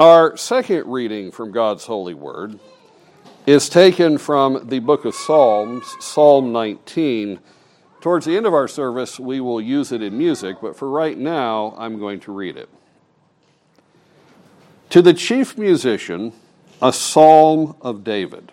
Our 0.00 0.34
second 0.38 0.86
reading 0.86 1.30
from 1.30 1.52
God's 1.52 1.84
holy 1.84 2.14
word 2.14 2.58
is 3.44 3.68
taken 3.68 4.16
from 4.16 4.66
the 4.66 4.78
book 4.78 5.04
of 5.04 5.14
Psalms, 5.14 5.94
Psalm 6.00 6.52
19. 6.52 7.38
Towards 8.00 8.24
the 8.24 8.34
end 8.34 8.46
of 8.46 8.54
our 8.54 8.66
service, 8.66 9.20
we 9.20 9.42
will 9.42 9.60
use 9.60 9.92
it 9.92 10.00
in 10.00 10.16
music, 10.16 10.56
but 10.62 10.74
for 10.74 10.88
right 10.88 11.18
now, 11.18 11.74
I'm 11.76 11.98
going 11.98 12.18
to 12.20 12.32
read 12.32 12.56
it. 12.56 12.70
To 14.88 15.02
the 15.02 15.12
chief 15.12 15.58
musician, 15.58 16.32
a 16.80 16.94
psalm 16.94 17.76
of 17.82 18.02
David. 18.02 18.52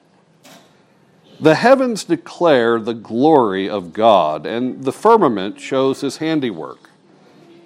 The 1.40 1.56
heavens 1.56 2.04
declare 2.04 2.78
the 2.78 2.94
glory 2.94 3.70
of 3.70 3.94
God, 3.94 4.46
and 4.46 4.84
the 4.84 4.92
firmament 4.92 5.62
shows 5.62 6.02
his 6.02 6.18
handiwork. 6.18 6.90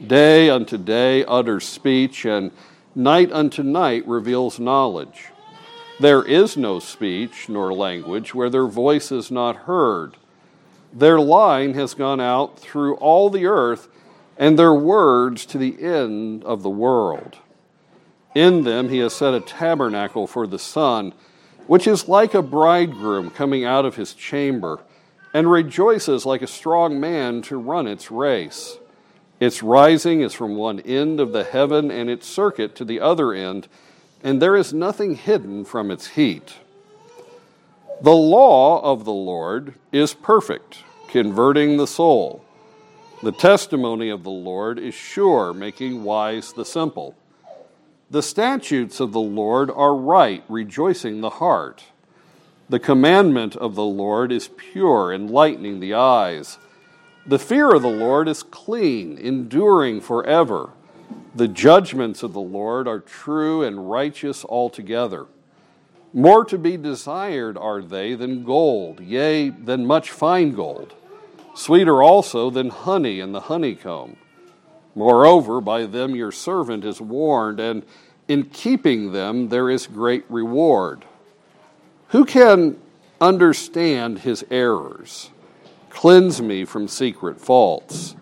Day 0.05 0.51
unto 0.51 0.77
day 0.77 1.25
utters 1.25 1.67
speech, 1.67 2.25
and 2.25 2.51
night 2.95 3.31
unto 3.31 3.63
night 3.63 4.07
reveals 4.07 4.59
knowledge. 4.59 5.27
There 5.99 6.23
is 6.23 6.57
no 6.57 6.79
speech 6.79 7.47
nor 7.47 7.73
language 7.73 8.33
where 8.33 8.49
their 8.49 8.67
voice 8.67 9.11
is 9.11 9.29
not 9.29 9.55
heard. 9.55 10.17
Their 10.93 11.19
line 11.19 11.73
has 11.75 11.93
gone 11.93 12.19
out 12.19 12.59
through 12.59 12.95
all 12.95 13.29
the 13.29 13.45
earth, 13.45 13.87
and 14.37 14.57
their 14.57 14.73
words 14.73 15.45
to 15.47 15.57
the 15.57 15.81
end 15.81 16.43
of 16.43 16.63
the 16.63 16.69
world. 16.69 17.37
In 18.33 18.63
them 18.63 18.89
he 18.89 18.97
has 18.99 19.13
set 19.13 19.33
a 19.33 19.39
tabernacle 19.39 20.25
for 20.25 20.47
the 20.47 20.59
sun, 20.59 21.13
which 21.67 21.85
is 21.85 22.07
like 22.07 22.33
a 22.33 22.41
bridegroom 22.41 23.29
coming 23.29 23.63
out 23.63 23.85
of 23.85 23.95
his 23.95 24.13
chamber, 24.13 24.79
and 25.33 25.49
rejoices 25.49 26.25
like 26.25 26.41
a 26.41 26.47
strong 26.47 26.99
man 26.99 27.41
to 27.43 27.57
run 27.57 27.87
its 27.87 28.11
race. 28.11 28.77
Its 29.41 29.63
rising 29.63 30.21
is 30.21 30.35
from 30.35 30.55
one 30.55 30.79
end 30.81 31.19
of 31.19 31.33
the 31.33 31.43
heaven, 31.43 31.89
and 31.89 32.11
its 32.11 32.27
circuit 32.27 32.75
to 32.75 32.85
the 32.85 33.01
other 33.01 33.33
end, 33.33 33.67
and 34.23 34.39
there 34.39 34.55
is 34.55 34.71
nothing 34.71 35.15
hidden 35.15 35.65
from 35.65 35.89
its 35.89 36.09
heat. 36.09 36.57
The 38.01 38.11
law 38.11 38.79
of 38.83 39.03
the 39.03 39.11
Lord 39.11 39.73
is 39.91 40.13
perfect, 40.13 40.83
converting 41.07 41.77
the 41.77 41.87
soul. 41.87 42.45
The 43.23 43.31
testimony 43.31 44.09
of 44.09 44.23
the 44.23 44.29
Lord 44.29 44.77
is 44.77 44.93
sure, 44.93 45.53
making 45.53 46.03
wise 46.03 46.53
the 46.53 46.63
simple. 46.63 47.15
The 48.11 48.21
statutes 48.21 48.99
of 48.99 49.11
the 49.11 49.19
Lord 49.19 49.71
are 49.71 49.95
right, 49.95 50.43
rejoicing 50.49 51.21
the 51.21 51.29
heart. 51.31 51.85
The 52.69 52.79
commandment 52.79 53.55
of 53.55 53.73
the 53.73 53.85
Lord 53.85 54.31
is 54.31 54.49
pure, 54.55 55.11
enlightening 55.11 55.79
the 55.79 55.95
eyes. 55.95 56.59
The 57.25 57.39
fear 57.39 57.71
of 57.73 57.83
the 57.83 57.87
Lord 57.87 58.27
is 58.27 58.41
clean, 58.41 59.17
enduring 59.17 60.01
forever. 60.01 60.71
The 61.35 61.47
judgments 61.47 62.23
of 62.23 62.33
the 62.33 62.41
Lord 62.41 62.87
are 62.87 62.99
true 62.99 63.63
and 63.63 63.91
righteous 63.91 64.43
altogether. 64.43 65.27
More 66.13 66.43
to 66.45 66.57
be 66.57 66.77
desired 66.77 67.57
are 67.57 67.81
they 67.81 68.15
than 68.15 68.43
gold, 68.43 68.99
yea, 68.99 69.49
than 69.49 69.85
much 69.85 70.09
fine 70.09 70.53
gold, 70.53 70.93
sweeter 71.53 72.01
also 72.01 72.49
than 72.49 72.69
honey 72.69 73.19
and 73.19 73.33
the 73.33 73.41
honeycomb. 73.41 74.17
Moreover, 74.95 75.61
by 75.61 75.85
them 75.85 76.15
your 76.15 76.31
servant 76.31 76.83
is 76.83 76.99
warned, 76.99 77.59
and 77.59 77.83
in 78.27 78.45
keeping 78.45 79.13
them 79.13 79.49
there 79.49 79.69
is 79.69 79.87
great 79.87 80.25
reward. 80.27 81.05
Who 82.09 82.25
can 82.25 82.77
understand 83.21 84.19
his 84.19 84.43
errors? 84.49 85.29
Cleanse 85.91 86.41
me 86.41 86.65
from 86.65 86.87
secret 86.87 87.39
faults. 87.39 88.15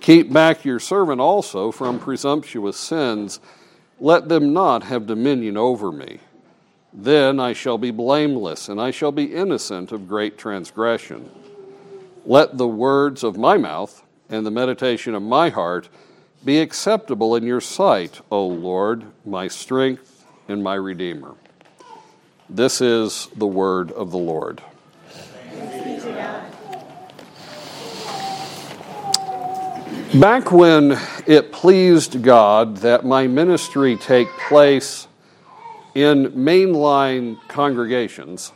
Keep 0.00 0.32
back 0.32 0.64
your 0.64 0.80
servant 0.80 1.20
also 1.20 1.70
from 1.70 2.00
presumptuous 2.00 2.76
sins. 2.76 3.38
Let 4.00 4.28
them 4.28 4.52
not 4.52 4.84
have 4.84 5.06
dominion 5.06 5.56
over 5.56 5.92
me. 5.92 6.18
Then 6.92 7.38
I 7.38 7.52
shall 7.52 7.78
be 7.78 7.90
blameless, 7.90 8.68
and 8.68 8.80
I 8.80 8.90
shall 8.90 9.12
be 9.12 9.34
innocent 9.34 9.92
of 9.92 10.08
great 10.08 10.36
transgression. 10.36 11.30
Let 12.26 12.58
the 12.58 12.66
words 12.66 13.22
of 13.22 13.36
my 13.36 13.56
mouth 13.56 14.02
and 14.28 14.44
the 14.44 14.50
meditation 14.50 15.14
of 15.14 15.22
my 15.22 15.50
heart 15.50 15.88
be 16.44 16.58
acceptable 16.58 17.36
in 17.36 17.44
your 17.44 17.60
sight, 17.60 18.20
O 18.30 18.46
Lord, 18.46 19.04
my 19.24 19.48
strength 19.48 20.26
and 20.48 20.62
my 20.62 20.74
Redeemer. 20.74 21.34
This 22.50 22.80
is 22.80 23.28
the 23.36 23.46
word 23.46 23.92
of 23.92 24.10
the 24.10 24.18
Lord. 24.18 24.60
Back 30.20 30.52
when 30.52 30.98
it 31.26 31.52
pleased 31.52 32.22
God 32.22 32.76
that 32.78 33.02
my 33.02 33.26
ministry 33.26 33.96
take 33.96 34.28
place 34.46 35.08
in 35.94 36.32
mainline 36.32 37.38
congregations, 37.48 38.52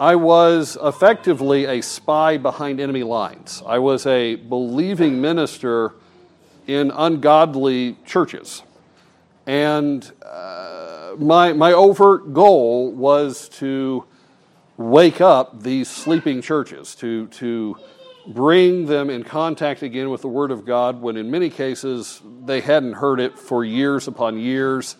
I 0.00 0.16
was 0.16 0.76
effectively 0.82 1.66
a 1.66 1.80
spy 1.82 2.36
behind 2.36 2.80
enemy 2.80 3.04
lines. 3.04 3.62
I 3.64 3.78
was 3.78 4.06
a 4.06 4.34
believing 4.34 5.20
minister 5.20 5.94
in 6.66 6.90
ungodly 6.90 7.96
churches. 8.04 8.64
And 9.46 10.10
uh, 10.20 11.12
my, 11.16 11.52
my 11.52 11.72
overt 11.72 12.34
goal 12.34 12.90
was 12.90 13.48
to 13.50 14.04
wake 14.76 15.20
up 15.20 15.62
these 15.62 15.88
sleeping 15.88 16.42
churches, 16.42 16.96
to, 16.96 17.28
to 17.28 17.76
bring 18.26 18.86
them 18.86 19.10
in 19.10 19.24
contact 19.24 19.82
again 19.82 20.10
with 20.10 20.22
the 20.22 20.28
Word 20.28 20.50
of 20.50 20.64
God 20.64 21.00
when 21.00 21.16
in 21.16 21.30
many 21.30 21.50
cases 21.50 22.20
they 22.44 22.60
hadn't 22.60 22.94
heard 22.94 23.20
it 23.20 23.38
for 23.38 23.64
years 23.64 24.08
upon 24.08 24.38
years. 24.38 24.96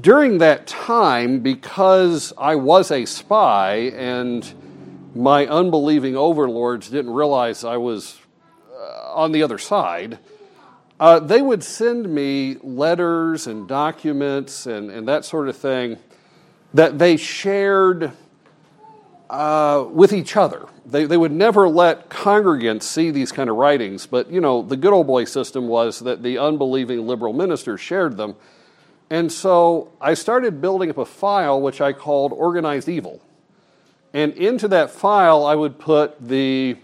During 0.00 0.38
that 0.38 0.66
time, 0.66 1.40
because 1.40 2.32
I 2.36 2.56
was 2.56 2.90
a 2.90 3.04
spy 3.06 3.92
and 3.96 4.52
my 5.14 5.46
unbelieving 5.46 6.16
overlords 6.16 6.90
didn't 6.90 7.12
realize 7.12 7.64
I 7.64 7.78
was 7.78 8.18
uh, 8.74 9.14
on 9.14 9.32
the 9.32 9.42
other 9.42 9.58
side, 9.58 10.18
uh, 11.00 11.20
they 11.20 11.40
would 11.40 11.62
send 11.62 12.08
me 12.08 12.56
letters 12.62 13.46
and 13.46 13.66
documents 13.68 14.66
and, 14.66 14.90
and 14.90 15.08
that 15.08 15.24
sort 15.24 15.48
of 15.48 15.56
thing 15.56 15.98
that 16.74 16.98
they 16.98 17.16
shared 17.16 18.12
uh, 19.28 19.86
with 19.90 20.12
each 20.12 20.36
other. 20.36 20.66
They, 20.84 21.04
they 21.04 21.16
would 21.16 21.32
never 21.32 21.68
let 21.68 22.08
congregants 22.08 22.84
see 22.84 23.10
these 23.10 23.32
kind 23.32 23.50
of 23.50 23.56
writings, 23.56 24.06
but 24.06 24.30
you 24.30 24.40
know, 24.40 24.62
the 24.62 24.76
good 24.76 24.92
old 24.92 25.06
boy 25.06 25.24
system 25.24 25.68
was 25.68 26.00
that 26.00 26.22
the 26.22 26.38
unbelieving 26.38 27.06
liberal 27.06 27.32
ministers 27.32 27.80
shared 27.80 28.16
them. 28.16 28.36
And 29.10 29.30
so 29.30 29.92
I 30.00 30.14
started 30.14 30.60
building 30.60 30.90
up 30.90 30.98
a 30.98 31.04
file 31.04 31.60
which 31.60 31.80
I 31.80 31.92
called 31.92 32.32
Organized 32.32 32.88
Evil. 32.88 33.20
And 34.12 34.32
into 34.34 34.68
that 34.68 34.90
file, 34.90 35.44
I 35.44 35.54
would 35.54 35.78
put 35.78 36.20
the, 36.26 36.76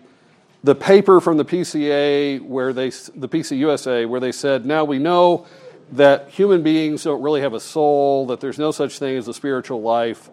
the 0.62 0.74
paper 0.74 1.20
from 1.20 1.36
the 1.36 1.44
PCA, 1.44 2.40
where 2.42 2.72
they, 2.72 2.90
the 2.90 3.28
PCUSA, 3.28 4.08
where 4.08 4.20
they 4.20 4.32
said, 4.32 4.66
now 4.66 4.84
we 4.84 4.98
know 4.98 5.46
that 5.92 6.28
human 6.28 6.62
beings 6.62 7.04
don't 7.04 7.22
really 7.22 7.40
have 7.40 7.54
a 7.54 7.60
soul, 7.60 8.26
that 8.26 8.40
there's 8.40 8.58
no 8.58 8.70
such 8.70 8.98
thing 8.98 9.16
as 9.16 9.28
a 9.28 9.34
spiritual 9.34 9.82
life. 9.82 10.30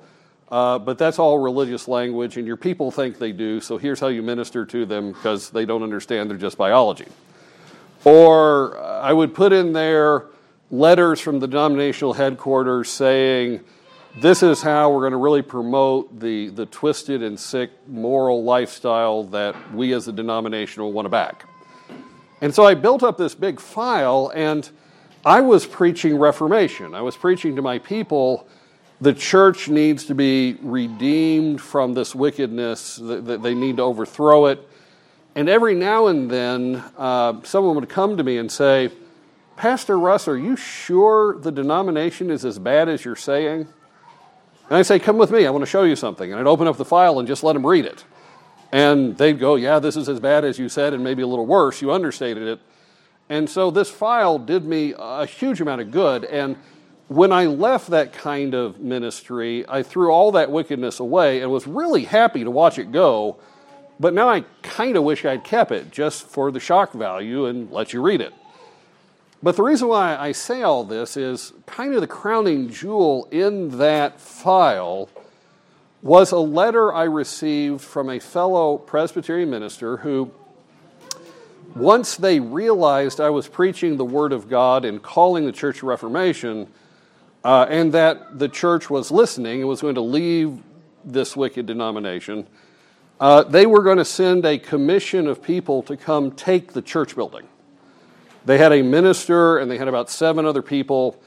Uh, 0.52 0.80
but 0.80 0.98
that's 0.98 1.20
all 1.20 1.38
religious 1.38 1.88
language, 1.88 2.38
and 2.38 2.48
your 2.48 2.58
people 2.58 2.90
think 2.90 3.20
they 3.20 3.32
do, 3.32 3.62
so 3.62 3.78
here's 3.78 4.00
how 4.00 4.08
you 4.08 4.24
minister 4.24 4.66
to 4.66 4.84
them 4.84 5.12
because 5.12 5.52
they 5.52 5.64
don't 5.64 5.84
understand, 5.84 6.30
they're 6.30 6.38
just 6.38 6.58
biology. 6.58 7.06
Or 8.04 8.80
I 8.80 9.14
would 9.14 9.36
put 9.36 9.54
in 9.54 9.74
there 9.74 10.26
letters 10.72 11.20
from 11.20 11.40
the 11.40 11.48
denominational 11.48 12.14
headquarters 12.14 12.90
saying, 12.90 13.60
this 14.22 14.42
is 14.42 14.62
how 14.62 14.92
we're 14.92 15.02
going 15.02 15.12
to 15.12 15.18
really 15.18 15.44
promote 15.44 16.20
the, 16.20 16.50
the 16.50 16.66
twisted 16.66 17.22
and 17.22 17.40
sick 17.40 17.70
moral 17.88 18.44
lifestyle 18.44 19.24
that 19.26 19.56
we 19.74 19.94
as 19.94 20.08
a 20.08 20.12
denomination 20.12 20.82
will 20.82 20.92
want 20.92 21.06
to 21.06 21.10
back. 21.10 21.46
And 22.42 22.56
so 22.56 22.66
I 22.66 22.74
built 22.74 23.04
up 23.04 23.18
this 23.18 23.36
big 23.36 23.60
file, 23.60 24.32
and 24.34 24.68
I 25.24 25.42
was 25.42 25.66
preaching 25.66 26.18
Reformation. 26.18 26.96
I 26.96 27.02
was 27.02 27.16
preaching 27.16 27.56
to 27.56 27.62
my 27.62 27.78
people 27.78 28.48
the 29.02 29.14
church 29.14 29.70
needs 29.70 30.06
to 30.06 30.16
be 30.16 30.58
redeemed 30.62 31.62
from 31.62 31.94
this 31.94 32.14
wickedness, 32.14 32.98
that 32.98 33.42
they 33.42 33.54
need 33.54 33.78
to 33.78 33.84
overthrow 33.84 34.48
it. 34.48 34.68
And 35.36 35.48
every 35.48 35.76
now 35.76 36.08
and 36.08 36.30
then, 36.30 36.84
uh, 36.98 37.42
someone 37.44 37.76
would 37.76 37.88
come 37.88 38.18
to 38.18 38.24
me 38.24 38.38
and 38.38 38.52
say, 38.52 38.92
Pastor 39.56 39.98
Russ, 39.98 40.28
are 40.28 40.38
you 40.38 40.56
sure 40.56 41.38
the 41.38 41.52
denomination 41.52 42.30
is 42.30 42.46
as 42.46 42.60
bad 42.60 42.90
as 42.90 43.06
you're 43.06 43.16
saying? 43.16 43.68
And 44.70 44.78
I'd 44.78 44.86
say, 44.86 45.00
Come 45.00 45.18
with 45.18 45.32
me, 45.32 45.46
I 45.46 45.50
want 45.50 45.64
to 45.64 45.70
show 45.70 45.84
you 45.84 45.96
something. 45.96 46.32
And 46.32 46.40
I'd 46.40 46.48
open 46.48 46.68
up 46.68 46.78
the 46.78 46.86
file 46.86 47.20
and 47.20 47.28
just 47.28 47.44
let 47.44 47.54
them 47.54 47.66
read 47.66 47.86
it. 47.86 48.04
And 48.72 49.18
they'd 49.18 49.40
go, 49.40 49.56
Yeah, 49.56 49.80
this 49.80 49.96
is 49.98 50.08
as 50.10 50.20
bad 50.20 50.46
as 50.46 50.60
you 50.60 50.70
said, 50.70 50.94
and 50.94 51.04
maybe 51.04 51.22
a 51.22 51.28
little 51.28 51.46
worse. 51.46 51.82
You 51.82 51.92
understated 51.92 52.48
it. 52.48 52.60
And 53.30 53.50
so 53.50 53.70
this 53.70 53.90
file 53.90 54.40
did 54.40 54.66
me 54.66 54.94
a 54.98 55.26
huge 55.26 55.62
amount 55.62 55.82
of 55.82 55.92
good. 55.92 56.26
And 56.26 56.56
when 57.10 57.32
I 57.32 57.48
left 57.48 57.90
that 57.90 58.14
kind 58.14 58.54
of 58.54 58.80
ministry, 58.80 59.66
I 59.68 59.82
threw 59.82 60.12
all 60.12 60.32
that 60.34 60.52
wickedness 60.52 61.00
away 61.00 61.42
and 61.42 61.52
was 61.52 61.66
really 61.66 62.06
happy 62.06 62.44
to 62.44 62.52
watch 62.52 62.78
it 62.78 62.92
go. 62.92 63.38
But 64.00 64.14
now 64.14 64.30
I 64.30 64.46
kind 64.62 64.96
of 64.96 65.04
wish 65.04 65.26
I'd 65.26 65.44
kept 65.44 65.72
it 65.72 65.92
just 65.92 66.28
for 66.28 66.52
the 66.52 66.60
shock 66.60 66.94
value 66.94 67.48
and 67.48 67.72
let 67.72 67.94
you 67.94 68.02
read 68.04 68.22
it. 68.22 68.32
But 69.42 69.56
the 69.56 69.64
reason 69.64 69.88
why 69.88 70.18
I 70.18 70.34
say 70.34 70.62
all 70.62 70.84
this 70.84 71.18
is 71.18 71.52
kind 71.66 71.96
of 71.96 72.02
the 72.02 72.08
crowning 72.08 72.70
jewel 72.70 73.28
in 73.32 73.80
that 73.80 74.22
file 74.22 75.10
was 76.04 76.32
a 76.32 76.38
letter 76.38 76.94
I 76.94 77.06
received 77.06 77.82
from 77.82 78.10
a 78.10 78.20
fellow 78.20 78.78
Presbyterian 78.78 79.50
minister 79.50 79.98
who, 79.98 80.32
once 81.76 82.18
they 82.18 82.40
realized 82.40 83.20
I 83.20 83.32
was 83.32 83.48
preaching 83.48 83.98
the 83.98 84.06
Word 84.06 84.32
of 84.32 84.48
God 84.48 84.86
and 84.86 85.02
calling 85.02 85.48
the 85.48 85.52
Church 85.52 85.78
of 85.78 85.84
Reformation, 85.84 86.68
uh, 87.44 87.66
and 87.70 87.94
that 87.94 88.38
the 88.38 88.50
church 88.50 88.90
was 88.90 89.12
listening 89.12 89.62
and 89.62 89.70
was 89.70 89.82
going 89.82 89.96
to 89.96 90.02
leave 90.02 90.60
this 91.06 91.36
wicked 91.36 91.66
denomination, 91.66 92.48
uh, 93.20 93.44
they 93.44 93.66
were 93.66 93.84
going 93.84 93.98
to 93.98 94.06
send 94.06 94.46
a 94.46 94.58
commission 94.58 95.28
of 95.28 95.42
people 95.42 95.84
to 95.84 95.98
come 95.98 96.32
take 96.32 96.74
the 96.74 96.82
church 96.82 97.16
building. 97.16 97.48
They 98.46 98.58
had 98.58 98.72
a 98.72 98.82
minister 98.82 99.58
and 99.58 99.70
they 99.70 99.78
had 99.78 99.88
about 99.88 100.10
seven 100.10 100.46
other 100.46 100.62
people 100.62 101.22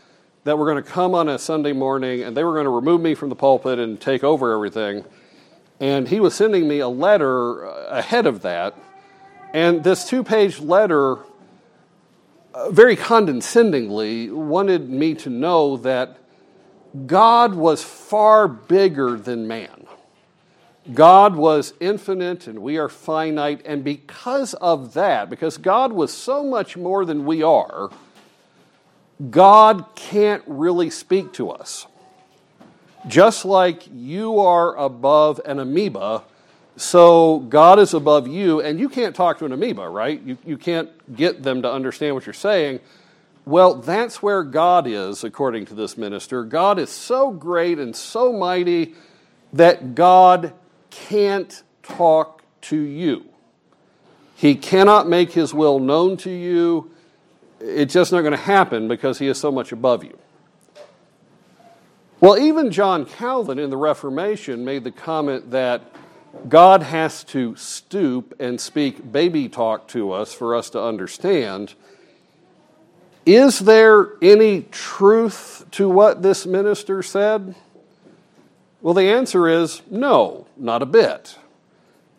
that 0.44 0.58
were 0.58 0.64
going 0.64 0.82
to 0.82 0.90
come 0.90 1.14
on 1.14 1.28
a 1.28 1.38
Sunday 1.38 1.72
morning 1.72 2.22
and 2.22 2.36
they 2.36 2.44
were 2.44 2.54
going 2.54 2.64
to 2.64 2.70
remove 2.70 3.00
me 3.00 3.14
from 3.14 3.28
the 3.28 3.36
pulpit 3.36 3.78
and 3.78 4.00
take 4.00 4.24
over 4.24 4.52
everything. 4.52 5.04
And 5.80 6.08
he 6.08 6.20
was 6.20 6.34
sending 6.34 6.66
me 6.66 6.78
a 6.78 6.88
letter 6.88 7.66
uh, 7.66 7.98
ahead 7.98 8.26
of 8.26 8.42
that. 8.42 8.76
And 9.52 9.84
this 9.84 10.08
two 10.08 10.24
page 10.24 10.60
letter, 10.60 11.18
very 12.70 12.96
condescendingly, 12.96 14.30
wanted 14.30 14.88
me 14.90 15.14
to 15.14 15.30
know 15.30 15.76
that 15.78 16.18
God 17.06 17.54
was 17.54 17.82
far 17.82 18.46
bigger 18.48 19.16
than 19.16 19.48
man. 19.48 19.86
God 20.92 21.36
was 21.36 21.74
infinite 21.80 22.46
and 22.46 22.58
we 22.58 22.76
are 22.76 22.88
finite, 22.88 23.62
and 23.64 23.84
because 23.84 24.54
of 24.54 24.94
that, 24.94 25.30
because 25.30 25.56
God 25.56 25.92
was 25.92 26.12
so 26.12 26.42
much 26.42 26.76
more 26.76 27.04
than 27.04 27.24
we 27.24 27.42
are, 27.42 27.90
God 29.30 29.86
can't 29.94 30.42
really 30.46 30.90
speak 30.90 31.32
to 31.34 31.50
us. 31.50 31.86
Just 33.06 33.44
like 33.44 33.84
you 33.92 34.40
are 34.40 34.76
above 34.76 35.40
an 35.44 35.60
amoeba, 35.60 36.22
so 36.76 37.40
God 37.40 37.78
is 37.78 37.92
above 37.94 38.26
you, 38.26 38.60
and 38.60 38.80
you 38.80 38.88
can't 38.88 39.14
talk 39.14 39.38
to 39.38 39.44
an 39.44 39.52
amoeba, 39.52 39.88
right? 39.88 40.20
You, 40.22 40.38
you 40.44 40.56
can't 40.56 41.14
get 41.14 41.42
them 41.42 41.62
to 41.62 41.70
understand 41.70 42.14
what 42.14 42.26
you're 42.26 42.32
saying. 42.32 42.80
Well, 43.44 43.74
that's 43.74 44.22
where 44.22 44.42
God 44.42 44.86
is, 44.86 45.24
according 45.24 45.66
to 45.66 45.74
this 45.74 45.98
minister. 45.98 46.44
God 46.44 46.78
is 46.78 46.90
so 46.90 47.30
great 47.30 47.78
and 47.78 47.94
so 47.94 48.32
mighty 48.32 48.94
that 49.52 49.94
God 49.94 50.54
can't 50.90 51.62
talk 51.82 52.42
to 52.62 52.76
you. 52.76 53.26
He 54.36 54.54
cannot 54.54 55.08
make 55.08 55.32
his 55.32 55.52
will 55.52 55.78
known 55.78 56.16
to 56.18 56.30
you. 56.30 56.90
It's 57.60 57.92
just 57.92 58.12
not 58.12 58.20
going 58.20 58.32
to 58.32 58.36
happen 58.36 58.88
because 58.88 59.18
he 59.18 59.28
is 59.28 59.38
so 59.38 59.52
much 59.52 59.72
above 59.72 60.04
you. 60.04 60.18
Well, 62.20 62.38
even 62.38 62.70
John 62.70 63.04
Calvin 63.04 63.58
in 63.58 63.70
the 63.70 63.76
Reformation 63.76 64.64
made 64.64 64.84
the 64.84 64.92
comment 64.92 65.50
that 65.50 65.82
God 66.48 66.82
has 66.82 67.24
to 67.24 67.54
stoop 67.56 68.34
and 68.40 68.60
speak 68.60 69.12
baby 69.12 69.48
talk 69.48 69.88
to 69.88 70.12
us 70.12 70.32
for 70.32 70.54
us 70.54 70.70
to 70.70 70.82
understand. 70.82 71.74
Is 73.24 73.60
there 73.60 74.08
any 74.20 74.62
truth 74.62 75.64
to 75.72 75.88
what 75.88 76.22
this 76.22 76.44
minister 76.44 77.02
said? 77.02 77.54
Well, 78.80 78.94
the 78.94 79.08
answer 79.10 79.48
is 79.48 79.82
no, 79.90 80.46
not 80.56 80.82
a 80.82 80.86
bit. 80.86 81.38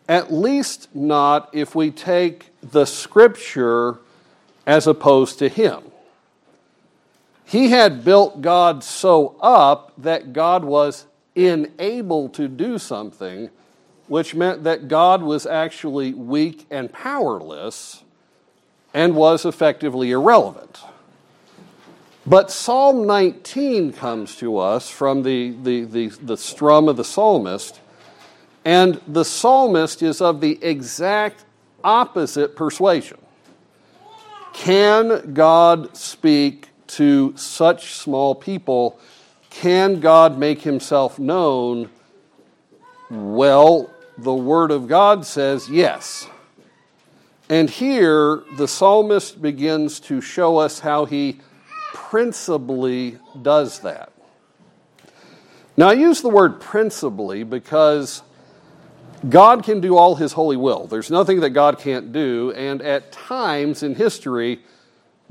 At 0.08 0.32
least 0.32 0.94
not 0.94 1.50
if 1.52 1.74
we 1.74 1.90
take 1.90 2.50
the 2.62 2.86
scripture 2.86 3.98
as 4.66 4.86
opposed 4.86 5.38
to 5.40 5.48
him. 5.48 5.82
He 7.44 7.68
had 7.70 8.04
built 8.04 8.40
God 8.40 8.82
so 8.82 9.36
up 9.40 9.92
that 9.98 10.32
God 10.32 10.64
was 10.64 11.06
unable 11.36 12.30
to 12.30 12.48
do 12.48 12.78
something, 12.78 13.50
which 14.06 14.34
meant 14.34 14.64
that 14.64 14.88
God 14.88 15.22
was 15.22 15.46
actually 15.46 16.12
weak 16.12 16.66
and 16.70 16.92
powerless 16.92 18.02
and 18.92 19.16
was 19.16 19.44
effectively 19.44 20.10
irrelevant. 20.10 20.80
But 22.26 22.50
Psalm 22.50 23.06
19 23.06 23.92
comes 23.92 24.36
to 24.36 24.58
us 24.58 24.88
from 24.88 25.22
the, 25.22 25.50
the, 25.62 25.84
the, 25.84 26.08
the, 26.08 26.36
strum 26.36 26.88
of 26.88 26.96
the 26.96 27.04
psalmist, 27.04 27.80
and 28.64 29.00
the 29.06 29.24
psalmist 29.24 30.02
is 30.02 30.22
of 30.22 30.40
the 30.40 30.62
exact 30.62 31.44
opposite 31.82 32.56
persuasion. 32.56 33.18
Can 34.54 35.34
God 35.34 35.96
speak 35.96 36.68
to 36.86 37.36
such 37.36 37.94
small 37.94 38.34
people? 38.34 38.98
Can 39.50 40.00
God 40.00 40.38
make 40.38 40.62
himself 40.62 41.18
known? 41.18 41.90
Well, 43.10 43.93
the 44.18 44.34
Word 44.34 44.70
of 44.70 44.88
God 44.88 45.26
says 45.26 45.68
yes. 45.68 46.28
And 47.48 47.68
here, 47.68 48.42
the 48.56 48.66
psalmist 48.66 49.42
begins 49.42 50.00
to 50.00 50.20
show 50.20 50.56
us 50.56 50.80
how 50.80 51.04
he 51.04 51.40
principally 51.92 53.18
does 53.42 53.80
that. 53.80 54.12
Now, 55.76 55.88
I 55.88 55.94
use 55.94 56.22
the 56.22 56.28
word 56.28 56.60
principally 56.60 57.42
because 57.42 58.22
God 59.28 59.64
can 59.64 59.80
do 59.80 59.96
all 59.96 60.14
his 60.14 60.32
holy 60.32 60.56
will. 60.56 60.86
There's 60.86 61.10
nothing 61.10 61.40
that 61.40 61.50
God 61.50 61.78
can't 61.78 62.12
do, 62.12 62.52
and 62.56 62.80
at 62.80 63.10
times 63.10 63.82
in 63.82 63.94
history, 63.94 64.60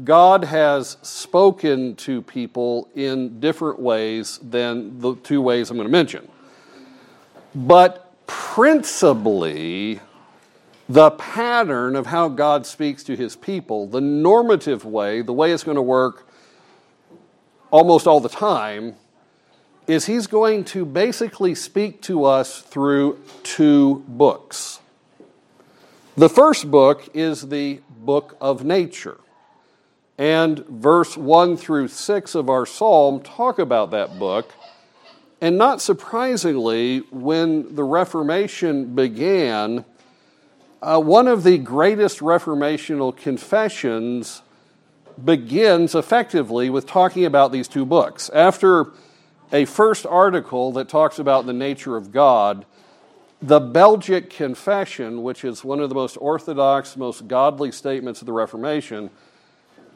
God 0.03 0.44
has 0.44 0.97
spoken 1.01 1.95
to 1.97 2.21
people 2.21 2.89
in 2.95 3.39
different 3.39 3.80
ways 3.80 4.39
than 4.39 5.00
the 5.00 5.15
two 5.15 5.41
ways 5.41 5.69
I'm 5.69 5.77
going 5.77 5.88
to 5.88 5.91
mention. 5.91 6.27
But 7.56 8.03
principally, 8.28 10.00
the 10.90 11.12
pattern 11.12 11.96
of 11.96 12.08
how 12.08 12.28
God 12.28 12.66
speaks 12.66 13.04
to 13.06 13.16
his 13.16 13.36
people, 13.36 13.88
the 13.88 14.02
normative 14.02 14.86
way, 14.86 15.22
the 15.22 15.34
way 15.34 15.52
it's 15.52 15.64
going 15.64 15.75
to 15.75 15.81
work 15.81 16.28
almost 17.72 18.06
all 18.06 18.20
the 18.20 18.30
time, 18.30 18.96
is 19.88 20.06
he's 20.06 20.28
going 20.28 20.64
to 20.64 20.86
basically 20.86 21.56
speak 21.56 22.02
to 22.02 22.25
us 22.25 22.62
through 22.62 23.20
two 23.44 24.04
books. 24.08 24.80
The 26.16 26.30
first 26.30 26.69
book 26.69 27.10
is 27.14 27.50
the 27.50 27.81
book 27.90 28.38
of 28.40 28.64
nature. 28.64 29.19
And 30.18 30.60
verse 30.68 31.18
1 31.18 31.58
through 31.58 31.88
6 31.88 32.36
of 32.36 32.50
our 32.50 32.66
psalm 32.66 33.19
talk 33.22 33.58
about 33.58 33.92
that 33.92 34.19
book. 34.19 34.54
And 35.44 35.57
not 35.57 35.81
surprisingly, 35.81 37.00
when 37.12 37.76
the 37.76 37.83
Reformation 37.83 38.95
began, 38.95 39.83
uh, 40.81 41.02
one 41.02 41.28
of 41.28 41.44
the 41.44 41.57
greatest 41.57 42.19
reformational 42.19 43.14
confessions 43.14 44.42
begins 45.21 45.95
effectively 45.95 46.69
with 46.69 46.88
talking 46.88 47.26
about 47.26 47.52
these 47.52 47.68
two 47.68 47.85
books. 47.85 48.30
After 48.30 48.92
a 49.52 49.66
first 49.66 50.06
article 50.06 50.71
that 50.71 50.88
talks 50.88 51.19
about 51.19 51.45
the 51.45 51.52
nature 51.52 51.97
of 51.97 52.14
God, 52.14 52.66
the 53.42 53.59
Belgic 53.59 54.30
Confession, 54.30 55.23
which 55.23 55.44
is 55.44 55.62
one 55.62 55.81
of 55.81 55.90
the 55.90 55.95
most 55.95 56.16
orthodox, 56.21 56.95
most 56.95 57.28
godly 57.28 57.73
statements 57.73 58.21
of 58.21 58.28
the 58.28 58.31
Reformation, 58.31 59.09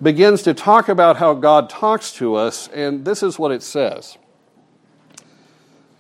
begins 0.02 0.44
to 0.44 0.54
talk 0.54 0.90
about 0.90 1.16
how 1.16 1.34
God 1.34 1.70
talks 1.70 2.12
to 2.16 2.36
us, 2.36 2.68
and 2.74 3.06
this 3.06 3.24
is 3.24 3.40
what 3.40 3.54
it 3.54 3.64
says 3.64 4.18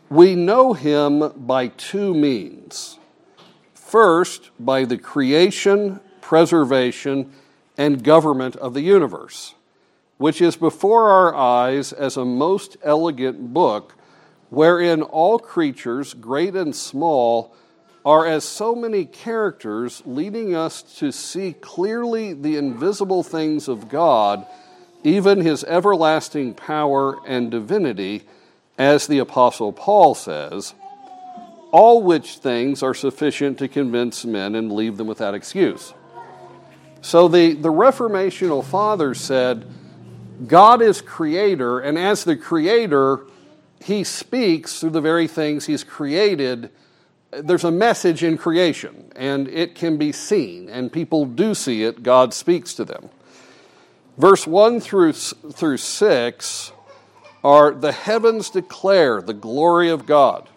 We 0.09 0.35
know 0.35 0.73
Him 0.73 1.33
by 1.35 1.67
two 1.67 2.13
means. 2.13 2.97
First, 3.73 4.51
by 4.59 4.85
the 4.85 4.97
creation, 4.97 5.99
preservation, 6.21 7.33
and 7.77 8.03
government 8.03 8.55
of 8.55 8.73
the 8.73 8.81
universe, 8.81 9.53
which 10.17 10.41
is 10.41 10.55
before 10.55 11.09
our 11.09 11.35
eyes 11.35 11.91
as 11.93 12.15
a 12.15 12.25
most 12.25 12.77
elegant 12.83 13.53
book, 13.53 13.95
wherein 14.49 15.01
all 15.01 15.39
creatures, 15.39 16.13
great 16.13 16.55
and 16.55 16.75
small, 16.75 17.53
are 18.05 18.25
as 18.25 18.45
so 18.45 18.73
many 18.73 19.03
characters, 19.03 20.01
leading 20.05 20.55
us 20.55 20.81
to 20.81 21.11
see 21.11 21.51
clearly 21.51 22.31
the 22.31 22.55
invisible 22.55 23.23
things 23.23 23.67
of 23.67 23.89
God, 23.89 24.45
even 25.03 25.41
his 25.41 25.65
everlasting 25.65 26.53
power 26.53 27.17
and 27.27 27.51
divinity, 27.51 28.23
as 28.77 29.07
the 29.07 29.19
Apostle 29.19 29.73
Paul 29.73 30.13
says, 30.15 30.73
all 31.71 32.01
which 32.01 32.37
things 32.37 32.81
are 32.81 32.93
sufficient 32.93 33.57
to 33.59 33.67
convince 33.67 34.23
men 34.23 34.55
and 34.55 34.71
leave 34.71 34.97
them 34.97 35.07
without 35.07 35.33
excuse. 35.33 35.93
So 37.01 37.27
the, 37.27 37.53
the 37.53 37.71
Reformational 37.71 38.63
fathers 38.63 39.19
said, 39.19 39.65
God 40.45 40.81
is 40.81 41.01
creator, 41.01 41.79
and 41.79 41.97
as 41.97 42.23
the 42.23 42.35
creator, 42.35 43.25
he 43.83 44.03
speaks 44.03 44.79
through 44.79 44.91
the 44.91 45.01
very 45.01 45.27
things 45.27 45.65
he's 45.65 45.83
created. 45.83 46.69
There's 47.31 47.63
a 47.63 47.71
message 47.71 48.23
in 48.23 48.37
creation, 48.37 49.11
and 49.15 49.47
it 49.47 49.75
can 49.75 49.97
be 49.97 50.11
seen, 50.11 50.69
and 50.69 50.91
people 50.91 51.25
do 51.25 51.53
see 51.53 51.83
it. 51.83 52.03
God 52.03 52.33
speaks 52.33 52.73
to 52.75 52.85
them. 52.85 53.09
Verse 54.17 54.47
1 54.47 54.79
through, 54.79 55.13
through 55.13 55.77
6 55.77 56.71
are 57.47 57.71
the 57.71 57.93
heavens 57.93 58.49
declare 58.49 59.21
the 59.21 59.33
glory 59.33 59.89
of 59.89 60.05
God, 60.05 60.49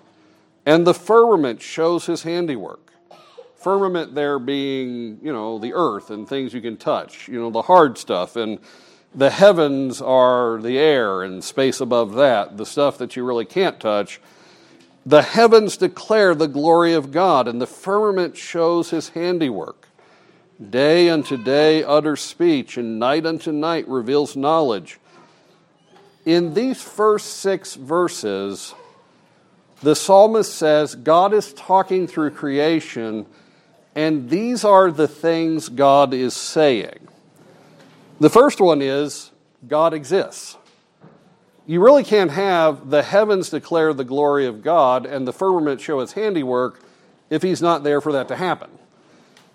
and 0.67 0.85
the 0.85 0.93
firmament 0.93 1.63
shows 1.63 2.07
his 2.07 2.25
handiwork. 2.25 2.93
Firmament 3.55 4.17
there 4.17 4.41
being, 4.41 5.21
you 5.23 5.33
know, 5.33 5.61
the 5.61 5.73
earth 5.73 6.11
and 6.11 6.29
things 6.29 6.53
you 6.53 6.61
can 6.61 6.77
touch, 6.77 7.29
you 7.29 7.39
know, 7.39 7.49
the 7.49 7.63
hard 7.63 7.97
stuff. 7.97 8.35
And 8.35 8.59
the 9.15 9.31
heavens 9.31 10.03
are 10.03 10.61
the 10.61 10.79
air 10.79 11.23
and 11.23 11.45
space 11.45 11.81
above 11.81 12.15
that, 12.15 12.57
the 12.57 12.67
stuff 12.67 12.99
that 12.99 13.15
you 13.15 13.25
really 13.25 13.45
can't 13.45 13.79
touch. 13.79 14.21
The 15.07 15.23
heavens 15.23 15.77
declare 15.77 16.35
the 16.35 16.49
glory 16.49 16.93
of 16.93 17.13
God, 17.13 17.47
and 17.47 17.61
the 17.61 17.69
firmament 17.69 18.37
shows 18.37 18.91
his 18.91 19.11
handiwork. 19.11 19.87
Day 20.71 21.09
unto 21.09 21.37
day 21.37 21.85
utters 21.85 22.21
speech, 22.21 22.77
and 22.77 22.99
night 22.99 23.25
unto 23.25 23.53
night 23.53 23.87
reveals 23.87 24.35
knowledge. 24.35 24.99
In 26.31 26.55
these 26.55 26.81
first 26.81 27.39
six 27.39 27.75
verses, 27.75 28.73
the 29.83 29.97
psalmist 29.97 30.55
says 30.55 30.95
God 30.95 31.35
is 31.35 31.53
talking 31.55 32.07
through 32.07 32.31
creation, 32.31 33.27
and 33.97 34.31
these 34.31 34.65
are 34.65 34.93
the 34.93 35.09
things 35.09 35.69
God 35.69 36.15
is 36.15 36.33
saying. 36.33 37.09
The 38.21 38.31
first 38.31 38.61
one 38.61 38.81
is 38.81 39.33
God 39.67 39.93
exists. 39.93 40.57
You 41.67 41.83
really 41.83 42.05
can't 42.05 42.31
have 42.31 42.91
the 42.91 43.03
heavens 43.03 43.51
declare 43.51 43.93
the 43.93 44.05
glory 44.05 44.47
of 44.47 44.63
God 44.63 45.07
and 45.07 45.27
the 45.27 45.33
firmament 45.33 45.81
show 45.81 45.99
its 45.99 46.13
handiwork 46.13 46.81
if 47.29 47.43
he's 47.43 47.61
not 47.61 47.83
there 47.83 48.01
for 48.01 48.13
that 48.13 48.29
to 48.29 48.37
happen. 48.37 48.71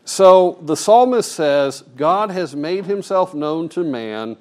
So 0.03 0.59
the 0.61 0.75
psalmist 0.75 1.31
says, 1.31 1.85
God 1.95 2.31
has 2.31 2.53
made 2.53 2.83
himself 2.83 3.33
known 3.33 3.69
to 3.69 3.83
man. 3.85 4.35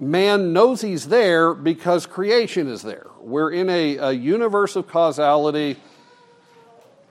Man 0.00 0.54
knows 0.54 0.80
he's 0.80 1.08
there 1.08 1.52
because 1.52 2.06
creation 2.06 2.68
is 2.68 2.80
there. 2.80 3.06
We're 3.20 3.52
in 3.52 3.68
a, 3.68 3.96
a 3.98 4.12
universe 4.12 4.74
of 4.74 4.88
causality. 4.88 5.76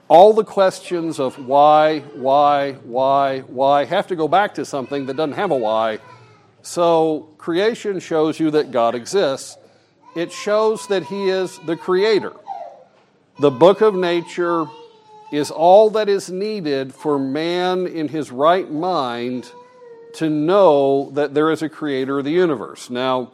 All 0.08 0.32
the 0.32 0.42
questions 0.42 1.20
of 1.20 1.38
why, 1.46 2.00
why, 2.00 2.72
why, 2.72 3.40
why 3.42 3.84
have 3.84 4.08
to 4.08 4.16
go 4.16 4.26
back 4.26 4.54
to 4.56 4.64
something 4.64 5.06
that 5.06 5.16
doesn't 5.16 5.36
have 5.36 5.52
a 5.52 5.56
why. 5.56 6.00
So 6.62 7.28
creation 7.38 8.00
shows 8.00 8.40
you 8.40 8.50
that 8.50 8.72
God 8.72 8.96
exists. 8.96 9.56
It 10.16 10.32
shows 10.32 10.88
that 10.88 11.04
he 11.04 11.28
is 11.28 11.60
the 11.66 11.76
creator. 11.76 12.32
The 13.38 13.52
book 13.52 13.82
of 13.82 13.94
nature 13.94 14.66
is 15.30 15.52
all 15.52 15.90
that 15.90 16.08
is 16.08 16.28
needed 16.28 16.92
for 16.92 17.20
man 17.20 17.86
in 17.86 18.08
his 18.08 18.32
right 18.32 18.68
mind 18.68 19.52
to 20.14 20.28
know 20.28 21.10
that 21.12 21.34
there 21.34 21.50
is 21.50 21.62
a 21.62 21.68
creator 21.68 22.18
of 22.18 22.24
the 22.24 22.30
universe. 22.30 22.90
Now, 22.90 23.32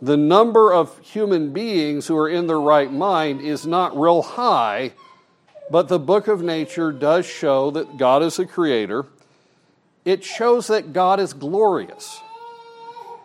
the 0.00 0.16
number 0.16 0.72
of 0.72 0.98
human 1.00 1.52
beings 1.52 2.06
who 2.06 2.16
are 2.16 2.28
in 2.28 2.46
their 2.46 2.60
right 2.60 2.92
mind 2.92 3.40
is 3.40 3.66
not 3.66 3.98
real 3.98 4.22
high, 4.22 4.92
but 5.70 5.88
the 5.88 5.98
book 5.98 6.28
of 6.28 6.42
nature 6.42 6.92
does 6.92 7.24
show 7.26 7.70
that 7.70 7.96
God 7.96 8.22
is 8.22 8.38
a 8.38 8.46
creator. 8.46 9.06
It 10.04 10.24
shows 10.24 10.66
that 10.66 10.92
God 10.92 11.20
is 11.20 11.32
glorious. 11.32 12.20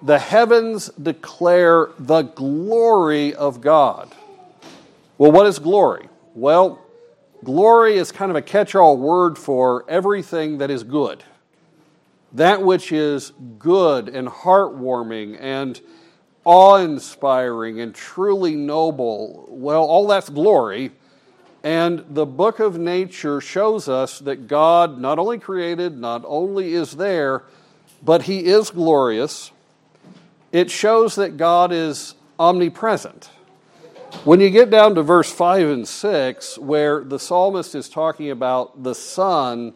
The 0.04 0.20
heavens 0.20 0.90
declare 0.90 1.90
the 1.98 2.22
glory 2.22 3.34
of 3.34 3.62
God. 3.62 4.14
Well, 5.18 5.32
what 5.32 5.48
is 5.48 5.58
glory? 5.58 6.10
Well, 6.36 6.80
Glory 7.44 7.98
is 7.98 8.12
kind 8.12 8.32
of 8.32 8.36
a 8.36 8.42
catch 8.42 8.74
all 8.74 8.98
word 8.98 9.38
for 9.38 9.86
everything 9.88 10.58
that 10.58 10.72
is 10.72 10.84
good. 10.84 11.24
That 12.38 12.62
which 12.62 12.92
is 12.92 13.34
good 13.58 14.10
and 14.10 14.28
heartwarming 14.28 15.38
and 15.42 15.82
awe 16.46 16.76
inspiring 16.76 17.82
and 17.82 17.96
truly 17.96 18.56
noble, 18.56 19.48
well, 19.50 19.84
all 19.84 20.06
that's 20.06 20.30
glory. 20.30 20.92
And 21.64 22.06
the 22.12 22.28
book 22.28 22.60
of 22.60 22.78
nature 22.78 23.42
shows 23.42 23.90
us 23.90 24.20
that 24.20 24.48
God 24.48 25.00
not 25.00 25.18
only 25.18 25.40
created, 25.40 25.98
not 25.98 26.24
only 26.28 26.76
is 26.76 26.92
there, 26.92 27.42
but 28.04 28.22
He 28.22 28.46
is 28.46 28.70
glorious. 28.70 29.52
It 30.52 30.70
shows 30.70 31.16
that 31.16 31.38
God 31.38 31.72
is 31.72 32.14
omnipresent. 32.38 33.32
When 34.26 34.42
you 34.42 34.52
get 34.52 34.70
down 34.70 34.94
to 34.94 35.02
verse 35.02 35.32
5 35.32 35.70
and 35.70 35.88
6, 35.88 36.60
where 36.60 37.04
the 37.04 37.18
psalmist 37.18 37.74
is 37.74 37.90
talking 37.90 38.30
about 38.30 38.84
the 38.84 38.94
sun, 38.94 39.74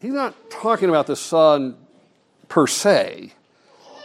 he's 0.00 0.12
not 0.12 0.50
talking 0.50 0.88
about 0.88 1.06
the 1.06 1.16
sun 1.16 1.76
per 2.48 2.66
se. 2.66 3.32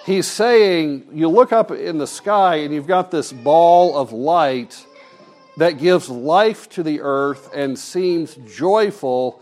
He's 0.05 0.27
saying, 0.27 1.07
you 1.13 1.29
look 1.29 1.53
up 1.53 1.71
in 1.71 1.97
the 1.97 2.07
sky 2.07 2.57
and 2.57 2.73
you've 2.73 2.87
got 2.87 3.09
this 3.09 3.31
ball 3.31 3.97
of 3.97 4.11
light 4.11 4.85
that 5.57 5.77
gives 5.77 6.09
life 6.09 6.67
to 6.69 6.83
the 6.83 7.01
earth 7.01 7.49
and 7.53 7.77
seems 7.77 8.35
joyful, 8.35 9.41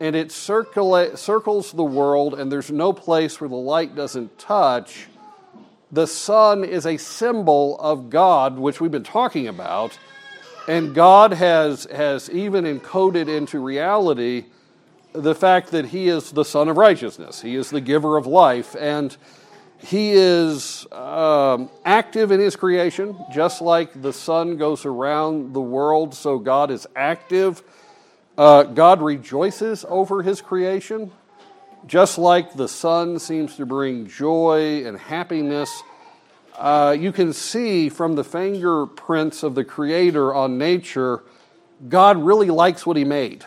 and 0.00 0.16
it 0.16 0.28
circula- 0.28 1.16
circles 1.16 1.72
the 1.72 1.84
world, 1.84 2.34
and 2.34 2.50
there's 2.50 2.70
no 2.70 2.92
place 2.92 3.40
where 3.40 3.48
the 3.48 3.54
light 3.54 3.94
doesn't 3.94 4.38
touch 4.38 5.06
the 5.92 6.06
sun 6.06 6.64
is 6.64 6.86
a 6.86 6.96
symbol 6.96 7.76
of 7.80 8.10
God, 8.10 8.58
which 8.58 8.80
we've 8.80 8.90
been 8.90 9.02
talking 9.02 9.48
about, 9.48 9.98
and 10.68 10.94
God 10.94 11.32
has, 11.32 11.84
has 11.86 12.30
even 12.30 12.64
encoded 12.64 13.28
into 13.28 13.58
reality 13.58 14.44
the 15.12 15.34
fact 15.34 15.70
that 15.70 15.86
He 15.86 16.08
is 16.08 16.32
the 16.32 16.44
Son 16.44 16.68
of 16.68 16.76
righteousness. 16.76 17.40
He 17.42 17.56
is 17.56 17.70
the 17.70 17.80
giver 17.80 18.16
of 18.16 18.26
life, 18.26 18.76
and 18.78 19.16
He 19.78 20.12
is 20.12 20.86
um, 20.92 21.70
active 21.84 22.30
in 22.30 22.40
His 22.40 22.56
creation, 22.56 23.16
just 23.32 23.60
like 23.60 24.00
the 24.00 24.12
sun 24.12 24.56
goes 24.56 24.84
around 24.84 25.52
the 25.52 25.60
world, 25.60 26.14
so 26.14 26.38
God 26.38 26.70
is 26.70 26.86
active. 26.94 27.62
Uh, 28.38 28.62
God 28.62 29.02
rejoices 29.02 29.84
over 29.88 30.22
His 30.22 30.40
creation. 30.40 31.10
Just 31.86 32.18
like 32.18 32.54
the 32.54 32.68
sun 32.68 33.18
seems 33.18 33.56
to 33.56 33.64
bring 33.64 34.06
joy 34.06 34.84
and 34.86 34.98
happiness, 34.98 35.82
uh, 36.58 36.94
you 36.98 37.10
can 37.10 37.32
see 37.32 37.88
from 37.88 38.16
the 38.16 38.24
fingerprints 38.24 39.42
of 39.42 39.54
the 39.54 39.64
Creator 39.64 40.34
on 40.34 40.58
nature, 40.58 41.22
God 41.88 42.18
really 42.18 42.50
likes 42.50 42.84
what 42.84 42.98
He 42.98 43.04
made. 43.04 43.46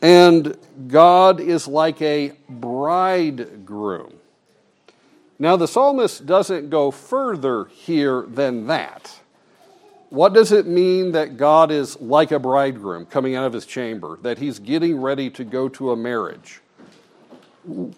And 0.00 0.56
God 0.86 1.40
is 1.40 1.66
like 1.66 2.00
a 2.02 2.32
bridegroom. 2.48 4.14
Now, 5.38 5.56
the 5.56 5.68
psalmist 5.68 6.26
doesn't 6.26 6.70
go 6.70 6.90
further 6.90 7.66
here 7.66 8.22
than 8.22 8.66
that. 8.66 9.20
What 10.10 10.32
does 10.32 10.52
it 10.52 10.66
mean 10.66 11.12
that 11.12 11.36
God 11.36 11.70
is 11.70 12.00
like 12.00 12.32
a 12.32 12.38
bridegroom 12.38 13.06
coming 13.06 13.34
out 13.34 13.44
of 13.44 13.52
his 13.52 13.66
chamber, 13.66 14.18
that 14.22 14.38
he's 14.38 14.58
getting 14.58 15.00
ready 15.00 15.30
to 15.30 15.44
go 15.44 15.68
to 15.70 15.92
a 15.92 15.96
marriage? 15.96 16.60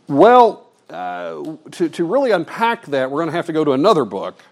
Well, 0.09 0.69
uh, 0.91 1.57
to, 1.71 1.89
to 1.89 2.05
really 2.05 2.33
unpack 2.33 2.87
that, 2.87 3.11
we're 3.11 3.21
going 3.21 3.29
to 3.29 3.37
have 3.37 3.47
to 3.47 3.53
go 3.53 3.65
to 3.65 3.73
another 3.73 4.05
book. 4.05 4.43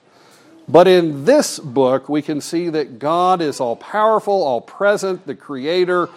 But 0.68 0.86
in 0.86 1.24
this 1.24 1.58
book, 1.58 2.08
we 2.08 2.22
can 2.22 2.40
see 2.40 2.68
that 2.68 2.98
God 2.98 3.40
is 3.40 3.58
all 3.58 3.74
powerful, 3.74 4.44
all 4.44 4.60
present, 4.60 5.26
the 5.26 5.34
creator. 5.34 6.08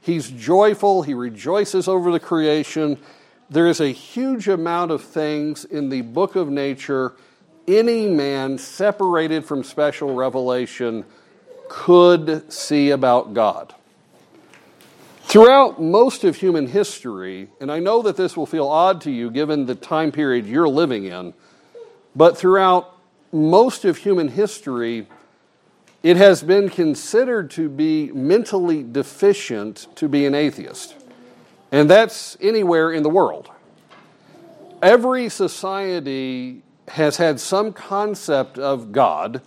He's 0.00 0.30
joyful, 0.30 1.02
he 1.02 1.14
rejoices 1.14 1.86
over 1.86 2.10
the 2.10 2.20
creation. 2.20 2.98
There 3.50 3.66
is 3.66 3.80
a 3.80 3.88
huge 3.88 4.48
amount 4.48 4.90
of 4.90 5.02
things 5.02 5.64
in 5.64 5.88
the 5.88 6.02
book 6.02 6.36
of 6.36 6.48
nature 6.48 7.14
any 7.68 8.08
man 8.08 8.58
separated 8.58 9.44
from 9.44 9.62
special 9.62 10.14
revelation 10.14 11.04
could 11.68 12.52
see 12.52 12.90
about 12.90 13.34
God. 13.34 13.74
Throughout 15.22 15.80
most 15.80 16.24
of 16.24 16.34
human 16.36 16.66
history, 16.66 17.48
and 17.60 17.70
I 17.70 17.78
know 17.78 18.02
that 18.02 18.16
this 18.16 18.36
will 18.36 18.46
feel 18.46 18.66
odd 18.66 19.02
to 19.02 19.10
you 19.12 19.30
given 19.30 19.66
the 19.66 19.76
time 19.76 20.10
period 20.10 20.46
you're 20.46 20.68
living 20.68 21.04
in, 21.04 21.34
but 22.16 22.36
throughout 22.36 22.96
most 23.32 23.84
of 23.84 23.98
human 23.98 24.26
history, 24.26 25.06
it 26.02 26.16
has 26.16 26.42
been 26.42 26.68
considered 26.68 27.50
to 27.52 27.68
be 27.68 28.10
mentally 28.12 28.82
deficient 28.82 29.86
to 29.96 30.08
be 30.08 30.24
an 30.24 30.34
atheist. 30.34 30.96
And 31.72 31.88
that's 31.88 32.36
anywhere 32.40 32.92
in 32.92 33.02
the 33.02 33.10
world. 33.10 33.50
Every 34.82 35.28
society 35.28 36.62
has 36.88 37.18
had 37.18 37.38
some 37.38 37.72
concept 37.72 38.58
of 38.58 38.92
God, 38.92 39.42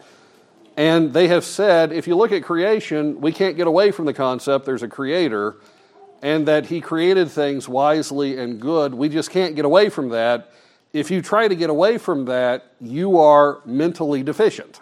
and 0.77 1.11
they 1.11 1.27
have 1.27 1.43
said 1.43 1.91
if 1.91 2.07
you 2.07 2.15
look 2.15 2.31
at 2.31 2.43
creation, 2.43 3.19
we 3.19 3.31
can't 3.31 3.57
get 3.57 3.67
away 3.67 3.91
from 3.91 4.05
the 4.05 4.13
concept 4.13 4.65
there's 4.65 4.83
a 4.83 4.87
creator 4.87 5.57
and 6.21 6.47
that 6.47 6.67
He 6.67 6.79
created 6.79 7.29
things 7.29 7.67
wisely 7.67 8.37
and 8.37 8.59
good. 8.59 8.93
We 8.93 9.09
just 9.09 9.29
can't 9.29 9.55
get 9.55 9.65
away 9.65 9.89
from 9.89 10.09
that. 10.09 10.51
If 10.93 11.11
you 11.11 11.21
try 11.21 11.47
to 11.47 11.55
get 11.55 11.69
away 11.69 11.97
from 11.97 12.25
that, 12.25 12.71
you 12.79 13.17
are 13.17 13.59
mentally 13.65 14.23
deficient. 14.23 14.79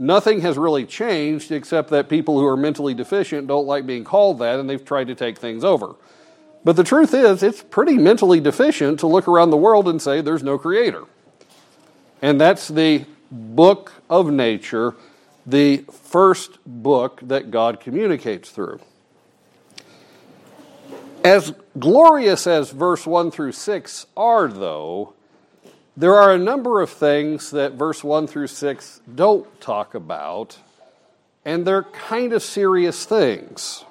Nothing 0.00 0.40
has 0.40 0.56
really 0.56 0.86
changed 0.86 1.52
except 1.52 1.90
that 1.90 2.08
people 2.08 2.38
who 2.38 2.46
are 2.46 2.56
mentally 2.56 2.94
deficient 2.94 3.46
don't 3.46 3.66
like 3.66 3.84
being 3.84 4.02
called 4.02 4.38
that 4.38 4.58
and 4.58 4.68
they've 4.68 4.82
tried 4.82 5.08
to 5.08 5.14
take 5.14 5.36
things 5.36 5.62
over. 5.62 5.94
But 6.64 6.76
the 6.76 6.84
truth 6.84 7.12
is, 7.12 7.42
it's 7.42 7.62
pretty 7.62 7.98
mentally 7.98 8.40
deficient 8.40 9.00
to 9.00 9.06
look 9.06 9.28
around 9.28 9.50
the 9.50 9.58
world 9.58 9.88
and 9.88 10.00
say 10.00 10.22
there's 10.22 10.42
no 10.42 10.56
creator. 10.56 11.04
And 12.22 12.40
that's 12.40 12.68
the 12.68 13.04
book 13.30 13.92
of 14.08 14.32
nature, 14.32 14.94
the 15.44 15.84
first 15.92 16.58
book 16.64 17.20
that 17.24 17.50
God 17.50 17.78
communicates 17.78 18.48
through. 18.48 18.80
As 21.22 21.52
glorious 21.78 22.46
as 22.46 22.70
verse 22.70 23.06
1 23.06 23.30
through 23.30 23.52
6 23.52 24.06
are, 24.16 24.48
though, 24.48 25.12
there 26.00 26.14
are 26.14 26.32
a 26.32 26.38
number 26.38 26.80
of 26.80 26.88
things 26.88 27.50
that 27.50 27.72
verse 27.72 28.02
1 28.02 28.26
through 28.26 28.46
6 28.46 29.00
don't 29.14 29.60
talk 29.60 29.94
about, 29.94 30.58
and 31.44 31.66
they're 31.66 31.82
kind 31.82 32.32
of 32.32 32.42
serious 32.42 33.04
things. 33.04 33.84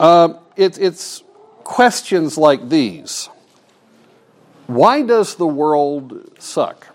Uh, 0.00 0.32
it, 0.56 0.78
it's 0.78 1.22
questions 1.62 2.38
like 2.38 2.70
these 2.70 3.28
Why 4.66 5.02
does 5.02 5.34
the 5.34 5.46
world 5.46 6.30
suck? 6.38 6.88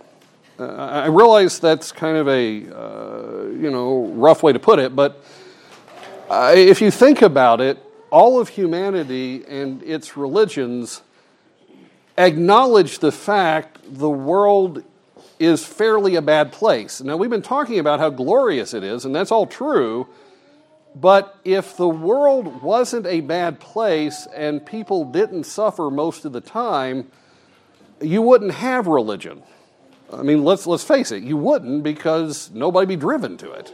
Uh, 0.60 0.66
I 0.66 1.06
realize 1.06 1.60
that's 1.60 1.92
kind 1.92 2.18
of 2.18 2.28
a 2.28 2.66
uh, 2.68 3.44
you 3.52 3.70
know 3.70 4.08
rough 4.08 4.42
way 4.42 4.54
to 4.54 4.60
put 4.60 4.80
it, 4.80 4.96
but 4.96 5.24
uh, 6.32 6.54
if 6.56 6.82
you 6.82 6.90
think 6.90 7.22
about 7.22 7.62
it, 7.62 7.78
all 8.10 8.40
of 8.40 8.50
humanity 8.50 9.46
and 9.48 9.84
its 9.84 10.18
religions 10.18 11.04
acknowledge 12.18 13.00
the 13.00 13.12
fact 13.12 13.79
the 13.90 14.10
world 14.10 14.84
is 15.40 15.66
fairly 15.66 16.16
a 16.16 16.22
bad 16.22 16.52
place. 16.52 17.02
Now, 17.02 17.18
we've 17.18 17.30
been 17.30 17.42
talking 17.42 17.80
about 17.80 18.00
how 18.00 18.10
glorious 18.10 18.74
it 18.74 18.84
is, 18.84 19.06
and 19.06 19.16
that's 19.16 19.32
all 19.32 19.46
true. 19.46 20.08
But 20.96 21.38
if 21.46 21.78
the 21.78 21.88
world 21.88 22.62
wasn't 22.62 23.06
a 23.06 23.22
bad 23.22 23.60
place 23.60 24.28
and 24.36 24.66
people 24.66 25.06
didn't 25.06 25.46
suffer 25.46 25.90
most 25.90 26.26
of 26.26 26.34
the 26.34 26.42
time, 26.42 27.12
you 28.02 28.22
wouldn't 28.22 28.54
have 28.54 28.88
religion. 28.88 29.44
I 30.12 30.24
mean, 30.24 30.44
let's, 30.44 30.66
let's 30.66 30.84
face 30.84 31.12
it, 31.12 31.24
you 31.24 31.38
wouldn't 31.38 31.84
because 31.84 32.50
nobody 32.52 32.86
would 32.86 32.90
be 32.90 32.96
driven 32.96 33.38
to 33.38 33.52
it. 33.52 33.74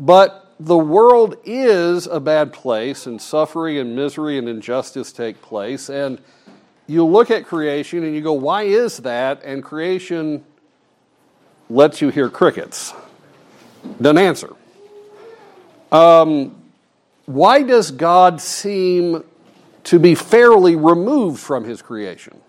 But 0.00 0.46
the 0.58 0.78
world 0.78 1.36
is 1.44 2.06
a 2.06 2.18
bad 2.18 2.52
place, 2.52 3.06
and 3.06 3.20
suffering 3.20 3.78
and 3.78 3.94
misery 3.94 4.38
and 4.38 4.48
injustice 4.48 5.12
take 5.12 5.40
place. 5.42 5.88
And 5.88 6.20
you 6.88 7.04
look 7.04 7.30
at 7.30 7.46
creation 7.46 8.02
and 8.02 8.14
you 8.14 8.22
go, 8.22 8.32
why 8.32 8.62
is 8.62 8.96
that? 8.98 9.42
And 9.44 9.62
creation 9.62 10.44
lets 11.70 12.00
you 12.00 12.08
hear 12.08 12.30
crickets. 12.30 12.94
Doesn't 14.00 14.18
answer. 14.18 14.56
Um, 15.92 16.56
why 17.26 17.62
does 17.62 17.90
God 17.90 18.40
seem 18.40 19.22
to 19.84 19.98
be 19.98 20.14
fairly 20.14 20.76
removed 20.76 21.40
from 21.40 21.64
his 21.64 21.82
creation? 21.82 22.40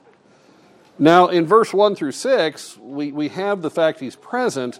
Now, 0.98 1.28
in 1.28 1.46
verse 1.46 1.74
1 1.74 1.96
through 1.96 2.14
6, 2.14 2.78
we, 2.78 3.12
we 3.12 3.28
have 3.30 3.62
the 3.62 3.70
fact 3.70 4.00
he's 4.00 4.16
present, 4.16 4.80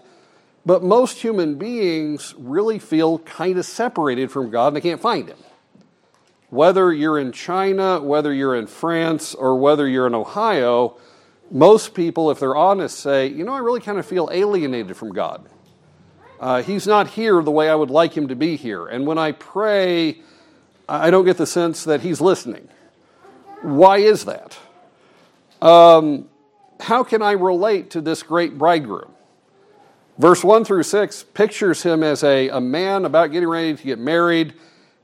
but 0.64 0.82
most 0.82 1.18
human 1.18 1.56
beings 1.56 2.34
really 2.38 2.78
feel 2.78 3.18
kind 3.20 3.58
of 3.58 3.66
separated 3.66 4.30
from 4.30 4.50
God 4.50 4.68
and 4.68 4.76
they 4.76 4.80
can't 4.80 5.00
find 5.00 5.28
him. 5.28 5.38
Whether 6.50 6.92
you're 6.92 7.18
in 7.18 7.32
China, 7.32 8.00
whether 8.00 8.32
you're 8.32 8.56
in 8.56 8.66
France, 8.66 9.34
or 9.34 9.56
whether 9.56 9.88
you're 9.88 10.06
in 10.06 10.14
Ohio, 10.14 10.98
most 11.50 11.94
people, 11.94 12.30
if 12.30 12.40
they're 12.40 12.56
honest, 12.56 12.98
say, 12.98 13.26
you 13.28 13.44
know, 13.44 13.52
I 13.52 13.58
really 13.58 13.80
kind 13.80 13.98
of 13.98 14.06
feel 14.06 14.28
alienated 14.32 14.96
from 14.96 15.12
God. 15.12 15.48
Uh, 16.40 16.62
he's 16.62 16.86
not 16.86 17.08
here 17.08 17.42
the 17.42 17.50
way 17.50 17.68
I 17.68 17.74
would 17.74 17.90
like 17.90 18.16
him 18.16 18.28
to 18.28 18.36
be 18.36 18.56
here. 18.56 18.86
And 18.86 19.06
when 19.06 19.18
I 19.18 19.32
pray, 19.32 20.22
I 20.88 21.10
don't 21.10 21.24
get 21.24 21.36
the 21.36 21.46
sense 21.46 21.84
that 21.84 22.00
he's 22.00 22.20
listening. 22.20 22.68
Why 23.62 23.98
is 23.98 24.24
that? 24.24 24.58
Um, 25.60 26.28
how 26.80 27.04
can 27.04 27.22
I 27.22 27.32
relate 27.32 27.90
to 27.90 28.00
this 28.00 28.22
great 28.22 28.56
bridegroom? 28.56 29.12
Verse 30.18 30.42
1 30.42 30.64
through 30.64 30.82
6 30.82 31.22
pictures 31.34 31.82
him 31.82 32.02
as 32.02 32.24
a, 32.24 32.48
a 32.48 32.60
man 32.60 33.04
about 33.04 33.32
getting 33.32 33.48
ready 33.48 33.74
to 33.74 33.82
get 33.82 33.98
married 33.98 34.54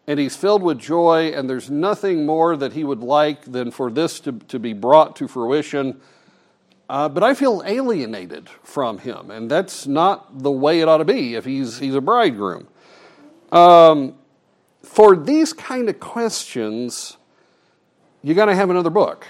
and 0.06 0.20
he's 0.20 0.36
filled 0.36 0.62
with 0.62 0.78
joy, 0.78 1.32
and 1.34 1.50
there's 1.50 1.68
nothing 1.68 2.24
more 2.24 2.56
that 2.56 2.72
he 2.72 2.84
would 2.84 3.00
like 3.00 3.44
than 3.44 3.70
for 3.70 3.90
this 3.90 4.20
to, 4.20 4.32
to 4.32 4.58
be 4.58 4.72
brought 4.72 5.16
to 5.16 5.26
fruition. 5.26 6.00
Uh, 6.88 7.08
but 7.08 7.24
I 7.24 7.34
feel 7.34 7.62
alienated 7.66 8.48
from 8.62 8.98
him, 8.98 9.30
and 9.30 9.50
that's 9.50 9.86
not 9.86 10.42
the 10.42 10.50
way 10.50 10.80
it 10.80 10.88
ought 10.88 10.98
to 10.98 11.04
be 11.04 11.34
if 11.34 11.44
he's, 11.44 11.78
he's 11.78 11.96
a 11.96 12.00
bridegroom. 12.00 12.68
Um, 13.50 14.14
for 14.82 15.16
these 15.16 15.52
kind 15.52 15.88
of 15.88 15.98
questions, 15.98 17.16
you 18.22 18.34
got 18.34 18.46
to 18.46 18.54
have 18.54 18.70
another 18.70 18.90
book. 18.90 19.26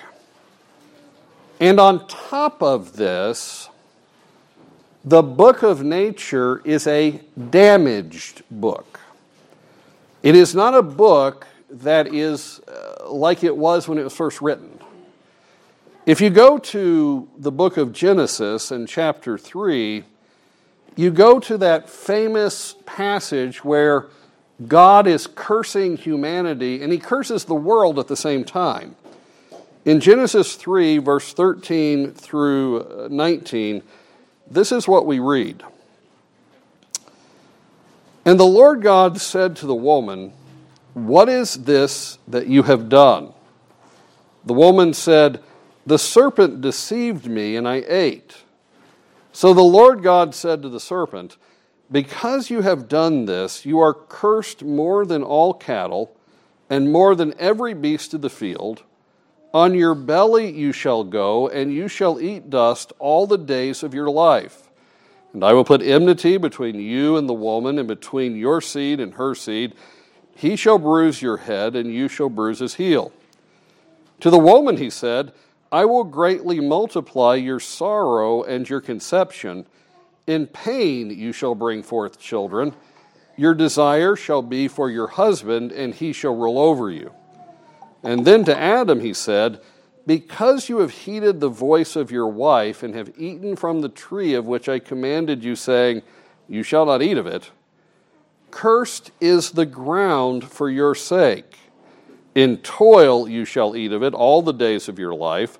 And 1.58 1.80
on 1.80 2.06
top 2.06 2.62
of 2.62 2.96
this, 2.96 3.70
the 5.04 5.22
book 5.22 5.62
of 5.62 5.82
nature 5.82 6.60
is 6.64 6.86
a 6.86 7.22
damaged 7.50 8.42
book. 8.50 8.95
It 10.26 10.34
is 10.34 10.56
not 10.56 10.74
a 10.74 10.82
book 10.82 11.46
that 11.70 12.12
is 12.12 12.60
uh, 12.66 13.08
like 13.08 13.44
it 13.44 13.56
was 13.56 13.86
when 13.86 13.96
it 13.96 14.02
was 14.02 14.12
first 14.12 14.42
written. 14.42 14.80
If 16.04 16.20
you 16.20 16.30
go 16.30 16.58
to 16.58 17.28
the 17.38 17.52
book 17.52 17.76
of 17.76 17.92
Genesis 17.92 18.72
in 18.72 18.88
chapter 18.88 19.38
3, 19.38 20.02
you 20.96 21.10
go 21.12 21.38
to 21.38 21.56
that 21.58 21.88
famous 21.88 22.74
passage 22.86 23.62
where 23.62 24.08
God 24.66 25.06
is 25.06 25.28
cursing 25.28 25.96
humanity 25.96 26.82
and 26.82 26.90
he 26.90 26.98
curses 26.98 27.44
the 27.44 27.54
world 27.54 27.96
at 28.00 28.08
the 28.08 28.16
same 28.16 28.42
time. 28.42 28.96
In 29.84 30.00
Genesis 30.00 30.56
3, 30.56 30.98
verse 30.98 31.34
13 31.34 32.10
through 32.10 32.80
uh, 32.80 33.08
19, 33.12 33.80
this 34.50 34.72
is 34.72 34.88
what 34.88 35.06
we 35.06 35.20
read. 35.20 35.62
And 38.26 38.40
the 38.40 38.44
Lord 38.44 38.82
God 38.82 39.20
said 39.20 39.54
to 39.56 39.66
the 39.66 39.74
woman, 39.74 40.32
What 40.94 41.28
is 41.28 41.54
this 41.54 42.18
that 42.26 42.48
you 42.48 42.64
have 42.64 42.88
done? 42.88 43.32
The 44.44 44.52
woman 44.52 44.94
said, 44.94 45.40
The 45.86 45.98
serpent 45.98 46.60
deceived 46.60 47.26
me, 47.26 47.54
and 47.54 47.68
I 47.68 47.84
ate. 47.86 48.38
So 49.32 49.54
the 49.54 49.62
Lord 49.62 50.02
God 50.02 50.34
said 50.34 50.60
to 50.62 50.68
the 50.68 50.80
serpent, 50.80 51.36
Because 51.88 52.50
you 52.50 52.62
have 52.62 52.88
done 52.88 53.26
this, 53.26 53.64
you 53.64 53.78
are 53.78 53.94
cursed 53.94 54.64
more 54.64 55.06
than 55.06 55.22
all 55.22 55.54
cattle, 55.54 56.12
and 56.68 56.90
more 56.90 57.14
than 57.14 57.32
every 57.38 57.74
beast 57.74 58.12
of 58.12 58.22
the 58.22 58.30
field. 58.30 58.82
On 59.54 59.72
your 59.72 59.94
belly 59.94 60.50
you 60.50 60.72
shall 60.72 61.04
go, 61.04 61.46
and 61.46 61.72
you 61.72 61.86
shall 61.86 62.20
eat 62.20 62.50
dust 62.50 62.92
all 62.98 63.28
the 63.28 63.38
days 63.38 63.84
of 63.84 63.94
your 63.94 64.10
life. 64.10 64.65
And 65.36 65.44
I 65.44 65.52
will 65.52 65.66
put 65.66 65.82
enmity 65.82 66.38
between 66.38 66.80
you 66.80 67.18
and 67.18 67.28
the 67.28 67.34
woman, 67.34 67.78
and 67.78 67.86
between 67.86 68.36
your 68.36 68.62
seed 68.62 69.00
and 69.00 69.12
her 69.12 69.34
seed. 69.34 69.74
He 70.34 70.56
shall 70.56 70.78
bruise 70.78 71.20
your 71.20 71.36
head, 71.36 71.76
and 71.76 71.92
you 71.92 72.08
shall 72.08 72.30
bruise 72.30 72.60
his 72.60 72.76
heel. 72.76 73.12
To 74.20 74.30
the 74.30 74.38
woman 74.38 74.78
he 74.78 74.88
said, 74.88 75.34
I 75.70 75.84
will 75.84 76.04
greatly 76.04 76.58
multiply 76.60 77.34
your 77.34 77.60
sorrow 77.60 78.44
and 78.44 78.66
your 78.66 78.80
conception. 78.80 79.66
In 80.26 80.46
pain 80.46 81.10
you 81.10 81.32
shall 81.32 81.54
bring 81.54 81.82
forth 81.82 82.18
children. 82.18 82.74
Your 83.36 83.52
desire 83.52 84.16
shall 84.16 84.40
be 84.40 84.68
for 84.68 84.88
your 84.88 85.08
husband, 85.08 85.70
and 85.70 85.94
he 85.94 86.14
shall 86.14 86.34
rule 86.34 86.58
over 86.58 86.90
you. 86.90 87.12
And 88.02 88.24
then 88.24 88.42
to 88.46 88.56
Adam 88.58 89.00
he 89.00 89.12
said, 89.12 89.60
because 90.06 90.68
you 90.68 90.78
have 90.78 90.92
heeded 90.92 91.40
the 91.40 91.48
voice 91.48 91.96
of 91.96 92.10
your 92.10 92.28
wife 92.28 92.82
and 92.82 92.94
have 92.94 93.12
eaten 93.18 93.56
from 93.56 93.80
the 93.80 93.88
tree 93.88 94.34
of 94.34 94.46
which 94.46 94.68
I 94.68 94.78
commanded 94.78 95.42
you, 95.42 95.56
saying, 95.56 96.02
You 96.48 96.62
shall 96.62 96.86
not 96.86 97.02
eat 97.02 97.18
of 97.18 97.26
it, 97.26 97.50
cursed 98.50 99.10
is 99.20 99.50
the 99.50 99.66
ground 99.66 100.44
for 100.44 100.70
your 100.70 100.94
sake. 100.94 101.58
In 102.34 102.58
toil 102.58 103.28
you 103.28 103.44
shall 103.44 103.74
eat 103.74 103.92
of 103.92 104.02
it 104.02 104.14
all 104.14 104.42
the 104.42 104.52
days 104.52 104.88
of 104.88 104.98
your 104.98 105.14
life. 105.14 105.58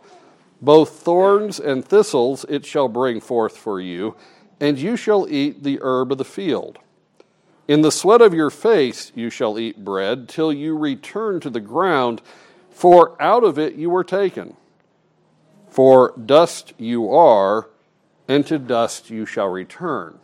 Both 0.62 1.00
thorns 1.00 1.59
and 1.59 1.85
thistles 1.85 2.44
it 2.48 2.64
shall 2.64 2.88
bring 2.88 3.20
forth 3.20 3.56
for 3.56 3.80
you, 3.80 4.14
and 4.61 4.78
you 4.78 4.96
shall 4.96 5.26
eat 5.28 5.62
the 5.62 5.78
herb 5.82 6.12
of 6.12 6.18
the 6.18 6.24
field. 6.24 6.78
In 7.66 7.82
the 7.82 7.90
sweat 7.90 8.22
of 8.22 8.32
your 8.32 8.50
face 8.50 9.11
you 9.14 9.28
shall 9.28 9.59
eat 9.59 9.85
bread, 9.85 10.28
till 10.28 10.52
you 10.52 10.76
return 10.76 11.40
to 11.40 11.50
the 11.50 11.61
ground 11.61 12.22
for 12.76 13.16
out 13.18 13.42
of 13.42 13.58
it 13.58 13.74
you 13.76 13.88
were 13.88 14.04
taken. 14.04 14.54
For 15.70 16.12
dust 16.22 16.74
you 16.76 17.10
are, 17.10 17.70
and 18.28 18.46
to 18.48 18.58
dust 18.58 19.08
you 19.08 19.24
shall 19.24 19.48
return. 19.48 20.18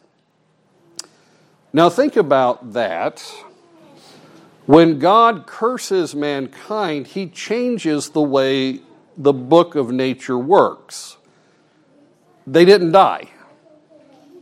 Now 1.73 1.89
think 1.89 2.15
about 2.15 2.75
that. 2.75 3.23
When 4.67 4.99
God 4.99 5.47
curses 5.47 6.15
mankind, 6.15 7.07
he 7.07 7.27
changes 7.27 8.11
the 8.11 8.21
way 8.21 8.81
the 9.17 9.33
book 9.33 9.75
of 9.75 9.91
nature 9.91 10.37
works. 10.37 11.17
They 12.47 12.67
didn't 12.67 12.93
die. 12.93 13.31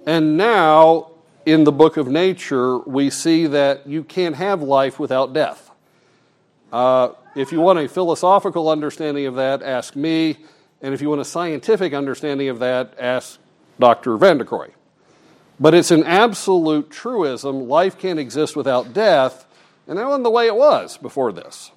And 0.05 0.37
now, 0.37 1.12
in 1.46 1.62
the 1.62 1.73
book 1.73 1.96
of 1.96 2.09
nature, 2.09 2.79
we 2.79 3.09
see 3.09 3.46
that 3.46 3.87
you 3.87 4.03
can't 4.03 4.35
have 4.35 4.62
life 4.62 4.99
without 4.99 5.33
death. 5.33 5.70
Uh, 6.73 7.11
If 7.37 7.53
you 7.53 7.61
want 7.61 7.79
a 7.79 7.88
philosophical 7.88 8.69
understanding 8.69 9.27
of 9.27 9.37
that, 9.37 9.62
ask 9.62 9.95
me. 9.95 10.38
And 10.83 10.95
if 10.95 11.01
you 11.01 11.09
want 11.09 11.21
a 11.21 11.25
scientific 11.25 11.93
understanding 11.93 12.49
of 12.49 12.59
that, 12.59 12.95
ask 12.99 13.38
Dr. 13.79 14.16
Van 14.16 14.38
Krooi. 14.40 14.71
But 15.61 15.75
it's 15.75 15.90
an 15.90 16.05
absolute 16.05 16.90
truism. 16.90 17.69
Life 17.69 17.99
can't 17.99 18.19
exist 18.19 18.57
without 18.57 18.93
death, 18.93 19.47
and 19.87 19.99
that 19.99 20.07
wasn't 20.07 20.25
the 20.25 20.31
way 20.31 20.47
it 20.47 20.57
was 20.57 20.97
before 20.97 21.33
this. 21.33 21.71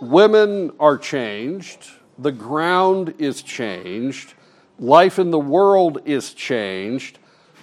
Women 0.00 0.72
are 0.80 0.98
changed, 0.98 1.88
the 2.18 2.32
ground 2.32 3.14
is 3.18 3.42
changed, 3.42 4.34
life 4.78 5.18
in 5.18 5.30
the 5.30 5.38
world 5.38 6.02
is 6.04 6.34
changed, 6.34 7.18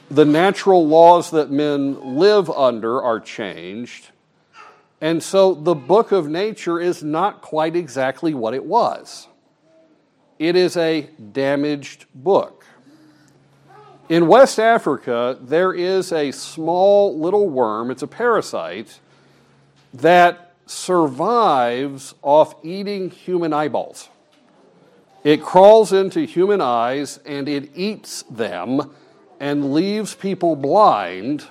the 0.09 0.25
natural 0.25 0.87
laws 0.87 1.31
that 1.31 1.51
men 1.51 2.17
live 2.17 2.49
under 2.49 3.01
are 3.01 3.19
changed. 3.19 4.09
And 4.99 5.21
so 5.21 5.53
the 5.53 5.75
book 5.75 6.11
of 6.11 6.27
nature 6.27 6.79
is 6.79 7.03
not 7.03 7.41
quite 7.41 7.75
exactly 7.75 8.33
what 8.33 8.53
it 8.53 8.65
was. 8.65 9.27
It 10.39 10.55
is 10.55 10.77
a 10.77 11.09
damaged 11.31 12.05
book. 12.13 12.65
In 14.09 14.27
West 14.27 14.59
Africa, 14.59 15.37
there 15.41 15.73
is 15.73 16.11
a 16.11 16.31
small 16.31 17.19
little 17.19 17.49
worm, 17.49 17.91
it's 17.91 18.03
a 18.03 18.07
parasite, 18.07 18.99
that 19.93 20.53
survives 20.65 22.15
off 22.21 22.55
eating 22.63 23.09
human 23.09 23.53
eyeballs. 23.53 24.09
It 25.23 25.41
crawls 25.41 25.91
into 25.91 26.21
human 26.21 26.61
eyes 26.61 27.19
and 27.25 27.49
it 27.49 27.71
eats 27.75 28.23
them 28.23 28.95
and 29.39 29.73
leaves 29.73 30.15
people 30.15 30.55
blind. 30.55 31.45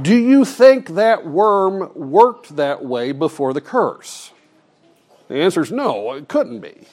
Do 0.00 0.16
you 0.16 0.44
think 0.44 0.90
that 0.90 1.26
worm 1.26 1.92
worked 1.94 2.56
that 2.56 2.84
way 2.84 3.12
before 3.12 3.52
the 3.52 3.60
curse? 3.60 4.32
The 5.28 5.36
answer 5.36 5.62
is 5.62 5.70
no, 5.70 6.12
it 6.14 6.28
couldn't 6.28 6.60
be. 6.60 6.86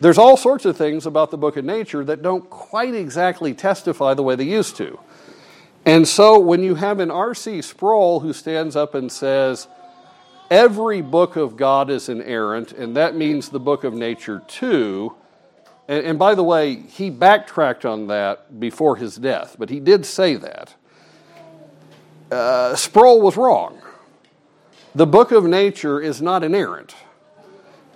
There's 0.00 0.18
all 0.18 0.36
sorts 0.36 0.64
of 0.64 0.76
things 0.76 1.06
about 1.06 1.30
the 1.30 1.38
book 1.38 1.56
of 1.56 1.64
nature 1.64 2.04
that 2.04 2.22
don't 2.22 2.48
quite 2.48 2.94
exactly 2.94 3.54
testify 3.54 4.14
the 4.14 4.22
way 4.22 4.36
they 4.36 4.44
used 4.44 4.76
to. 4.76 4.98
And 5.84 6.06
so 6.06 6.38
when 6.38 6.62
you 6.62 6.74
have 6.76 7.00
an 7.00 7.10
R.C. 7.10 7.62
Sproul 7.62 8.20
who 8.20 8.32
stands 8.32 8.76
up 8.76 8.94
and 8.94 9.10
says, 9.10 9.66
every 10.50 11.00
book 11.00 11.36
of 11.36 11.56
God 11.56 11.90
is 11.90 12.08
inerrant, 12.08 12.72
and 12.72 12.96
that 12.96 13.16
means 13.16 13.48
the 13.48 13.60
book 13.60 13.84
of 13.84 13.94
nature 13.94 14.42
too. 14.46 15.14
And, 15.88 16.04
and, 16.04 16.18
by 16.18 16.34
the 16.34 16.44
way, 16.44 16.76
he 16.76 17.08
backtracked 17.08 17.86
on 17.86 18.08
that 18.08 18.60
before 18.60 18.96
his 18.96 19.16
death, 19.16 19.56
but 19.58 19.70
he 19.70 19.80
did 19.80 20.04
say 20.04 20.34
that. 20.36 20.74
Uh, 22.30 22.76
Sproul 22.76 23.20
was 23.20 23.36
wrong. 23.36 23.80
The 24.94 25.06
book 25.06 25.32
of 25.32 25.44
nature 25.44 26.00
is 26.00 26.20
not 26.20 26.44
inerrant. 26.44 26.94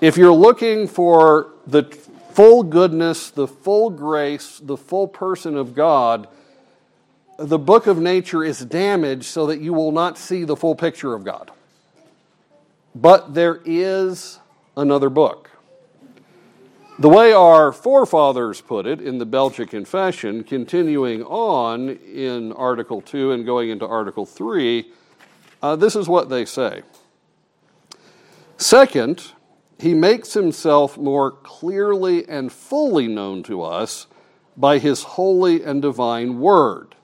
If 0.00 0.16
you're 0.16 0.32
looking 0.32 0.88
for 0.88 1.52
the 1.66 1.84
full 2.32 2.62
goodness, 2.62 3.30
the 3.30 3.46
full 3.46 3.90
grace, 3.90 4.58
the 4.58 4.76
full 4.76 5.06
person 5.06 5.56
of 5.56 5.74
God, 5.74 6.28
the 7.38 7.58
book 7.58 7.86
of 7.86 7.98
nature 7.98 8.42
is 8.42 8.60
damaged 8.60 9.24
so 9.24 9.46
that 9.46 9.60
you 9.60 9.72
will 9.72 9.92
not 9.92 10.16
see 10.16 10.44
the 10.44 10.56
full 10.56 10.74
picture 10.74 11.14
of 11.14 11.24
God. 11.24 11.50
But 12.94 13.34
there 13.34 13.60
is 13.64 14.38
another 14.76 15.10
book. 15.10 15.50
The 17.02 17.08
way 17.08 17.32
our 17.32 17.72
forefathers 17.72 18.60
put 18.60 18.86
it 18.86 19.00
in 19.00 19.18
the 19.18 19.26
Belgic 19.26 19.70
Confession, 19.70 20.44
continuing 20.44 21.24
on 21.24 21.88
in 21.88 22.52
Article 22.52 23.00
2 23.00 23.32
and 23.32 23.44
going 23.44 23.70
into 23.70 23.84
Article 23.84 24.24
3, 24.24 24.88
uh, 25.62 25.74
this 25.74 25.96
is 25.96 26.06
what 26.06 26.28
they 26.28 26.44
say. 26.44 26.82
Second, 28.56 29.32
he 29.80 29.94
makes 29.94 30.34
himself 30.34 30.96
more 30.96 31.32
clearly 31.32 32.24
and 32.28 32.52
fully 32.52 33.08
known 33.08 33.42
to 33.42 33.62
us 33.62 34.06
by 34.56 34.78
his 34.78 35.02
holy 35.02 35.64
and 35.64 35.82
divine 35.82 36.38
word. 36.38 36.94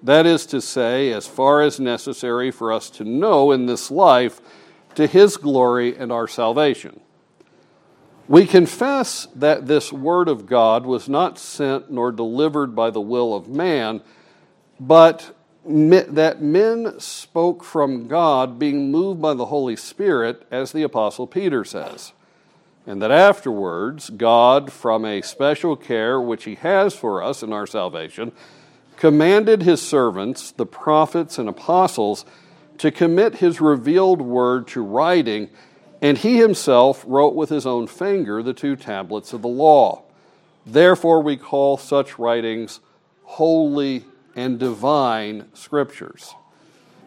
That 0.00 0.26
is 0.26 0.46
to 0.46 0.60
say, 0.60 1.12
as 1.12 1.26
far 1.26 1.60
as 1.60 1.80
necessary 1.80 2.52
for 2.52 2.72
us 2.72 2.88
to 2.90 3.04
know 3.04 3.50
in 3.50 3.66
this 3.66 3.90
life, 3.90 4.40
to 4.94 5.08
his 5.08 5.36
glory 5.36 5.96
and 5.96 6.12
our 6.12 6.28
salvation. 6.28 7.00
We 8.26 8.46
confess 8.46 9.26
that 9.34 9.66
this 9.66 9.92
word 9.92 10.28
of 10.28 10.46
God 10.46 10.86
was 10.86 11.08
not 11.08 11.38
sent 11.38 11.90
nor 11.90 12.10
delivered 12.10 12.74
by 12.74 12.90
the 12.90 13.00
will 13.00 13.34
of 13.34 13.48
man, 13.48 14.00
but 14.80 15.36
that 15.66 16.42
men 16.42 16.98
spoke 17.00 17.62
from 17.62 18.08
God, 18.08 18.58
being 18.58 18.90
moved 18.90 19.20
by 19.20 19.34
the 19.34 19.46
Holy 19.46 19.76
Spirit, 19.76 20.46
as 20.50 20.72
the 20.72 20.82
Apostle 20.82 21.26
Peter 21.26 21.64
says. 21.64 22.12
And 22.86 23.00
that 23.00 23.10
afterwards, 23.10 24.10
God, 24.10 24.70
from 24.72 25.04
a 25.04 25.22
special 25.22 25.74
care 25.76 26.20
which 26.20 26.44
He 26.44 26.56
has 26.56 26.94
for 26.94 27.22
us 27.22 27.42
in 27.42 27.52
our 27.52 27.66
salvation, 27.66 28.32
commanded 28.96 29.62
His 29.62 29.80
servants, 29.80 30.50
the 30.50 30.66
prophets 30.66 31.38
and 31.38 31.48
apostles, 31.48 32.24
to 32.78 32.90
commit 32.90 33.36
His 33.36 33.60
revealed 33.60 34.20
word 34.20 34.66
to 34.68 34.82
writing, 34.82 35.48
and 36.04 36.18
He 36.18 36.36
Himself 36.36 37.02
wrote 37.08 37.34
with 37.34 37.48
His 37.48 37.64
own 37.64 37.86
finger 37.86 38.42
the 38.42 38.52
two 38.52 38.76
tablets 38.76 39.32
of 39.32 39.40
the 39.40 39.48
law. 39.48 40.02
Therefore, 40.66 41.22
we 41.22 41.38
call 41.38 41.78
such 41.78 42.18
writings 42.18 42.80
holy 43.22 44.04
and 44.36 44.58
divine 44.58 45.48
scriptures. 45.54 46.34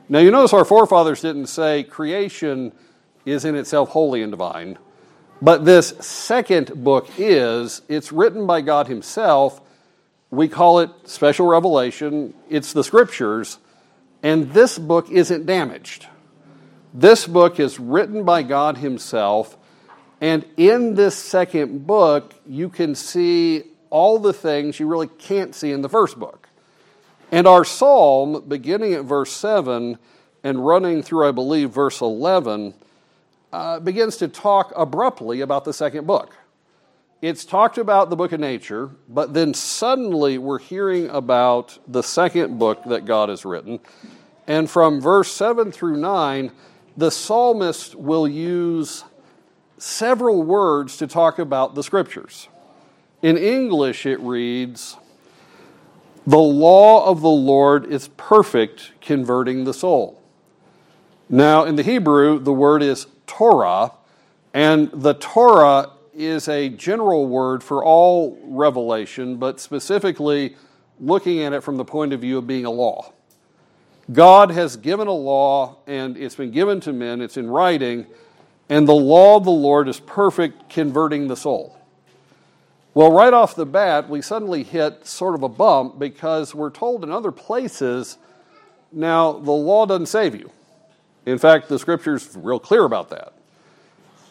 Now, 0.09 0.17
you 0.17 0.31
notice 0.31 0.51
our 0.51 0.65
forefathers 0.65 1.21
didn't 1.21 1.45
say 1.45 1.83
creation 1.83 2.71
is 3.23 3.45
in 3.45 3.53
itself 3.53 3.89
holy 3.89 4.23
and 4.23 4.31
divine, 4.31 4.79
but 5.43 5.63
this 5.63 5.89
second 5.99 6.83
book 6.83 7.07
is. 7.19 7.83
It's 7.87 8.11
written 8.11 8.47
by 8.47 8.61
God 8.61 8.87
Himself. 8.87 9.61
We 10.31 10.47
call 10.47 10.79
it 10.79 10.89
special 11.03 11.45
revelation, 11.45 12.33
it's 12.49 12.73
the 12.73 12.83
scriptures, 12.83 13.59
and 14.23 14.53
this 14.53 14.79
book 14.79 15.11
isn't 15.11 15.45
damaged. 15.45 16.07
This 16.93 17.27
book 17.27 17.59
is 17.59 17.79
written 17.79 18.23
by 18.23 18.43
God 18.43 18.77
Himself, 18.77 19.57
and 20.21 20.45
in 20.57 20.95
this 20.95 21.15
second 21.15 21.85
book, 21.85 22.33
you 22.45 22.69
can 22.69 22.95
see 22.95 23.63
all 23.89 24.19
the 24.19 24.33
things 24.33 24.79
you 24.79 24.87
really 24.87 25.07
can't 25.07 25.53
see 25.53 25.71
in 25.71 25.81
the 25.81 25.89
first 25.89 26.17
book. 26.17 26.49
And 27.31 27.45
our 27.45 27.65
psalm, 27.65 28.45
beginning 28.47 28.93
at 28.93 29.03
verse 29.03 29.31
7 29.31 29.97
and 30.43 30.65
running 30.65 31.03
through, 31.03 31.27
I 31.27 31.31
believe, 31.31 31.71
verse 31.71 31.99
11, 32.01 32.73
uh, 33.51 33.79
begins 33.79 34.17
to 34.17 34.27
talk 34.27 34.71
abruptly 34.75 35.41
about 35.41 35.65
the 35.65 35.73
second 35.73 36.07
book. 36.07 36.35
It's 37.21 37.43
talked 37.45 37.77
about 37.77 38.09
the 38.09 38.15
book 38.15 38.31
of 38.31 38.39
nature, 38.39 38.91
but 39.09 39.33
then 39.33 39.53
suddenly 39.53 40.37
we're 40.37 40.59
hearing 40.59 41.09
about 41.09 41.79
the 41.87 42.03
second 42.03 42.59
book 42.59 42.83
that 42.85 43.05
God 43.05 43.29
has 43.29 43.43
written. 43.43 43.79
And 44.45 44.69
from 44.69 45.01
verse 45.01 45.31
7 45.31 45.71
through 45.71 45.97
9, 45.97 46.51
the 46.97 47.11
psalmist 47.11 47.95
will 47.95 48.27
use 48.27 49.03
several 49.77 50.41
words 50.41 50.97
to 50.97 51.07
talk 51.07 51.37
about 51.37 51.75
the 51.75 51.83
scriptures. 51.83 52.49
In 53.21 53.37
English, 53.37 54.05
it 54.05 54.19
reads, 54.19 54.97
the 56.25 56.37
law 56.37 57.05
of 57.05 57.21
the 57.21 57.29
Lord 57.29 57.85
is 57.85 58.09
perfect, 58.17 58.91
converting 58.99 59.63
the 59.63 59.73
soul. 59.73 60.21
Now, 61.29 61.63
in 61.63 61.75
the 61.75 61.83
Hebrew, 61.83 62.39
the 62.39 62.51
word 62.51 62.81
is 62.81 63.07
Torah, 63.27 63.91
and 64.53 64.89
the 64.91 65.13
Torah 65.13 65.91
is 66.13 66.47
a 66.47 66.69
general 66.69 67.27
word 67.27 67.63
for 67.63 67.83
all 67.83 68.39
revelation, 68.43 69.37
but 69.37 69.59
specifically 69.59 70.55
looking 70.99 71.43
at 71.43 71.53
it 71.53 71.61
from 71.61 71.77
the 71.77 71.85
point 71.85 72.11
of 72.11 72.21
view 72.21 72.39
of 72.39 72.47
being 72.47 72.65
a 72.65 72.71
law. 72.71 73.13
God 74.11 74.51
has 74.51 74.77
given 74.77 75.07
a 75.07 75.13
law, 75.13 75.77
and 75.85 76.15
it's 76.17 76.35
been 76.35 76.51
given 76.51 76.79
to 76.81 76.93
men, 76.93 77.21
it's 77.21 77.35
in 77.35 77.49
writing, 77.49 78.07
and 78.69 78.87
the 78.87 78.95
law 78.95 79.37
of 79.37 79.43
the 79.43 79.51
Lord 79.51 79.89
is 79.89 79.99
perfect, 79.99 80.69
converting 80.69 81.27
the 81.27 81.35
soul. 81.35 81.77
Well, 82.93 83.11
right 83.11 83.33
off 83.33 83.55
the 83.55 83.65
bat, 83.65 84.09
we 84.09 84.21
suddenly 84.21 84.63
hit 84.63 85.05
sort 85.05 85.35
of 85.35 85.43
a 85.43 85.49
bump 85.49 85.99
because 85.99 86.55
we're 86.55 86.71
told 86.71 87.03
in 87.03 87.11
other 87.11 87.31
places 87.31 88.17
now 88.91 89.33
the 89.33 89.51
law 89.51 89.85
doesn't 89.85 90.07
save 90.07 90.35
you. 90.35 90.51
In 91.25 91.37
fact, 91.37 91.67
the 91.67 91.77
scripture's 91.77 92.35
real 92.35 92.59
clear 92.59 92.85
about 92.85 93.09
that. 93.09 93.33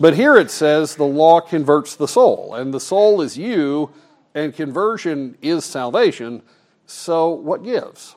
But 0.01 0.15
here 0.15 0.37
it 0.37 0.51
says 0.51 0.97
the 0.97 1.05
law 1.05 1.41
converts 1.41 1.97
the 1.97 2.09
soul, 2.09 2.55
and 2.55 2.73
the 2.73 2.81
soul 2.81 3.21
is 3.21 3.39
you, 3.39 3.91
and 4.35 4.55
conversion 4.55 5.37
is 5.41 5.65
salvation. 5.65 6.43
So, 6.87 7.29
what 7.29 7.62
gives? 7.62 8.17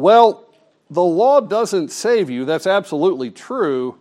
Well, 0.00 0.46
the 0.88 1.04
law 1.04 1.42
doesn't 1.42 1.90
save 1.90 2.30
you, 2.30 2.46
that's 2.46 2.66
absolutely 2.66 3.30
true, 3.30 3.98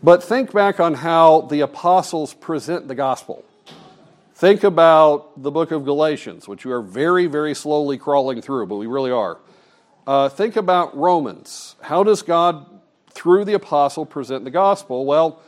but 0.00 0.22
think 0.22 0.52
back 0.52 0.78
on 0.78 0.94
how 0.94 1.40
the 1.40 1.58
apostles 1.58 2.34
present 2.34 2.86
the 2.86 2.94
gospel. 2.94 3.44
Think 4.36 4.62
about 4.62 5.42
the 5.42 5.50
book 5.50 5.72
of 5.72 5.84
Galatians, 5.84 6.46
which 6.46 6.64
we 6.64 6.70
are 6.70 6.80
very, 6.80 7.26
very 7.26 7.52
slowly 7.52 7.98
crawling 7.98 8.42
through, 8.42 8.66
but 8.68 8.76
we 8.76 8.86
really 8.86 9.10
are. 9.10 9.38
Uh, 10.06 10.28
think 10.28 10.54
about 10.54 10.96
Romans. 10.96 11.74
How 11.82 12.04
does 12.04 12.22
God 12.22 12.66
through 13.10 13.44
the 13.44 13.54
apostle, 13.54 14.06
present 14.06 14.44
the 14.44 14.52
gospel? 14.52 15.04
Well, 15.04 15.42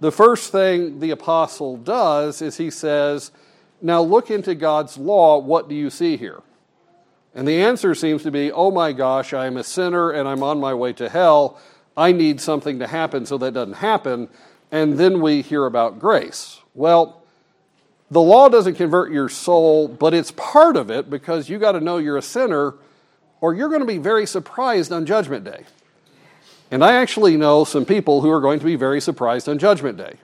the 0.00 0.12
first 0.12 0.52
thing 0.52 1.00
the 1.00 1.10
apostle 1.10 1.78
does 1.78 2.42
is 2.42 2.58
he 2.58 2.70
says, 2.70 3.32
Now 3.80 4.02
look 4.02 4.30
into 4.30 4.54
God's 4.54 4.98
law. 4.98 5.38
What 5.38 5.70
do 5.70 5.74
you 5.74 5.88
see 5.88 6.18
here? 6.18 6.42
And 7.34 7.48
the 7.48 7.62
answer 7.62 7.94
seems 7.94 8.22
to 8.24 8.30
be, 8.30 8.52
Oh 8.52 8.70
my 8.70 8.92
gosh, 8.92 9.32
I 9.32 9.46
am 9.46 9.56
a 9.56 9.64
sinner 9.64 10.10
and 10.10 10.28
I'm 10.28 10.42
on 10.42 10.60
my 10.60 10.74
way 10.74 10.92
to 10.94 11.08
hell. 11.08 11.60
I 11.96 12.12
need 12.12 12.40
something 12.40 12.78
to 12.78 12.86
happen 12.86 13.26
so 13.26 13.38
that 13.38 13.54
doesn't 13.54 13.74
happen. 13.74 14.28
And 14.70 14.98
then 14.98 15.20
we 15.20 15.42
hear 15.42 15.66
about 15.66 15.98
grace. 15.98 16.60
Well, 16.74 17.22
the 18.10 18.20
law 18.20 18.48
doesn't 18.48 18.74
convert 18.74 19.10
your 19.10 19.28
soul, 19.28 19.88
but 19.88 20.12
it's 20.12 20.32
part 20.32 20.76
of 20.76 20.90
it 20.90 21.08
because 21.08 21.48
you 21.48 21.58
got 21.58 21.72
to 21.72 21.80
know 21.80 21.98
you're 21.98 22.18
a 22.18 22.22
sinner 22.22 22.74
or 23.40 23.54
you're 23.54 23.68
going 23.68 23.80
to 23.80 23.86
be 23.86 23.98
very 23.98 24.26
surprised 24.26 24.92
on 24.92 25.06
Judgment 25.06 25.44
Day. 25.44 25.64
And 26.70 26.82
I 26.82 26.94
actually 26.94 27.36
know 27.36 27.64
some 27.64 27.84
people 27.84 28.22
who 28.22 28.30
are 28.30 28.40
going 28.40 28.58
to 28.58 28.64
be 28.64 28.76
very 28.76 29.00
surprised 29.00 29.48
on 29.48 29.58
Judgment 29.58 29.98
Day. 29.98 30.14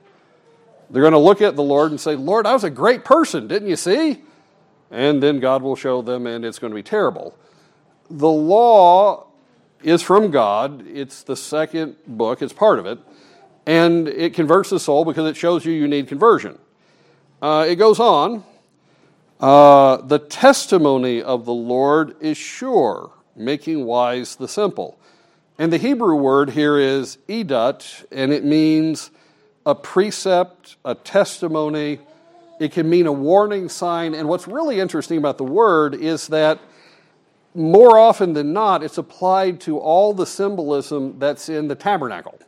They're 0.90 1.03
going 1.03 1.12
to 1.12 1.18
look 1.18 1.42
at 1.42 1.57
the 1.57 1.62
Lord 1.62 1.90
and 1.90 2.01
say, 2.01 2.14
Lord, 2.14 2.47
I 2.47 2.55
was 2.55 2.64
a 2.64 2.71
great 2.71 3.05
person, 3.05 3.49
didn't 3.49 3.68
you 3.68 3.77
see? 3.77 4.23
And 4.90 5.22
then 5.22 5.40
God 5.40 5.62
will 5.62 5.77
show 5.77 6.03
them, 6.03 6.27
and 6.27 6.44
it's 6.44 6.59
going 6.59 6.70
to 6.70 6.74
be 6.74 6.83
terrible. 6.83 7.37
The 8.11 8.29
law 8.29 9.27
is 9.83 10.03
from 10.03 10.31
God, 10.31 10.87
it's 10.87 11.22
the 11.22 11.37
second 11.37 11.96
book, 12.07 12.42
it's 12.42 12.53
part 12.53 12.79
of 12.79 12.87
it, 12.87 12.98
and 13.66 14.09
it 14.09 14.35
converts 14.35 14.70
the 14.70 14.81
soul 14.81 15.05
because 15.05 15.29
it 15.29 15.37
shows 15.37 15.64
you 15.64 15.72
you 15.72 15.87
need 15.87 16.09
conversion. 16.09 16.59
Uh, 17.40 17.66
it 17.68 17.77
goes 17.77 18.01
on. 18.01 18.42
Uh, 19.38 19.98
the 19.98 20.18
testimony 20.18 21.22
of 21.22 21.44
the 21.44 21.53
Lord 21.53 22.16
is 22.20 22.37
sure, 22.37 23.12
making 23.37 23.85
wise 23.85 24.35
the 24.35 24.48
simple. 24.48 24.98
And 25.59 25.72
the 25.72 25.79
Hebrew 25.79 26.16
word 26.16 26.51
here 26.51 26.79
is 26.79 27.18
edut, 27.29 28.05
and 28.11 28.33
it 28.33 28.44
means 28.44 29.11
a 29.64 29.74
precept, 29.74 30.77
a 30.85 30.94
testimony. 30.94 32.01
It 32.59 32.73
can 32.73 32.88
mean 32.88 33.07
a 33.07 33.12
warning 33.12 33.68
sign. 33.68 34.14
And 34.14 34.29
what's 34.29 34.49
really 34.49 34.81
interesting 34.81 35.18
about 35.18 35.38
the 35.38 35.44
word 35.44 35.94
is 35.94 36.29
that 36.29 36.59
more 37.55 37.99
often 37.99 38.33
than 38.33 38.53
not, 38.53 38.83
it's 38.83 38.99
applied 38.99 39.61
to 39.62 39.79
all 39.79 40.12
the 40.12 40.27
symbolism 40.27 41.18
that's 41.18 41.49
in 41.49 41.68
the 41.68 41.75
tabernacle. 41.75 42.38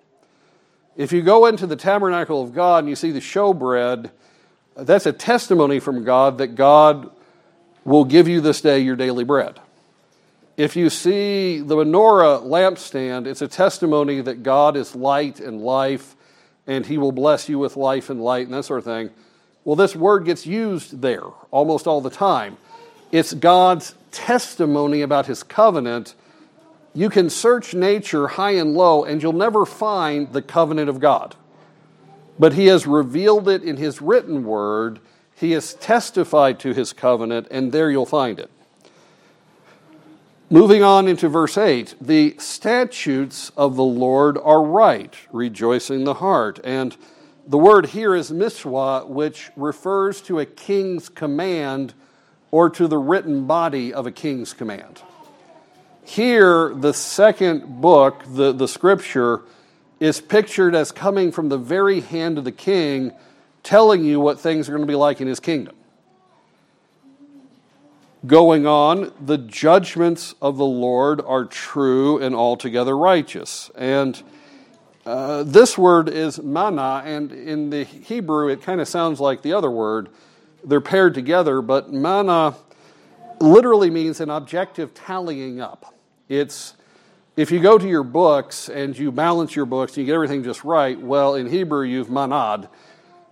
If 0.97 1.13
you 1.13 1.23
go 1.23 1.47
into 1.47 1.67
the 1.67 1.77
tabernacle 1.77 2.43
of 2.43 2.55
God 2.55 2.81
and 2.81 2.89
you 2.89 2.97
see 2.97 3.11
the 3.11 3.21
showbread, 3.21 4.11
that's 4.77 5.07
a 5.07 5.13
testimony 5.13 5.81
from 5.81 6.05
God 6.05 6.39
that 6.39 6.55
God 6.55 7.11
will 7.85 8.05
give 8.05 8.29
you 8.29 8.41
this 8.41 8.61
day 8.61 8.81
your 8.81 8.97
daily 8.97 9.25
bread. 9.25 9.61
If 10.57 10.77
you 10.77 10.91
see 10.91 11.61
the 11.61 11.77
menorah 11.77 12.43
lampstand, 12.43 13.27
it's 13.27 13.41
a 13.41 13.49
testimony 13.49 14.21
that 14.21 14.43
God 14.43 14.77
is 14.77 14.95
light 14.95 15.41
and 15.41 15.63
life, 15.63 16.17
and 16.67 16.85
He 16.85 16.99
will 16.99 17.13
bless 17.13 17.49
you 17.49 17.59
with 17.59 17.77
life 17.77 18.11
and 18.11 18.21
light 18.21 18.47
and 18.47 18.55
that 18.55 18.65
sort 18.65 18.81
of 18.81 18.85
thing. 18.85 19.11
Well, 19.65 19.77
this 19.77 19.95
word 19.95 20.25
gets 20.25 20.47
used 20.47 21.03
there 21.03 21.25
almost 21.51 21.87
all 21.87 22.01
the 22.01 22.11
time. 22.11 22.57
It's 23.13 23.35
God's 23.35 23.95
testimony 24.11 25.03
about 25.03 25.27
His 25.27 25.43
covenant. 25.43 26.15
You 26.95 27.11
can 27.11 27.31
search 27.31 27.75
nature 27.75 28.29
high 28.29 28.53
and 28.53 28.75
low, 28.75 29.05
and 29.05 29.23
you'll 29.23 29.33
never 29.33 29.67
find 29.67 30.33
the 30.33 30.43
covenant 30.43 30.89
of 30.89 31.01
God 31.01 31.37
but 32.41 32.55
he 32.55 32.67
has 32.67 32.87
revealed 32.87 33.51
it 33.51 33.63
in 33.63 33.77
his 33.77 34.01
written 34.01 34.45
word. 34.45 34.99
He 35.37 35.53
has 35.53 35.75
testified 35.75 36.59
to 36.61 36.73
his 36.73 36.95
covenant, 36.95 37.47
and 37.51 37.71
there 37.71 37.91
you'll 37.91 38.07
find 38.07 38.41
it. 38.41 38.51
Moving 40.49 40.83
on 40.83 41.07
into 41.07 41.29
verse 41.29 41.59
8 41.59 41.95
the 42.01 42.35
statutes 42.39 43.53
of 43.59 43.77
the 43.77 43.85
Lord 43.85 44.39
are 44.43 44.63
right, 44.63 45.15
rejoicing 45.31 46.05
the 46.05 46.15
heart. 46.15 46.59
And 46.65 46.97
the 47.51 47.59
word 47.59 47.87
here 47.87 48.15
is 48.15 48.31
mishwa, 48.31 49.09
which 49.09 49.51
refers 49.57 50.21
to 50.23 50.39
a 50.39 50.47
king's 50.47 51.09
command 51.09 51.95
or 52.53 52.71
to 52.71 52.87
the 52.87 52.97
written 52.97 53.49
body 53.49 53.93
of 53.93 54.07
a 54.07 54.13
king's 54.13 54.53
command. 54.53 55.03
Here, 56.05 56.73
the 56.73 56.95
second 56.95 57.81
book, 57.81 58.23
the, 58.25 58.53
the 58.53 58.69
scripture, 58.69 59.43
is 59.99 60.21
pictured 60.21 60.77
as 60.77 60.93
coming 60.93 61.33
from 61.33 61.49
the 61.49 61.59
very 61.59 62.01
hand 62.01 62.39
of 62.39 62.45
the 62.45 62.53
king, 62.53 63.11
telling 63.65 64.05
you 64.05 64.21
what 64.21 64.39
things 64.39 64.69
are 64.69 64.73
going 64.73 64.87
to 64.87 64.91
be 64.91 64.95
like 64.95 65.21
in 65.21 65.27
his 65.27 65.41
kingdom. 65.41 65.75
Going 68.25 68.65
on, 68.65 69.13
the 69.21 69.39
judgments 69.39 70.37
of 70.41 70.57
the 70.57 70.65
Lord 70.65 71.21
are 71.21 71.47
true 71.47 72.19
and 72.19 72.33
altogether 72.33 72.97
righteous. 72.97 73.73
And 73.75 74.23
uh, 75.07 75.43
this 75.45 75.79
word 75.79 76.09
is 76.09 76.43
mana, 76.43 77.03
and 77.05 77.33
in 77.33 77.71
the 77.71 77.85
Hebrew, 77.85 78.49
it 78.49 78.63
kind 78.63 78.81
of 78.81 78.89
sounds 78.89 79.19
like 79.19 79.43
the 79.43 79.55
other 79.55 79.71
word. 79.71 80.09
They're 80.63 80.81
paired 80.81 81.15
together, 81.15 81.63
but 81.63 81.93
mana 81.93 82.55
literally 83.41 83.91
means 83.91 84.21
an 84.21 84.29
objective 84.29 84.93
tallying 84.93 85.61
up. 85.61 85.95
It's 86.29 86.75
if 87.37 87.51
you 87.51 87.61
go 87.61 87.79
to 87.79 87.89
your 87.89 88.03
books 88.03 88.69
and 88.69 88.97
you 88.99 89.11
balance 89.11 89.57
your 89.57 89.65
books 89.65 89.93
and 89.93 89.99
you 89.99 90.07
get 90.07 90.15
everything 90.15 90.43
just 90.43 90.65
right, 90.65 91.01
well, 91.01 91.35
in 91.35 91.49
Hebrew 91.49 91.85
you've 91.85 92.09
manad. 92.09 92.69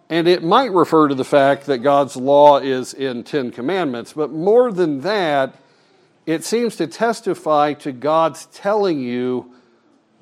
And 0.09 0.27
it 0.27 0.43
might 0.43 0.73
refer 0.73 1.09
to 1.09 1.15
the 1.15 1.25
fact 1.25 1.67
that 1.67 1.79
God's 1.79 2.17
law 2.17 2.59
is 2.59 2.95
in 2.95 3.25
Ten 3.25 3.51
Commandments, 3.51 4.15
but 4.15 4.31
more 4.33 4.73
than 4.73 5.03
that, 5.03 5.55
it 6.25 6.45
seems 6.45 6.77
to 6.77 6.87
testify 6.87 7.75
to 7.75 7.93
God's 7.93 8.47
telling 8.47 9.01
you 9.01 9.53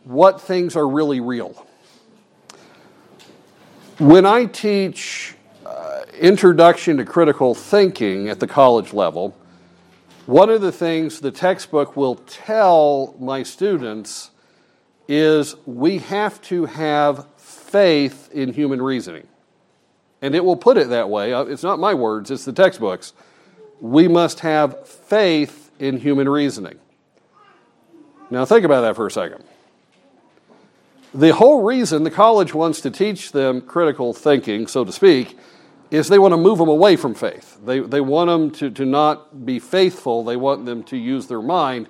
what 0.06 0.40
things 0.40 0.76
are 0.76 0.86
really 0.86 1.18
real. 1.18 1.66
When 3.98 4.24
I 4.24 4.44
teach 4.44 5.34
uh, 5.64 6.02
Introduction 6.20 6.96
to 6.98 7.04
Critical 7.04 7.56
Thinking 7.56 8.28
at 8.28 8.38
the 8.38 8.46
college 8.46 8.92
level, 8.92 9.36
one 10.26 10.48
of 10.48 10.60
the 10.60 10.70
things 10.70 11.20
the 11.20 11.32
textbook 11.32 11.96
will 11.96 12.14
tell 12.14 13.16
my 13.18 13.42
students 13.42 14.30
is 15.08 15.56
we 15.66 15.98
have 15.98 16.40
to 16.42 16.66
have 16.66 17.26
faith 17.36 18.30
in 18.32 18.52
human 18.52 18.80
reasoning. 18.80 19.26
And 20.22 20.36
it 20.36 20.44
will 20.44 20.56
put 20.56 20.76
it 20.76 20.88
that 20.90 21.10
way. 21.10 21.32
Uh, 21.32 21.42
it's 21.42 21.64
not 21.64 21.80
my 21.80 21.94
words, 21.94 22.30
it's 22.30 22.44
the 22.44 22.52
textbooks. 22.52 23.12
We 23.80 24.06
must 24.06 24.40
have 24.40 24.86
faith 24.86 25.72
in 25.80 25.98
human 25.98 26.28
reasoning. 26.28 26.78
Now, 28.30 28.44
think 28.44 28.64
about 28.64 28.82
that 28.82 28.94
for 28.94 29.06
a 29.06 29.10
second. 29.10 29.44
The 31.16 31.32
whole 31.32 31.62
reason 31.62 32.02
the 32.02 32.10
college 32.10 32.52
wants 32.52 32.82
to 32.82 32.90
teach 32.90 33.32
them 33.32 33.62
critical 33.62 34.12
thinking, 34.12 34.66
so 34.66 34.84
to 34.84 34.92
speak, 34.92 35.38
is 35.90 36.08
they 36.08 36.18
want 36.18 36.32
to 36.32 36.36
move 36.36 36.58
them 36.58 36.68
away 36.68 36.96
from 36.96 37.14
faith. 37.14 37.58
They, 37.64 37.80
they 37.80 38.02
want 38.02 38.28
them 38.28 38.50
to, 38.50 38.70
to 38.72 38.84
not 38.84 39.46
be 39.46 39.58
faithful, 39.58 40.24
they 40.24 40.36
want 40.36 40.66
them 40.66 40.82
to 40.84 40.96
use 40.98 41.26
their 41.26 41.40
mind. 41.40 41.88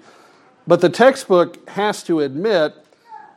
But 0.65 0.81
the 0.81 0.89
textbook 0.89 1.69
has 1.71 2.05
to 2.05 2.21
admit 2.21 2.75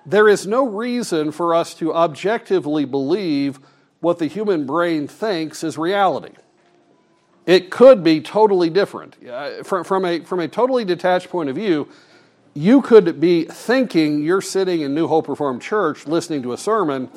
there 0.06 0.28
is 0.28 0.46
no 0.46 0.64
reason 0.64 1.32
for 1.32 1.56
us 1.56 1.74
to 1.76 1.92
objectively 1.92 2.86
believe 2.86 3.60
what 4.00 4.20
the 4.20 4.28
human 4.28 4.68
brain 4.68 5.08
thinks 5.08 5.64
is 5.64 5.76
reality. 5.76 6.36
It 7.48 7.72
could 7.72 8.04
be 8.04 8.22
totally 8.22 8.70
different. 8.70 9.16
Uh, 9.28 9.64
from, 9.64 9.84
from, 9.84 10.06
a, 10.06 10.20
from 10.20 10.40
a 10.40 10.48
totally 10.48 10.86
detached 10.86 11.30
point 11.30 11.50
of 11.50 11.56
view, 11.56 11.90
you 12.54 12.82
could 12.82 13.20
be 13.20 13.46
thinking 13.46 14.24
you're 14.24 14.42
sitting 14.42 14.82
in 14.82 14.94
New 14.94 15.08
Hope 15.08 15.28
Reformed 15.28 15.62
Church 15.62 16.08
listening 16.08 16.42
to 16.44 16.54
a 16.54 16.58
sermon, 16.58 17.10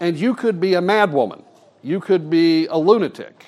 and 0.00 0.16
you 0.16 0.34
could 0.34 0.60
be 0.60 0.74
a 0.74 0.80
madwoman 0.80 1.44
you 1.84 2.00
could 2.00 2.30
be 2.30 2.66
a 2.66 2.78
lunatic. 2.78 3.44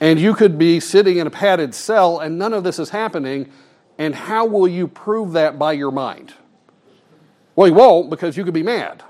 And 0.00 0.20
you 0.20 0.32
could 0.34 0.58
be 0.58 0.78
sitting 0.78 1.18
in 1.18 1.26
a 1.26 1.30
padded 1.30 1.74
cell 1.74 2.20
and 2.20 2.38
none 2.38 2.54
of 2.54 2.62
this 2.62 2.78
is 2.78 2.90
happening. 2.90 3.50
And 3.98 4.14
how 4.14 4.46
will 4.46 4.68
you 4.68 4.86
prove 4.86 5.32
that 5.32 5.58
by 5.58 5.72
your 5.72 5.90
mind? 5.90 6.34
Well, 7.56 7.66
you 7.66 7.74
won't 7.74 8.08
because 8.08 8.36
you 8.36 8.44
could 8.44 8.54
be 8.54 8.62
mad. 8.62 9.02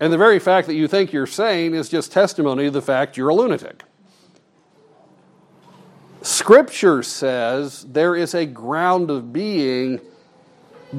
And 0.00 0.10
the 0.10 0.16
very 0.16 0.38
fact 0.38 0.66
that 0.68 0.74
you 0.74 0.88
think 0.88 1.12
you're 1.12 1.26
sane 1.26 1.74
is 1.74 1.90
just 1.90 2.10
testimony 2.10 2.64
to 2.64 2.70
the 2.70 2.80
fact 2.80 3.18
you're 3.18 3.28
a 3.28 3.34
lunatic. 3.34 3.82
Scripture 6.22 7.02
says 7.02 7.84
there 7.84 8.16
is 8.16 8.34
a 8.34 8.46
ground 8.46 9.10
of 9.10 9.34
being. 9.34 10.00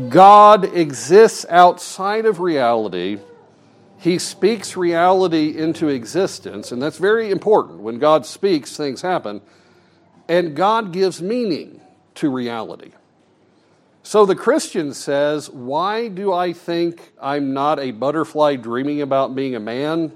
God 0.10 0.76
exists 0.76 1.46
outside 1.50 2.26
of 2.26 2.40
reality 2.40 3.20
he 4.02 4.18
speaks 4.18 4.76
reality 4.76 5.56
into 5.56 5.88
existence, 5.88 6.72
and 6.72 6.82
that's 6.82 6.98
very 6.98 7.30
important. 7.30 7.82
When 7.82 8.00
God 8.00 8.26
speaks, 8.26 8.76
things 8.76 9.04
happen. 9.04 9.42
And 10.28 10.56
God 10.56 10.92
gives 10.92 11.22
meaning 11.22 11.80
to 12.16 12.32
reality. 12.32 12.94
So 14.02 14.26
the 14.26 14.36
Christian 14.36 14.96
says, 14.96 15.52
Why 15.52 16.08
do 16.08 16.34
I 16.34 16.52
think 16.52 17.12
I'm 17.22 17.54
not 17.54 17.80
a 17.80 17.92
butterfly 17.92 18.56
dreaming 18.56 19.04
about 19.04 19.36
being 19.36 19.54
a 19.54 19.60
man, 19.60 20.14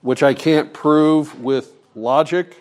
which 0.00 0.24
I 0.24 0.34
can't 0.34 0.72
prove 0.72 1.40
with 1.40 1.72
logic? 1.94 2.56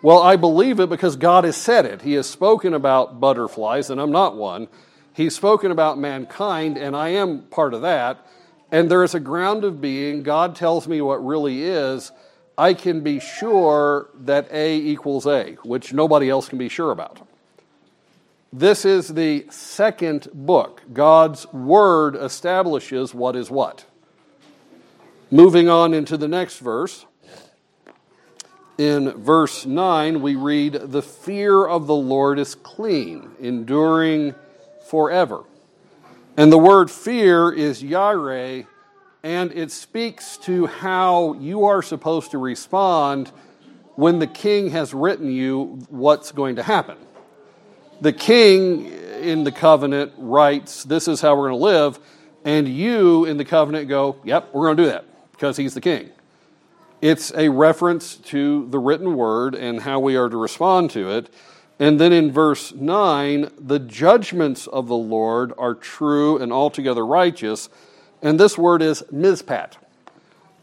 Well, 0.00 0.22
I 0.22 0.36
believe 0.36 0.80
it 0.80 0.88
because 0.88 1.16
God 1.16 1.44
has 1.44 1.56
said 1.56 1.84
it. 1.84 2.00
He 2.00 2.14
has 2.14 2.26
spoken 2.26 2.72
about 2.72 3.20
butterflies, 3.20 3.90
and 3.90 4.00
I'm 4.00 4.12
not 4.12 4.36
one. 4.36 4.68
He's 5.16 5.34
spoken 5.34 5.70
about 5.70 5.98
mankind, 5.98 6.76
and 6.76 6.94
I 6.94 7.08
am 7.08 7.44
part 7.44 7.72
of 7.72 7.80
that. 7.80 8.18
And 8.70 8.90
there 8.90 9.02
is 9.02 9.14
a 9.14 9.20
ground 9.20 9.64
of 9.64 9.80
being. 9.80 10.22
God 10.22 10.54
tells 10.54 10.86
me 10.86 11.00
what 11.00 11.24
really 11.24 11.62
is. 11.62 12.12
I 12.58 12.74
can 12.74 13.00
be 13.00 13.18
sure 13.18 14.10
that 14.14 14.52
A 14.52 14.76
equals 14.76 15.26
A, 15.26 15.54
which 15.62 15.94
nobody 15.94 16.28
else 16.28 16.50
can 16.50 16.58
be 16.58 16.68
sure 16.68 16.90
about. 16.90 17.26
This 18.52 18.84
is 18.84 19.08
the 19.08 19.46
second 19.48 20.28
book. 20.34 20.82
God's 20.92 21.50
Word 21.50 22.14
establishes 22.14 23.14
what 23.14 23.36
is 23.36 23.50
what. 23.50 23.86
Moving 25.30 25.70
on 25.70 25.94
into 25.94 26.18
the 26.18 26.28
next 26.28 26.58
verse. 26.58 27.06
In 28.76 29.12
verse 29.12 29.64
9, 29.64 30.20
we 30.20 30.34
read, 30.34 30.74
The 30.74 31.00
fear 31.00 31.66
of 31.66 31.86
the 31.86 31.94
Lord 31.94 32.38
is 32.38 32.54
clean, 32.54 33.30
enduring 33.40 34.34
forever. 34.88 35.44
And 36.36 36.52
the 36.52 36.58
word 36.58 36.90
fear 36.90 37.50
is 37.50 37.82
yare, 37.82 38.66
and 39.22 39.52
it 39.52 39.70
speaks 39.70 40.36
to 40.38 40.66
how 40.66 41.34
you 41.34 41.64
are 41.64 41.82
supposed 41.82 42.30
to 42.32 42.38
respond 42.38 43.30
when 43.94 44.18
the 44.18 44.26
king 44.26 44.70
has 44.70 44.92
written 44.92 45.30
you 45.30 45.78
what's 45.88 46.32
going 46.32 46.56
to 46.56 46.62
happen. 46.62 46.98
The 48.00 48.12
king 48.12 48.86
in 48.86 49.44
the 49.44 49.52
covenant 49.52 50.12
writes, 50.18 50.84
This 50.84 51.08
is 51.08 51.22
how 51.22 51.34
we're 51.34 51.48
going 51.48 51.58
to 51.58 51.64
live, 51.64 51.98
and 52.44 52.68
you 52.68 53.24
in 53.24 53.38
the 53.38 53.44
covenant 53.44 53.88
go, 53.88 54.16
Yep, 54.24 54.50
we're 54.52 54.66
going 54.66 54.76
to 54.76 54.82
do 54.84 54.88
that 54.90 55.06
because 55.32 55.56
he's 55.56 55.74
the 55.74 55.80
king. 55.80 56.10
It's 57.00 57.32
a 57.34 57.48
reference 57.48 58.16
to 58.16 58.68
the 58.68 58.78
written 58.78 59.16
word 59.16 59.54
and 59.54 59.80
how 59.80 60.00
we 60.00 60.16
are 60.16 60.28
to 60.28 60.36
respond 60.36 60.90
to 60.92 61.10
it. 61.10 61.32
And 61.78 62.00
then 62.00 62.12
in 62.12 62.32
verse 62.32 62.72
9, 62.72 63.50
the 63.58 63.78
judgments 63.78 64.66
of 64.66 64.88
the 64.88 64.96
Lord 64.96 65.52
are 65.58 65.74
true 65.74 66.38
and 66.38 66.52
altogether 66.52 67.04
righteous. 67.04 67.68
And 68.22 68.40
this 68.40 68.56
word 68.56 68.80
is 68.80 69.02
mishpat. 69.12 69.74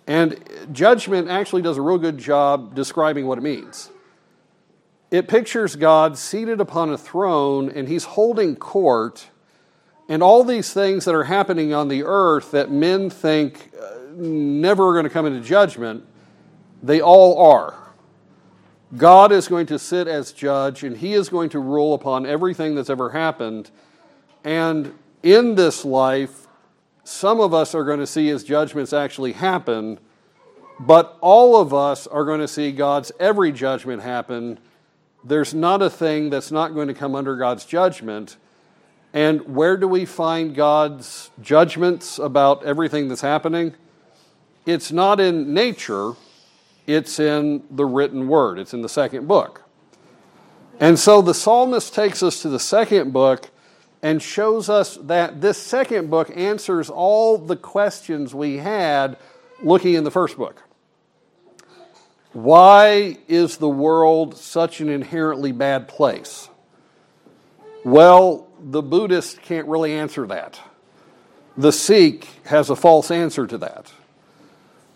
And 0.07 0.43
judgment 0.71 1.29
actually 1.29 1.61
does 1.61 1.77
a 1.77 1.81
real 1.81 1.97
good 1.97 2.17
job 2.17 2.75
describing 2.75 3.27
what 3.27 3.37
it 3.37 3.41
means. 3.41 3.89
It 5.11 5.27
pictures 5.27 5.75
God 5.75 6.17
seated 6.17 6.59
upon 6.59 6.89
a 6.89 6.97
throne 6.97 7.69
and 7.69 7.87
he's 7.87 8.03
holding 8.03 8.55
court, 8.55 9.27
and 10.09 10.23
all 10.23 10.43
these 10.43 10.73
things 10.73 11.05
that 11.05 11.13
are 11.13 11.25
happening 11.25 11.73
on 11.73 11.87
the 11.87 12.03
earth 12.03 12.51
that 12.51 12.71
men 12.71 13.11
think 13.11 13.71
uh, 13.79 13.97
never 14.11 14.89
are 14.89 14.93
going 14.93 15.05
to 15.05 15.11
come 15.11 15.27
into 15.27 15.39
judgment, 15.39 16.03
they 16.81 16.99
all 16.99 17.51
are. 17.51 17.82
God 18.95 19.31
is 19.31 19.47
going 19.47 19.65
to 19.67 19.79
sit 19.79 20.07
as 20.07 20.31
judge 20.31 20.83
and 20.83 20.97
he 20.97 21.13
is 21.13 21.29
going 21.29 21.49
to 21.49 21.59
rule 21.59 21.93
upon 21.93 22.25
everything 22.25 22.75
that's 22.75 22.89
ever 22.89 23.09
happened. 23.09 23.71
And 24.43 24.93
in 25.23 25.55
this 25.55 25.83
life, 25.83 26.47
some 27.03 27.39
of 27.39 27.53
us 27.53 27.73
are 27.73 27.83
going 27.83 27.99
to 27.99 28.07
see 28.07 28.27
his 28.27 28.43
judgments 28.43 28.93
actually 28.93 29.33
happen, 29.33 29.99
but 30.79 31.17
all 31.21 31.59
of 31.59 31.73
us 31.73 32.07
are 32.07 32.23
going 32.23 32.39
to 32.39 32.47
see 32.47 32.71
God's 32.71 33.11
every 33.19 33.51
judgment 33.51 34.01
happen. 34.01 34.59
There's 35.23 35.53
not 35.53 35.81
a 35.81 35.89
thing 35.89 36.29
that's 36.29 36.51
not 36.51 36.73
going 36.73 36.87
to 36.87 36.93
come 36.93 37.15
under 37.15 37.35
God's 37.35 37.65
judgment. 37.65 38.37
And 39.13 39.55
where 39.55 39.77
do 39.77 39.87
we 39.87 40.05
find 40.05 40.55
God's 40.55 41.29
judgments 41.41 42.19
about 42.19 42.63
everything 42.63 43.07
that's 43.07 43.21
happening? 43.21 43.73
It's 44.65 44.91
not 44.91 45.19
in 45.19 45.53
nature, 45.53 46.13
it's 46.85 47.19
in 47.19 47.63
the 47.71 47.85
written 47.85 48.27
word, 48.27 48.59
it's 48.59 48.73
in 48.73 48.81
the 48.81 48.89
second 48.89 49.27
book. 49.27 49.63
And 50.79 50.99
so 50.99 51.21
the 51.21 51.33
psalmist 51.33 51.93
takes 51.93 52.23
us 52.23 52.41
to 52.41 52.49
the 52.49 52.59
second 52.59 53.13
book 53.13 53.49
and 54.01 54.21
shows 54.21 54.69
us 54.69 54.97
that 55.03 55.39
this 55.39 55.57
second 55.57 56.09
book 56.09 56.29
answers 56.35 56.89
all 56.89 57.37
the 57.37 57.55
questions 57.55 58.35
we 58.35 58.57
had 58.57 59.17
looking 59.61 59.93
in 59.93 60.03
the 60.03 60.11
first 60.11 60.37
book. 60.37 60.61
Why 62.33 63.17
is 63.27 63.57
the 63.57 63.69
world 63.69 64.37
such 64.37 64.81
an 64.81 64.89
inherently 64.89 65.51
bad 65.51 65.87
place? 65.87 66.49
Well, 67.85 68.47
the 68.59 68.81
Buddhist 68.81 69.41
can't 69.41 69.67
really 69.67 69.93
answer 69.93 70.25
that. 70.27 70.59
The 71.55 71.71
Sikh 71.71 72.27
has 72.45 72.69
a 72.69 72.75
false 72.75 73.11
answer 73.11 73.45
to 73.45 73.57
that. 73.59 73.93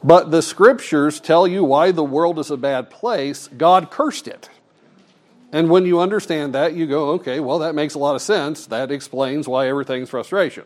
But 0.03 0.31
the 0.31 0.41
scriptures 0.41 1.19
tell 1.19 1.47
you 1.47 1.63
why 1.63 1.91
the 1.91 2.03
world 2.03 2.39
is 2.39 2.51
a 2.51 2.57
bad 2.57 2.89
place. 2.89 3.47
God 3.47 3.89
cursed 3.89 4.27
it. 4.27 4.49
And 5.51 5.69
when 5.69 5.85
you 5.85 5.99
understand 5.99 6.53
that, 6.53 6.73
you 6.73 6.85
go, 6.85 7.11
okay, 7.11 7.39
well, 7.39 7.59
that 7.59 7.73
makes 7.73 7.93
a 7.93 7.99
lot 7.99 8.15
of 8.15 8.21
sense. 8.21 8.67
That 8.67 8.91
explains 8.91 9.47
why 9.47 9.67
everything's 9.67 10.09
frustration. 10.09 10.65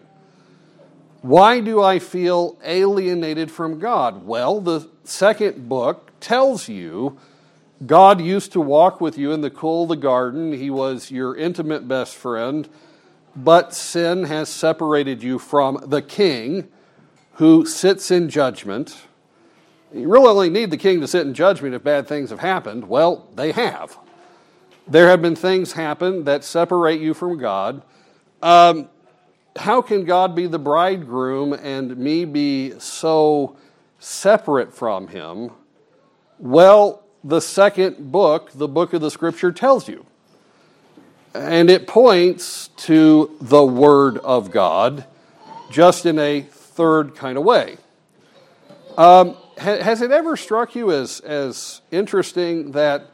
Why 1.21 1.59
do 1.59 1.81
I 1.81 1.99
feel 1.99 2.57
alienated 2.63 3.51
from 3.51 3.79
God? 3.79 4.25
Well, 4.25 4.59
the 4.59 4.89
second 5.03 5.69
book 5.69 6.09
tells 6.19 6.67
you 6.67 7.17
God 7.85 8.21
used 8.21 8.51
to 8.53 8.61
walk 8.61 9.01
with 9.01 9.17
you 9.17 9.31
in 9.31 9.41
the 9.41 9.49
cool 9.49 9.83
of 9.83 9.89
the 9.89 9.95
garden, 9.95 10.53
He 10.53 10.69
was 10.69 11.09
your 11.09 11.35
intimate 11.35 11.87
best 11.87 12.15
friend, 12.15 12.67
but 13.35 13.73
sin 13.73 14.25
has 14.25 14.49
separated 14.49 15.23
you 15.23 15.39
from 15.39 15.83
the 15.85 16.01
king 16.01 16.67
who 17.33 17.65
sits 17.65 18.11
in 18.11 18.29
judgment 18.29 18.97
you 19.93 20.07
really 20.07 20.27
only 20.27 20.49
need 20.49 20.71
the 20.71 20.77
king 20.77 21.01
to 21.01 21.07
sit 21.07 21.25
in 21.25 21.33
judgment 21.33 21.75
if 21.75 21.83
bad 21.83 22.07
things 22.07 22.29
have 22.29 22.39
happened. 22.39 22.87
Well, 22.87 23.27
they 23.35 23.51
have. 23.51 23.97
There 24.87 25.09
have 25.09 25.21
been 25.21 25.35
things 25.35 25.73
happen 25.73 26.23
that 26.25 26.43
separate 26.43 27.01
you 27.01 27.13
from 27.13 27.37
God. 27.37 27.81
Um, 28.41 28.89
how 29.55 29.81
can 29.81 30.05
God 30.05 30.35
be 30.35 30.47
the 30.47 30.59
bridegroom 30.59 31.53
and 31.53 31.97
me 31.97 32.25
be 32.25 32.79
so 32.79 33.57
separate 33.99 34.73
from 34.73 35.07
him? 35.09 35.51
Well, 36.39 37.03
the 37.23 37.41
second 37.41 38.11
book, 38.11 38.51
the 38.53 38.67
book 38.67 38.93
of 38.93 39.01
the 39.01 39.11
scripture, 39.11 39.51
tells 39.51 39.87
you. 39.87 40.05
And 41.33 41.69
it 41.69 41.87
points 41.87 42.69
to 42.77 43.37
the 43.39 43.63
Word 43.63 44.17
of 44.17 44.51
God 44.51 45.05
just 45.69 46.05
in 46.05 46.19
a 46.19 46.41
third 46.41 47.15
kind 47.15 47.37
of 47.37 47.43
way. 47.43 47.77
Um, 48.97 49.37
has 49.61 50.01
it 50.01 50.11
ever 50.11 50.35
struck 50.35 50.75
you 50.75 50.91
as, 50.91 51.19
as 51.19 51.81
interesting 51.91 52.71
that 52.71 53.07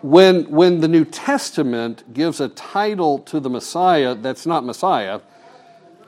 when, 0.00 0.50
when 0.50 0.80
the 0.80 0.88
New 0.88 1.04
Testament 1.04 2.12
gives 2.12 2.40
a 2.40 2.48
title 2.48 3.18
to 3.20 3.40
the 3.40 3.50
Messiah 3.50 4.14
that's 4.14 4.46
not 4.46 4.64
Messiah, 4.64 5.20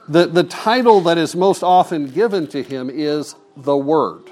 the, 0.07 0.27
the 0.27 0.43
title 0.43 1.01
that 1.01 1.17
is 1.17 1.35
most 1.35 1.63
often 1.63 2.07
given 2.09 2.47
to 2.47 2.61
him 2.61 2.89
is 2.89 3.35
the 3.57 3.75
Word. 3.75 4.31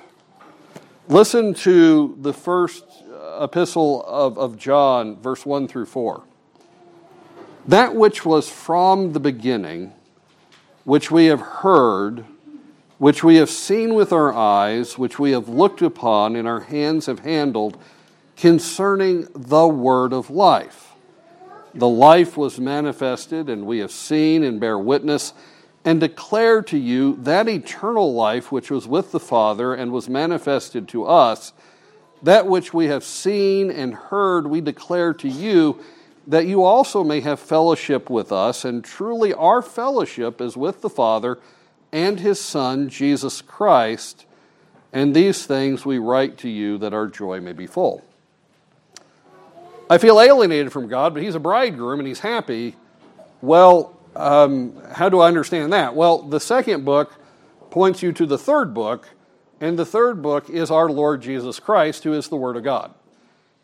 Listen 1.08 1.53
to 1.56 2.17
the 2.21 2.34
first 2.34 2.86
uh, 3.12 3.43
epistle 3.43 4.03
of, 4.06 4.38
of 4.38 4.58
John, 4.58 5.17
verse 5.17 5.45
1 5.45 5.67
through 5.67 5.88
4. 5.88 6.23
That 7.67 7.95
which 7.95 8.25
was 8.25 8.49
from 8.49 9.13
the 9.13 9.19
beginning, 9.19 9.93
which 10.84 11.12
we 11.12 11.25
have 11.25 11.41
heard, 11.41 12.25
which 13.04 13.22
we 13.22 13.36
have 13.36 13.50
seen 13.50 13.96
with 13.96 14.13
our 14.13 14.32
eyes, 14.32 14.98
which 14.98 15.20
we 15.20 15.32
have 15.32 15.50
looked 15.50 15.82
upon, 15.82 16.38
and 16.38 16.48
our 16.48 16.62
hands 16.62 17.08
have 17.08 17.20
handled, 17.20 17.78
concerning 18.38 19.28
the 19.36 19.68
word 19.68 20.13
of 20.13 20.30
life. 20.30 20.94
The 21.74 21.89
life 21.89 22.38
was 22.38 22.62
manifested, 22.62 23.50
and 23.50 23.66
we 23.66 23.80
have 23.80 23.92
seen 23.92 24.42
and 24.42 24.58
bear 24.58 24.80
witness, 24.80 25.34
and 25.84 26.00
declare 26.00 26.62
to 26.62 26.78
you 26.78 27.18
that 27.24 27.50
eternal 27.50 28.13
life 28.13 28.54
which 28.54 28.72
was 28.72 28.88
with 28.88 29.12
the 29.12 29.20
Father 29.20 29.74
and 29.74 29.92
was 29.92 30.08
manifested 30.08 30.88
to 30.88 31.04
us. 31.04 31.52
That 32.22 32.48
which 32.48 32.74
we 32.74 32.86
have 32.86 33.04
seen 33.04 33.70
and 33.70 33.94
heard, 33.94 34.48
we 34.48 34.62
declare 34.62 35.13
to 35.16 35.28
you, 35.28 35.84
that 36.26 36.46
you 36.46 36.63
also 36.63 37.04
may 37.04 37.20
have 37.20 37.42
fellowship 37.42 38.10
with 38.10 38.32
us, 38.32 38.63
and 38.63 38.82
truly 38.82 39.34
our 39.34 39.62
fellowship 39.62 40.39
is 40.39 40.56
with 40.56 40.80
the 40.80 40.89
Father 40.89 41.38
and 41.93 42.19
his 42.19 42.41
Son, 42.41 42.89
Jesus 42.89 43.41
Christ. 43.41 44.25
And 44.91 45.15
these 45.15 45.45
things 45.45 45.85
we 45.85 46.00
write 46.00 46.37
to 46.39 46.50
you 46.50 46.77
that 46.79 46.94
our 46.94 47.08
joy 47.08 47.39
may 47.39 47.54
be 47.54 47.67
full. 47.67 48.04
I 49.89 50.00
feel 50.00 50.19
alienated 50.19 50.73
from 50.73 50.87
God, 50.87 51.13
but 51.13 51.23
he's 51.23 51.35
a 51.35 51.39
bridegroom 51.39 52.00
and 52.00 52.08
he's 52.08 52.19
happy. 52.19 52.75
Well, 53.41 53.98
um, 54.15 54.75
how 54.91 55.10
do 55.10 55.19
I 55.19 55.27
understand 55.27 55.71
that? 55.73 55.96
Well, 55.96 56.23
the 56.23 56.39
second 56.39 56.83
book 56.83 57.13
points 57.69 58.02
you 58.02 58.12
to 58.13 58.25
the 58.25 58.37
third 58.37 58.73
book, 58.73 59.10
and 59.62 59.77
the 59.77 59.85
third 59.85 60.21
book 60.21 60.50
is 60.50 60.71
our 60.71 60.89
Lord 60.89 61.21
Jesus 61.21 61.60
Christ, 61.60 62.04
who 62.04 62.13
is 62.13 62.27
the 62.27 62.35
Word 62.35 62.58
of 62.58 62.63
God. 62.63 62.94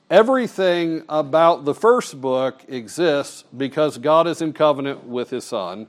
Everything 0.10 1.04
about 1.08 1.66
the 1.66 1.76
first 1.76 2.20
book 2.20 2.62
exists 2.68 3.44
because 3.56 3.98
God 3.98 4.28
is 4.28 4.42
in 4.42 4.54
covenant 4.54 5.06
with 5.06 5.30
his 5.30 5.44
Son 5.44 5.88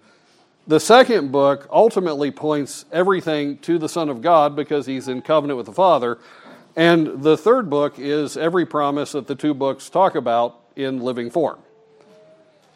the 0.71 0.79
second 0.79 1.33
book 1.33 1.67
ultimately 1.73 2.31
points 2.31 2.85
everything 2.93 3.59
to 3.59 3.77
the 3.77 3.89
Son 3.89 4.09
of 4.09 4.23
God 4.23 4.55
because 4.55 4.87
he's 4.87 5.09
in 5.09 5.21
covenant 5.21 5.57
with 5.57 5.67
the 5.67 5.73
Father. 5.73 6.21
And 6.77 7.25
the 7.25 7.37
third 7.37 7.69
book 7.69 7.99
is 7.99 8.37
every 8.37 8.65
promise 8.65 9.11
that 9.11 9.27
the 9.27 9.35
two 9.35 9.53
books 9.53 9.91
talk 9.91 10.15
about 10.15 10.61
in 10.77 11.01
living 11.01 11.29
form. 11.29 11.59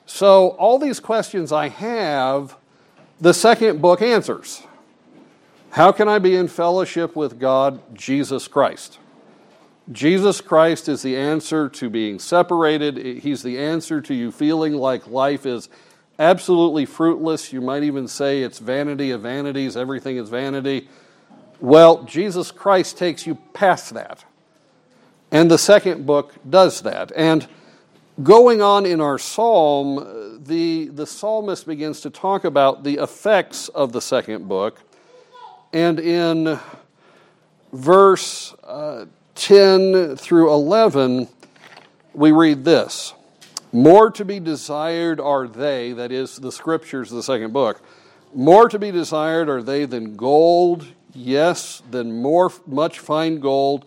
So, 0.07 0.49
all 0.59 0.80
these 0.80 0.99
questions 0.99 1.53
I 1.53 1.68
have, 1.68 2.57
the 3.20 3.32
second 3.32 3.80
book 3.80 4.03
answers. 4.03 4.64
How 5.70 5.92
can 5.92 6.09
I 6.09 6.18
be 6.18 6.34
in 6.34 6.49
fellowship 6.49 7.14
with 7.14 7.38
God, 7.38 7.80
Jesus 7.97 8.49
Christ? 8.49 8.99
Jesus 9.92 10.40
Christ 10.40 10.88
is 10.88 11.03
the 11.03 11.16
answer 11.16 11.68
to 11.68 11.88
being 11.88 12.18
separated. 12.18 12.97
He's 13.22 13.45
the 13.45 13.57
answer 13.57 14.01
to 14.01 14.14
you 14.14 14.32
feeling 14.32 14.74
like 14.74 15.07
life 15.07 15.47
is 15.47 15.68
absolutely 16.18 16.86
fruitless. 16.86 17.52
You 17.52 17.60
might 17.60 17.82
even 17.82 18.08
say 18.08 18.42
it's 18.42 18.58
vanity 18.58 19.10
of 19.10 19.22
vanities, 19.22 19.76
everything 19.76 20.16
is 20.16 20.28
vanity. 20.28 20.88
Well, 21.60 22.04
Jesus 22.04 22.50
Christ 22.50 22.98
takes 22.98 23.26
you 23.26 23.36
past 23.52 23.94
that. 23.94 24.24
And 25.30 25.50
the 25.50 25.58
second 25.58 26.06
book 26.06 26.34
does 26.48 26.82
that. 26.82 27.10
And 27.16 27.46
going 28.22 28.62
on 28.62 28.86
in 28.86 29.00
our 29.00 29.18
psalm, 29.18 30.42
the, 30.44 30.86
the 30.88 31.06
psalmist 31.06 31.66
begins 31.66 32.00
to 32.02 32.10
talk 32.10 32.44
about 32.44 32.84
the 32.84 32.94
effects 32.96 33.68
of 33.68 33.92
the 33.92 34.00
second 34.00 34.46
book. 34.46 34.80
And 35.72 35.98
in 35.98 36.58
verse 37.72 38.54
uh, 38.62 39.06
10 39.34 40.16
through 40.16 40.52
11, 40.52 41.28
we 42.12 42.30
read 42.30 42.64
this 42.64 43.13
More 43.74 44.08
to 44.12 44.24
be 44.24 44.38
desired 44.38 45.18
are 45.18 45.48
they, 45.48 45.92
that 45.94 46.12
is, 46.12 46.36
the 46.36 46.52
scriptures 46.52 47.10
of 47.10 47.16
the 47.16 47.24
second 47.24 47.52
book, 47.52 47.82
more 48.32 48.68
to 48.68 48.78
be 48.78 48.92
desired 48.92 49.48
are 49.48 49.64
they 49.64 49.84
than 49.84 50.14
gold, 50.14 50.86
yes, 51.12 51.82
than 51.90 52.22
more 52.22 52.52
much 52.68 53.00
fine 53.00 53.40
gold, 53.40 53.84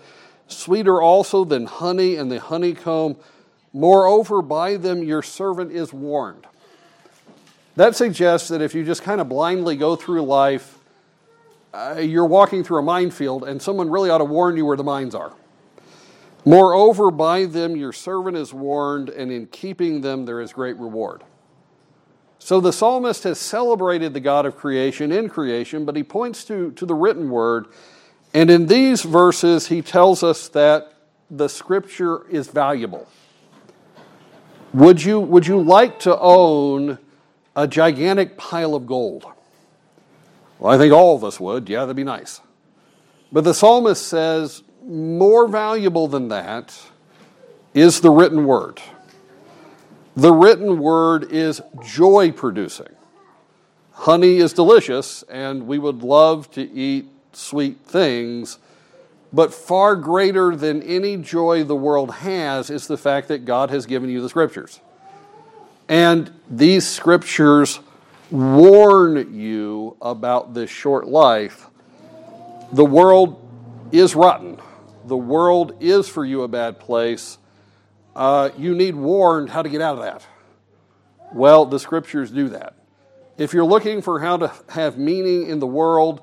sweeter 0.50 1.02
also 1.02 1.46
than 1.46 1.68
honey 1.68 2.18
and 2.18 2.30
the 2.30 2.42
honeycomb. 2.42 3.16
Moreover, 3.72 4.42
by 4.42 4.76
them 4.76 5.04
your 5.04 5.24
servant 5.24 5.72
is 5.72 5.94
warned. 5.94 6.46
That 7.78 7.96
suggests 7.96 8.50
that 8.50 8.62
if 8.62 8.76
you 8.76 8.84
just 8.84 9.04
kind 9.04 9.22
of 9.22 9.30
blindly 9.30 9.78
go 9.78 9.96
through 9.96 10.24
life, 10.24 10.80
uh, 11.74 11.96
you're 12.02 12.26
walking 12.26 12.66
through 12.66 12.80
a 12.80 12.84
minefield, 12.84 13.46
and 13.46 13.62
someone 13.62 13.90
really 13.90 14.10
ought 14.10 14.18
to 14.18 14.26
warn 14.26 14.58
you 14.58 14.66
where 14.66 14.76
the 14.76 14.84
mines 14.84 15.16
are. 15.16 15.32
Moreover, 16.48 17.12
by 17.12 17.44
them 17.44 17.76
your 17.76 17.92
servant 17.92 18.38
is 18.38 18.54
warned, 18.54 19.10
and 19.10 19.34
in 19.34 19.48
keeping 19.48 20.00
them 20.00 20.24
there 20.24 20.40
is 20.40 20.54
great 20.54 20.78
reward. 20.78 21.26
So 22.40 22.62
the 22.62 22.72
psalmist 22.72 23.24
has 23.24 23.38
celebrated 23.38 24.14
the 24.14 24.22
God 24.22 24.46
of 24.46 24.56
creation 24.56 25.12
in 25.12 25.28
creation, 25.28 25.84
but 25.84 25.98
he 25.98 26.04
points 26.04 26.46
to, 26.46 26.72
to 26.72 26.86
the 26.86 26.96
written 26.96 27.30
word. 27.30 27.66
And 28.34 28.50
in 28.50 28.68
these 28.68 29.02
verses, 29.02 29.68
he 29.68 29.82
tells 29.82 30.24
us 30.24 30.48
that 30.48 30.94
the 31.30 31.50
scripture 31.50 32.26
is 32.30 32.48
valuable. 32.48 33.10
Would 34.74 35.04
you, 35.04 35.20
would 35.20 35.48
you 35.48 35.62
like 35.62 36.00
to 36.00 36.18
own 36.18 36.98
a 37.58 37.68
gigantic 37.68 38.38
pile 38.38 38.74
of 38.74 38.88
gold? 38.88 39.26
Well, 40.60 40.74
I 40.74 40.78
think 40.78 40.94
all 40.94 41.14
of 41.14 41.26
us 41.26 41.42
would. 41.42 41.68
Yeah, 41.68 41.82
that'd 41.82 41.98
be 41.98 42.06
nice. 42.06 42.40
But 43.34 43.44
the 43.44 43.54
psalmist 43.54 44.08
says, 44.08 44.64
more 44.88 45.48
valuable 45.48 46.08
than 46.08 46.30
that 46.30 46.80
is 47.74 48.02
the 48.02 48.10
written 48.10 48.46
word. 48.46 48.82
The 50.16 50.34
written 50.34 50.80
word 50.80 51.32
is 51.32 51.62
joy 51.86 52.32
producing. 52.32 52.96
Honey 53.92 54.38
is 54.38 54.54
delicious, 54.54 55.24
and 55.24 55.68
we 55.68 55.78
would 55.78 56.02
love 56.02 56.50
to 56.52 56.62
eat 56.62 57.08
sweet 57.34 57.80
things, 57.82 58.58
but 59.34 59.54
far 59.54 59.96
greater 59.96 60.56
than 60.56 60.82
any 60.84 61.18
joy 61.18 61.64
the 61.64 61.76
world 61.76 62.12
has 62.12 62.70
is 62.70 62.88
the 62.88 62.98
fact 62.98 63.28
that 63.28 63.46
God 63.46 63.70
has 63.70 63.86
given 63.86 64.10
you 64.10 64.22
the 64.22 64.30
scriptures. 64.30 64.80
And 65.90 66.32
these 66.50 66.88
scriptures 66.88 67.80
warn 68.32 69.36
you 69.38 69.98
about 70.02 70.54
this 70.54 70.70
short 70.70 71.08
life. 71.08 71.68
The 72.72 72.86
world 72.86 73.42
is 73.92 74.16
rotten. 74.16 74.60
The 75.08 75.18
world 75.18 75.78
is 75.80 76.10
for 76.10 76.26
you 76.26 76.44
a 76.44 76.50
bad 76.50 76.80
place. 76.80 77.38
Uh, 78.14 78.50
you 78.58 78.76
need 78.76 78.96
warned 78.96 79.50
how 79.50 79.62
to 79.62 79.70
get 79.70 79.82
out 79.82 79.98
of 79.98 80.04
that. 80.04 80.28
Well, 81.34 81.66
the 81.66 81.80
scriptures 81.80 82.30
do 82.30 82.50
that. 82.50 82.76
If 83.38 83.54
you're 83.54 83.66
looking 83.66 84.02
for 84.02 84.20
how 84.20 84.38
to 84.38 84.52
have 84.70 84.98
meaning 84.98 85.48
in 85.48 85.60
the 85.60 85.68
world, 85.68 86.22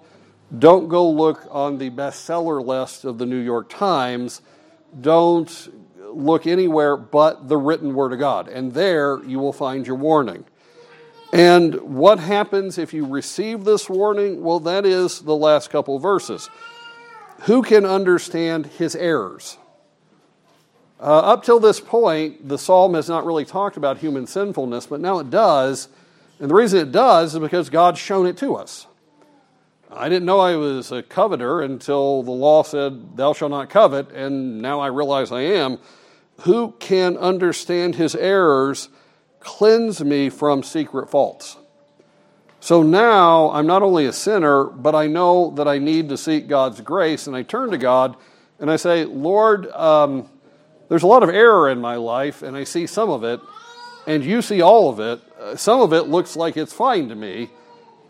don't 0.59 0.89
go 0.89 1.09
look 1.11 1.47
on 1.51 1.79
the 1.79 1.89
bestseller 1.89 2.65
list 2.65 3.05
of 3.05 3.17
the 3.17 3.25
New 3.25 3.39
York 3.39 3.71
Times. 3.71 4.43
Don't 5.01 5.73
look 5.97 6.47
anywhere 6.47 6.97
but 6.99 7.49
the 7.49 7.57
written 7.57 7.95
Word 7.95 8.13
of 8.13 8.19
God. 8.19 8.49
And 8.49 8.75
there 8.75 9.25
you 9.25 9.39
will 9.39 9.53
find 9.55 9.87
your 9.87 9.97
warning. 9.97 10.45
And 11.33 11.75
what 11.81 12.19
happens 12.19 12.77
if 12.77 12.93
you 12.93 13.07
receive 13.07 13.65
this 13.65 13.89
warning? 13.89 14.43
Well, 14.43 14.61
that 14.61 14.85
is 14.85 15.21
the 15.21 15.35
last 15.35 15.71
couple 15.71 15.99
verses. 15.99 16.51
Who 17.45 17.63
can 17.63 17.85
understand 17.85 18.67
his 18.67 18.97
errors? 18.97 19.59
Uh, 20.99 21.19
up 21.19 21.45
till 21.45 21.61
this 21.61 21.81
point, 21.81 22.49
the 22.49 22.57
psalm 22.57 22.95
has 22.95 23.09
not 23.09 23.27
really 23.27 23.45
talked 23.45 23.77
about 23.77 23.99
human 23.99 24.27
sinfulness, 24.27 24.87
but 24.87 25.01
now 25.01 25.19
it 25.19 25.29
does. 25.29 25.89
And 26.41 26.51
the 26.51 26.55
reason 26.55 26.81
it 26.81 26.93
does 26.93 27.35
is 27.35 27.41
because 27.41 27.69
God's 27.69 27.99
shown 27.99 28.27
it 28.27 28.39
to 28.39 28.55
us. 28.55 28.87
I 29.91 30.09
didn't 30.09 30.25
know 30.25 30.41
I 30.41 30.57
was 30.57 30.91
a 30.91 31.03
coveter 31.03 31.61
until 31.61 32.23
the 32.23 32.31
law 32.31 32.63
said, 32.63 33.17
Thou 33.17 33.35
shalt 33.35 33.51
not 33.51 33.69
covet, 33.69 34.11
and 34.13 34.63
now 34.63 34.81
I 34.81 34.87
realize 34.87 35.31
I 35.31 35.43
am. 35.43 35.79
Who 36.41 36.73
can 36.81 37.17
understand 37.19 37.97
his 37.97 38.17
errors? 38.17 38.89
Cleanse 39.41 40.03
me 40.03 40.31
from 40.31 40.63
secret 40.63 41.11
faults. 41.11 41.59
So 42.65 42.83
now 42.83 43.51
I'm 43.51 43.67
not 43.67 43.83
only 43.83 44.07
a 44.07 44.13
sinner, 44.15 44.65
but 44.65 44.95
I 44.95 45.07
know 45.07 45.51
that 45.51 45.69
I 45.69 45.77
need 45.77 46.09
to 46.09 46.17
seek 46.17 46.49
God's 46.49 46.81
grace, 46.81 47.27
and 47.27 47.37
I 47.37 47.43
turn 47.43 47.71
to 47.73 47.77
God 47.77 48.17
and 48.59 48.71
I 48.71 48.77
say, 48.77 49.05
Lord, 49.05 49.67
um, 49.73 50.31
there's 50.89 51.03
a 51.03 51.07
lot 51.07 51.23
of 51.23 51.29
error 51.29 51.69
in 51.69 51.79
my 51.83 51.97
life, 51.97 52.41
and 52.43 52.57
I 52.57 52.65
see 52.65 52.87
some 52.87 53.11
of 53.11 53.23
it, 53.23 53.39
and 54.07 54.25
you 54.25 54.41
see 54.41 54.63
all 54.63 54.89
of 54.89 54.99
it. 54.99 55.21
Uh, 55.39 55.57
some 55.57 55.83
of 55.83 55.93
it 55.93 56.05
looks 56.05 56.37
like 56.37 56.57
it's 56.57 56.73
fine 56.73 57.11
to 57.11 57.15
me, 57.15 57.51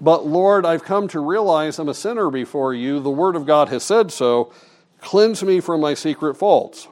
but 0.00 0.24
Lord, 0.24 0.64
I've 0.64 0.84
come 0.84 1.08
to 1.08 1.18
realize 1.18 1.80
I'm 1.80 1.88
a 1.88 1.92
sinner 1.92 2.30
before 2.30 2.72
you. 2.72 3.00
The 3.00 3.10
Word 3.10 3.34
of 3.34 3.46
God 3.46 3.70
has 3.70 3.82
said 3.82 4.12
so. 4.12 4.52
Cleanse 5.00 5.42
me 5.42 5.58
from 5.58 5.80
my 5.80 5.94
secret 5.94 6.36
faults. 6.36 6.86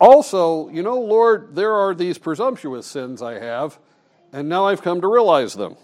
Also, 0.00 0.68
you 0.68 0.84
know, 0.84 1.00
Lord, 1.00 1.56
there 1.56 1.72
are 1.74 1.92
these 1.92 2.18
presumptuous 2.18 2.86
sins 2.86 3.20
I 3.20 3.40
have, 3.40 3.80
and 4.32 4.48
now 4.48 4.66
I've 4.66 4.80
come 4.80 5.00
to 5.00 5.08
realize 5.08 5.54
them. 5.54 5.76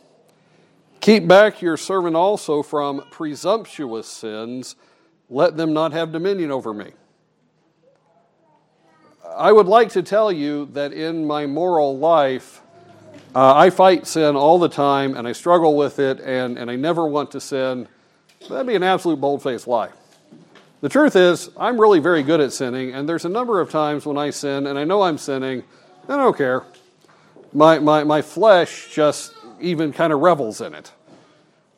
Keep 1.04 1.28
back 1.28 1.60
your 1.60 1.76
servant 1.76 2.16
also 2.16 2.62
from 2.62 3.04
presumptuous 3.10 4.06
sins. 4.08 4.74
Let 5.28 5.54
them 5.54 5.74
not 5.74 5.92
have 5.92 6.12
dominion 6.12 6.50
over 6.50 6.72
me. 6.72 6.92
I 9.36 9.52
would 9.52 9.66
like 9.66 9.90
to 9.90 10.02
tell 10.02 10.32
you 10.32 10.64
that 10.72 10.94
in 10.94 11.26
my 11.26 11.44
moral 11.44 11.98
life, 11.98 12.62
uh, 13.34 13.54
I 13.54 13.68
fight 13.68 14.06
sin 14.06 14.34
all 14.34 14.58
the 14.58 14.70
time 14.70 15.14
and 15.14 15.28
I 15.28 15.32
struggle 15.32 15.76
with 15.76 15.98
it 15.98 16.20
and, 16.20 16.56
and 16.56 16.70
I 16.70 16.76
never 16.76 17.06
want 17.06 17.32
to 17.32 17.40
sin. 17.40 17.86
That'd 18.48 18.66
be 18.66 18.74
an 18.74 18.82
absolute 18.82 19.20
bold 19.20 19.42
faced 19.42 19.68
lie. 19.68 19.90
The 20.80 20.88
truth 20.88 21.16
is, 21.16 21.50
I'm 21.58 21.78
really 21.78 22.00
very 22.00 22.22
good 22.22 22.40
at 22.40 22.50
sinning, 22.50 22.94
and 22.94 23.06
there's 23.06 23.26
a 23.26 23.28
number 23.28 23.60
of 23.60 23.68
times 23.68 24.06
when 24.06 24.16
I 24.16 24.30
sin 24.30 24.66
and 24.66 24.78
I 24.78 24.84
know 24.84 25.02
I'm 25.02 25.18
sinning, 25.18 25.64
and 26.04 26.12
I 26.12 26.16
don't 26.16 26.34
care. 26.34 26.64
My, 27.52 27.78
my, 27.78 28.04
my 28.04 28.22
flesh 28.22 28.88
just 28.90 29.34
even 29.64 29.92
kind 29.92 30.12
of 30.12 30.20
revels 30.20 30.60
in 30.60 30.74
it. 30.74 30.92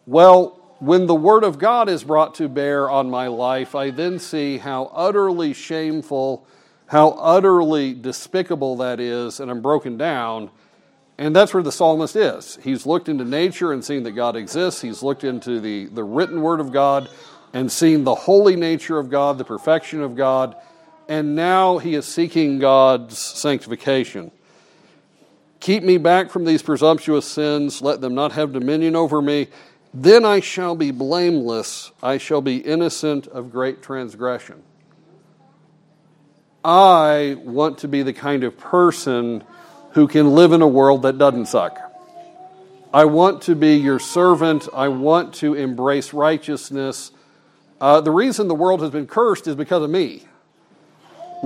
Well, 0.07 0.61
when 0.79 1.07
the 1.07 1.15
Word 1.15 1.43
of 1.43 1.59
God 1.59 1.89
is 1.89 2.05
brought 2.05 2.35
to 2.37 2.49
bear 2.49 2.91
on 2.91 3.09
my 3.09 3.29
life, 3.29 3.75
I 3.75 3.91
then 3.91 4.19
see 4.19 4.59
how 4.59 4.91
utterly 4.95 5.55
shameful, 5.55 6.47
how 6.87 7.11
utterly 7.11 7.95
despicable 7.95 8.77
that 8.77 9.01
is, 9.01 9.41
and 9.41 9.51
I'm 9.51 9.63
broken 9.63 9.97
down. 9.97 10.51
And 11.19 11.35
that's 11.35 11.55
where 11.55 11.63
the 11.63 11.73
psalmist 11.73 12.15
is. 12.15 12.59
He's 12.63 12.85
looked 12.85 13.09
into 13.09 13.25
nature 13.25 13.73
and 13.73 13.83
seen 13.83 14.03
that 14.03 14.13
God 14.13 14.37
exists. 14.37 14.83
He's 14.83 15.03
looked 15.03 15.25
into 15.25 15.61
the, 15.61 15.87
the 15.87 16.05
written 16.05 16.43
Word 16.43 16.61
of 16.61 16.73
God 16.73 17.09
and 17.55 17.73
seen 17.73 18.05
the 18.05 18.15
holy 18.15 18.55
nature 18.55 18.99
of 18.99 19.09
God, 19.09 19.39
the 19.39 19.45
perfection 19.45 20.03
of 20.03 20.15
God, 20.15 20.57
and 21.09 21.35
now 21.35 21.79
he 21.79 21.95
is 21.95 22.05
seeking 22.05 22.59
God's 22.59 23.17
sanctification. 23.17 24.31
Keep 25.61 25.83
me 25.83 25.99
back 25.99 26.31
from 26.31 26.45
these 26.45 26.63
presumptuous 26.63 27.25
sins, 27.27 27.83
let 27.83 28.01
them 28.01 28.15
not 28.15 28.33
have 28.33 28.53
dominion 28.53 28.95
over 28.95 29.23
me. 29.23 29.49
Then 29.93 30.25
I 30.25 30.41
shall 30.41 30.75
be 30.75 30.91
blameless, 30.91 31.93
I 32.03 32.19
shall 32.19 32.41
be 32.41 32.59
innocent 32.59 33.27
of 33.27 33.51
great 33.51 33.83
transgression. 33.83 34.63
I 36.65 37.37
want 37.45 37.79
to 37.79 37.89
be 37.89 38.03
the 38.03 38.13
kind 38.13 38.43
of 38.43 38.59
person 38.59 39.45
who 39.93 40.09
can 40.09 40.35
live 40.35 40.53
in 40.53 40.63
a 40.63 40.69
world 40.69 41.03
that 41.03 41.17
doesn't 41.17 41.47
suck. 41.47 41.79
I 42.93 43.05
want 43.05 43.43
to 43.43 43.55
be 43.55 43.77
your 43.77 43.99
servant. 43.99 44.69
I 44.75 44.89
want 44.89 45.35
to 45.35 45.55
embrace 45.55 46.13
righteousness. 46.13 47.13
Uh, 47.81 48.01
the 48.01 48.11
reason 48.11 48.49
the 48.49 48.55
world 48.55 48.81
has 48.81 48.91
been 48.91 49.07
cursed 49.07 49.47
is 49.47 49.55
because 49.55 49.83
of 49.83 49.91
me. 49.91 50.25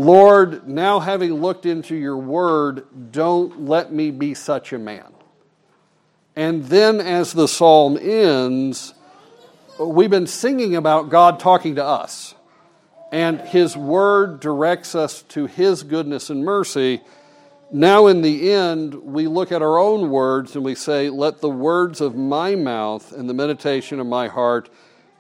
Lord, 0.01 0.67
now 0.67 0.99
having 0.99 1.35
looked 1.35 1.67
into 1.67 1.95
your 1.95 2.17
word, 2.17 2.87
don't 3.13 3.67
let 3.67 3.93
me 3.93 4.11
be 4.11 4.33
such 4.33 4.73
a 4.73 4.79
man. 4.79 5.13
And 6.35 6.65
then 6.65 7.01
as 7.01 7.35
the 7.35 7.47
psalm 7.47 7.99
ends, 8.01 8.95
we've 9.79 10.09
been 10.09 10.27
singing 10.27 10.75
about 10.75 11.11
God 11.11 11.39
talking 11.39 11.75
to 11.75 11.85
us. 11.85 12.35
And 13.13 13.43
his 13.43 13.77
word 13.77 14.41
directs 14.41 14.95
us 14.95 15.21
to 15.35 15.45
his 15.45 15.83
goodness 15.83 16.31
and 16.31 16.47
mercy. 16.47 17.03
Now, 17.71 18.07
in 18.07 18.23
the 18.23 18.53
end, 18.53 18.95
we 18.95 19.27
look 19.27 19.53
at 19.53 19.61
our 19.61 19.79
own 19.79 20.09
words 20.09 20.57
and 20.57 20.65
we 20.65 20.77
say, 20.77 21.11
Let 21.11 21.43
the 21.43 21.51
words 21.51 22.01
of 22.01 22.17
my 22.17 22.55
mouth 22.55 23.13
and 23.13 23.29
the 23.29 23.35
meditation 23.35 24.01
of 24.01 24.07
my 24.07 24.29
heart 24.29 24.71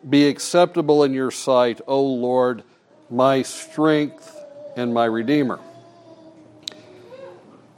be 0.08 0.26
acceptable 0.26 1.04
in 1.04 1.12
your 1.12 1.30
sight, 1.30 1.82
O 1.86 2.02
Lord, 2.02 2.62
my 3.10 3.42
strength 3.42 4.39
and 4.76 4.92
my 4.94 5.04
Redeemer. 5.04 5.60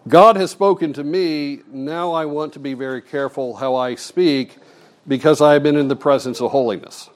God 0.09 0.37
has 0.37 0.51
spoken 0.51 0.93
to 0.95 1.05
me. 1.05 1.61
Now 1.71 2.13
I 2.13 2.25
want 2.25 2.55
to 2.55 2.59
be 2.59 2.75
very 2.75 3.01
careful 3.01 3.55
how 3.55 3.77
I 3.77 3.95
speak 3.95 4.57
because 5.07 5.41
I 5.41 5.53
have 5.55 5.63
been 5.63 5.77
in 5.77 5.89
the 5.89 5.97
presence 5.97 6.41
of 6.41 6.51
holiness. 6.51 7.09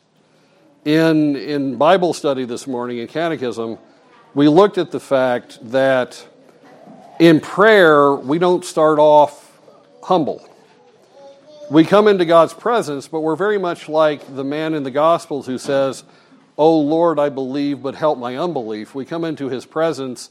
In, 0.84 1.34
in 1.34 1.76
Bible 1.76 2.12
study 2.12 2.44
this 2.44 2.66
morning, 2.66 2.98
in 2.98 3.08
Catechism, 3.08 3.78
we 4.34 4.48
looked 4.48 4.78
at 4.78 4.92
the 4.92 5.00
fact 5.00 5.58
that 5.70 6.24
in 7.18 7.40
prayer, 7.40 8.14
we 8.14 8.38
don't 8.38 8.64
start 8.64 8.98
off 8.98 9.58
humble. 10.02 10.48
We 11.70 11.84
come 11.84 12.06
into 12.06 12.24
God's 12.24 12.54
presence, 12.54 13.08
but 13.08 13.20
we're 13.20 13.34
very 13.34 13.58
much 13.58 13.88
like 13.88 14.36
the 14.36 14.44
man 14.44 14.74
in 14.74 14.84
the 14.84 14.90
Gospels 14.90 15.46
who 15.46 15.58
says, 15.58 16.04
Oh 16.58 16.78
Lord, 16.78 17.18
I 17.18 17.28
believe, 17.28 17.82
but 17.82 17.94
help 17.94 18.18
my 18.18 18.36
unbelief. 18.36 18.94
We 18.94 19.04
come 19.04 19.24
into 19.24 19.48
his 19.48 19.66
presence 19.66 20.30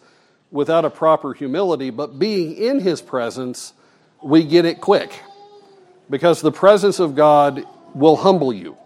without 0.51 0.85
a 0.85 0.89
proper 0.89 1.33
humility, 1.33 1.89
but 1.89 2.17
being 2.17 2.55
in 2.55 2.79
his 2.79 3.01
presence, 3.01 3.73
we 4.23 4.43
get 4.43 4.65
it 4.65 4.81
quick. 4.81 5.21
Because 6.09 6.41
the 6.41 6.51
presence 6.51 6.99
of 6.99 7.15
God 7.15 7.63
will 7.93 8.15
humble 8.15 8.53
you. 8.53 8.77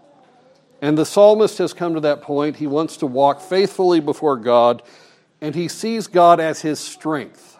And 0.81 0.97
the 0.97 1.05
psalmist 1.05 1.57
has 1.57 1.73
come 1.73 1.93
to 1.95 1.99
that 2.01 2.21
point. 2.21 2.55
He 2.55 2.67
wants 2.67 2.97
to 2.97 3.05
walk 3.05 3.41
faithfully 3.41 3.99
before 3.99 4.37
God, 4.37 4.81
and 5.41 5.53
he 5.53 5.67
sees 5.67 6.07
God 6.07 6.39
as 6.39 6.61
his 6.61 6.79
strength. 6.79 7.57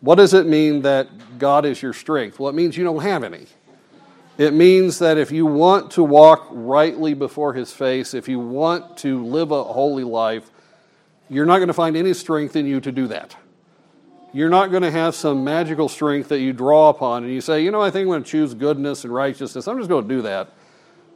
What 0.00 0.16
does 0.16 0.34
it 0.34 0.46
mean 0.46 0.82
that 0.82 1.38
God 1.38 1.64
is 1.64 1.82
your 1.82 1.92
strength? 1.92 2.38
Well, 2.38 2.50
it 2.50 2.54
means 2.54 2.76
you 2.76 2.84
don't 2.84 3.02
have 3.02 3.24
any. 3.24 3.46
It 4.38 4.54
means 4.54 5.00
that 5.00 5.18
if 5.18 5.32
you 5.32 5.44
want 5.44 5.90
to 5.92 6.04
walk 6.04 6.46
rightly 6.50 7.12
before 7.12 7.54
His 7.54 7.72
face, 7.72 8.14
if 8.14 8.28
you 8.28 8.38
want 8.38 8.96
to 8.98 9.24
live 9.24 9.50
a 9.50 9.64
holy 9.64 10.04
life, 10.04 10.48
you're 11.28 11.44
not 11.44 11.58
going 11.58 11.68
to 11.68 11.74
find 11.74 11.96
any 11.96 12.14
strength 12.14 12.54
in 12.54 12.64
you 12.64 12.80
to 12.80 12.92
do 12.92 13.08
that. 13.08 13.36
You're 14.32 14.48
not 14.48 14.70
going 14.70 14.82
to 14.82 14.90
have 14.90 15.14
some 15.14 15.42
magical 15.42 15.88
strength 15.88 16.28
that 16.28 16.38
you 16.38 16.52
draw 16.52 16.90
upon 16.90 17.24
and 17.24 17.32
you 17.32 17.40
say, 17.40 17.62
you 17.64 17.70
know, 17.70 17.80
I 17.80 17.90
think 17.90 18.02
I'm 18.02 18.08
going 18.08 18.22
to 18.22 18.30
choose 18.30 18.54
goodness 18.54 19.04
and 19.04 19.12
righteousness. 19.12 19.66
I'm 19.66 19.78
just 19.78 19.88
going 19.88 20.06
to 20.06 20.14
do 20.14 20.22
that. 20.22 20.52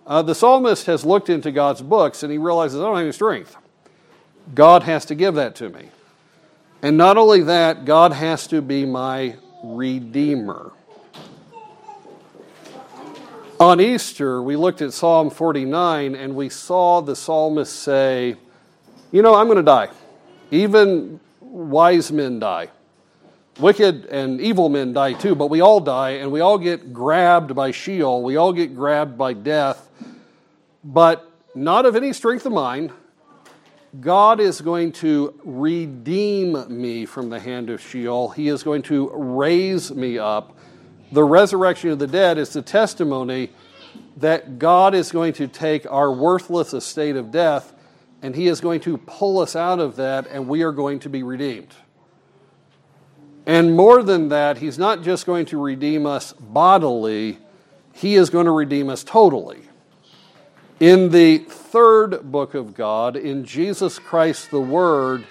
Uh, 0.07 0.23
the 0.23 0.35
psalmist 0.35 0.87
has 0.87 1.05
looked 1.05 1.29
into 1.31 1.53
God's 1.53 1.83
books 1.83 2.23
and 2.23 2.33
he 2.33 2.39
realizes, 2.39 2.81
I 2.81 2.85
don't 2.85 2.97
have 2.97 3.05
any 3.05 3.13
strength. 3.13 3.57
God 4.55 4.83
has 4.83 5.05
to 5.07 5.15
give 5.15 5.35
that 5.35 5.55
to 5.57 5.69
me. 5.69 5.91
And 6.81 6.97
not 6.97 7.17
only 7.17 7.43
that, 7.43 7.85
God 7.85 8.13
has 8.13 8.47
to 8.49 8.61
be 8.61 8.85
my 8.85 9.37
redeemer. 9.63 10.73
On 13.63 13.81
Easter, 13.81 14.43
we 14.43 14.57
looked 14.57 14.83
at 14.83 14.93
Psalm 14.93 15.31
49 15.31 16.17
and 16.17 16.35
we 16.35 16.49
saw 16.49 17.01
the 17.01 17.15
psalmist 17.15 17.73
say, 17.73 18.35
You 19.13 19.23
know, 19.23 19.37
I'm 19.37 19.47
going 19.47 19.57
to 19.57 19.63
die. 19.63 19.89
Even 20.51 21.21
wise 21.41 22.11
men 22.11 22.41
die. 22.41 22.71
Wicked 23.61 24.07
and 24.07 24.41
evil 24.41 24.69
men 24.69 24.93
die 24.93 25.13
too, 25.13 25.37
but 25.37 25.47
we 25.47 25.61
all 25.61 25.79
die 25.79 26.11
and 26.11 26.33
we 26.33 26.41
all 26.41 26.59
get 26.59 26.93
grabbed 26.93 27.55
by 27.55 27.71
Sheol. 27.71 28.25
We 28.25 28.35
all 28.35 28.53
get 28.53 28.75
grabbed 28.75 29.17
by 29.17 29.33
death, 29.33 29.89
but 30.83 31.31
not 31.55 31.87
of 31.87 31.95
any 31.95 32.13
strength 32.13 32.45
of 32.45 32.53
mine. 32.53 32.91
God 34.01 34.41
is 34.41 34.61
going 34.61 34.91
to 34.95 35.39
redeem 35.45 36.67
me 36.69 37.07
from 37.07 37.31
the 37.31 37.39
hand 37.39 37.71
of 37.71 37.81
Sheol. 37.81 38.31
He 38.31 38.49
is 38.49 38.65
going 38.65 38.83
to 38.83 39.09
raise 39.15 39.95
me 39.95 40.19
up 40.19 40.59
the 41.13 41.23
resurrection 41.23 41.91
of 41.91 41.99
the 41.99 42.07
dead 42.07 42.39
is 42.39 42.55
the 42.55 42.63
testimony 42.63 43.51
that 44.17 44.59
God 44.59 44.95
is 44.95 45.13
going 45.13 45.35
to 45.35 45.47
take 45.47 45.91
our 45.91 46.11
worthless 46.11 46.73
estate 46.73 47.17
of 47.17 47.31
death 47.31 47.75
and 48.23 48.35
He 48.35 48.49
is 48.49 48.61
going 48.61 48.81
to 48.81 48.97
pull 48.97 49.39
us 49.39 49.55
out 49.55 49.79
of 49.79 49.97
that 49.97 50.27
and 50.27 50.49
we 50.49 50.63
are 50.63 50.73
going 50.73 50.99
to 51.01 51.11
be 51.11 51.23
redeemed. 51.23 51.75
And 53.45 53.77
more 53.77 54.03
than 54.03 54.29
that, 54.31 54.59
He's 54.59 54.79
not 54.79 55.03
just 55.03 55.27
going 55.27 55.47
to 55.47 55.61
redeem 55.61 56.07
us 56.07 56.33
bodily, 56.33 57.39
He 57.93 58.15
is 58.15 58.31
going 58.31 58.47
to 58.47 58.53
redeem 58.53 58.89
us 58.89 59.05
totally. 59.05 59.61
In 60.81 61.11
the 61.11 61.39
third 61.39 62.33
book 62.33 62.55
of 62.55 62.75
God, 62.75 63.17
in 63.17 63.45
Jesus 63.45 63.99
Christ 63.99 64.51
the 64.51 64.61
Word, 64.61 65.27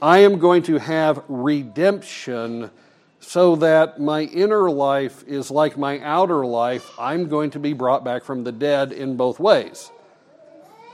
I 0.00 0.18
am 0.18 0.38
going 0.38 0.62
to 0.64 0.78
have 0.78 1.24
redemption 1.28 2.70
so 3.26 3.56
that 3.56 4.00
my 4.00 4.22
inner 4.22 4.70
life 4.70 5.24
is 5.26 5.50
like 5.50 5.76
my 5.76 5.98
outer 5.98 6.46
life. 6.46 6.92
I'm 6.96 7.28
going 7.28 7.50
to 7.50 7.58
be 7.58 7.72
brought 7.72 8.04
back 8.04 8.22
from 8.22 8.44
the 8.44 8.52
dead 8.52 8.92
in 8.92 9.16
both 9.16 9.40
ways. 9.40 9.90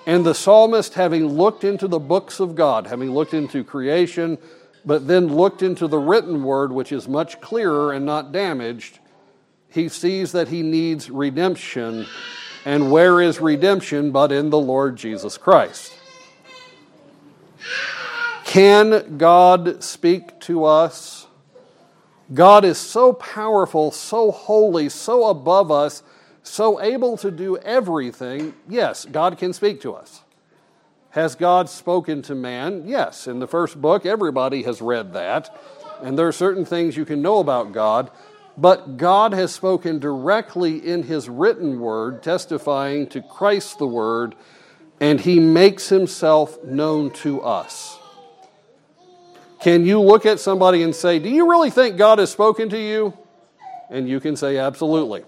And 0.06 0.24
the 0.24 0.34
psalmist, 0.34 0.94
having 0.94 1.26
looked 1.26 1.62
into 1.62 1.86
the 1.86 1.98
books 1.98 2.40
of 2.40 2.54
God, 2.54 2.86
having 2.86 3.10
looked 3.10 3.34
into 3.34 3.62
creation, 3.62 4.38
but 4.82 5.06
then 5.06 5.28
looked 5.28 5.62
into 5.62 5.86
the 5.86 5.98
written 5.98 6.42
word, 6.42 6.72
which 6.72 6.90
is 6.90 7.06
much 7.06 7.38
clearer 7.42 7.92
and 7.92 8.06
not 8.06 8.32
damaged, 8.32 8.98
he 9.68 9.90
sees 9.90 10.32
that 10.32 10.48
he 10.48 10.62
needs 10.62 11.10
redemption. 11.10 12.06
And 12.64 12.90
where 12.90 13.20
is 13.20 13.42
redemption 13.42 14.10
but 14.10 14.32
in 14.32 14.48
the 14.48 14.58
Lord 14.58 14.96
Jesus 14.96 15.36
Christ? 15.36 15.92
Can 18.44 19.18
God 19.18 19.84
speak 19.84 20.40
to 20.40 20.64
us 20.64 21.21
God 22.32 22.64
is 22.64 22.78
so 22.78 23.12
powerful, 23.12 23.90
so 23.90 24.30
holy, 24.30 24.88
so 24.88 25.28
above 25.28 25.70
us, 25.70 26.02
so 26.42 26.80
able 26.80 27.16
to 27.18 27.30
do 27.30 27.56
everything. 27.58 28.54
Yes, 28.68 29.04
God 29.04 29.38
can 29.38 29.52
speak 29.52 29.80
to 29.82 29.94
us. 29.94 30.22
Has 31.10 31.34
God 31.34 31.68
spoken 31.68 32.22
to 32.22 32.34
man? 32.34 32.84
Yes. 32.86 33.26
In 33.26 33.38
the 33.38 33.46
first 33.46 33.80
book, 33.80 34.06
everybody 34.06 34.62
has 34.62 34.80
read 34.80 35.12
that. 35.12 35.54
And 36.02 36.18
there 36.18 36.26
are 36.26 36.32
certain 36.32 36.64
things 36.64 36.96
you 36.96 37.04
can 37.04 37.20
know 37.20 37.38
about 37.38 37.72
God. 37.72 38.10
But 38.56 38.96
God 38.96 39.32
has 39.32 39.52
spoken 39.52 39.98
directly 39.98 40.78
in 40.78 41.02
His 41.02 41.28
written 41.28 41.80
word, 41.80 42.22
testifying 42.22 43.06
to 43.08 43.22
Christ 43.22 43.78
the 43.78 43.86
Word, 43.86 44.34
and 45.00 45.20
He 45.20 45.38
makes 45.38 45.88
Himself 45.88 46.62
known 46.64 47.10
to 47.10 47.42
us. 47.42 47.98
Can 49.62 49.86
you 49.86 50.00
look 50.00 50.26
at 50.26 50.40
somebody 50.40 50.82
and 50.82 50.94
say, 50.94 51.18
Do 51.18 51.28
you 51.28 51.48
really 51.48 51.70
think 51.70 51.96
God 51.96 52.18
has 52.18 52.30
spoken 52.30 52.68
to 52.70 52.78
you? 52.78 53.16
And 53.90 54.08
you 54.08 54.18
can 54.18 54.36
say, 54.36 54.58
Absolutely. 54.58 55.22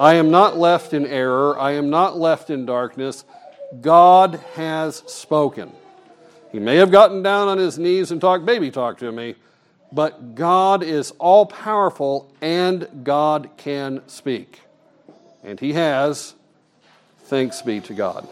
I 0.00 0.14
am 0.14 0.30
not 0.30 0.56
left 0.56 0.94
in 0.94 1.06
error. 1.06 1.58
I 1.58 1.72
am 1.72 1.90
not 1.90 2.18
left 2.18 2.50
in 2.50 2.66
darkness. 2.66 3.24
God 3.80 4.40
has 4.54 4.96
spoken. 5.06 5.70
He 6.50 6.58
may 6.58 6.76
have 6.76 6.90
gotten 6.90 7.22
down 7.22 7.48
on 7.48 7.58
his 7.58 7.78
knees 7.78 8.10
and 8.10 8.20
talked 8.20 8.44
baby 8.44 8.70
talk 8.70 8.98
to 8.98 9.12
me, 9.12 9.36
but 9.92 10.34
God 10.34 10.82
is 10.82 11.12
all 11.12 11.46
powerful 11.46 12.32
and 12.40 12.88
God 13.04 13.50
can 13.56 14.02
speak. 14.08 14.60
And 15.44 15.60
he 15.60 15.74
has. 15.74 16.34
Thanks 17.24 17.62
be 17.62 17.80
to 17.82 17.94
God. 17.94 18.26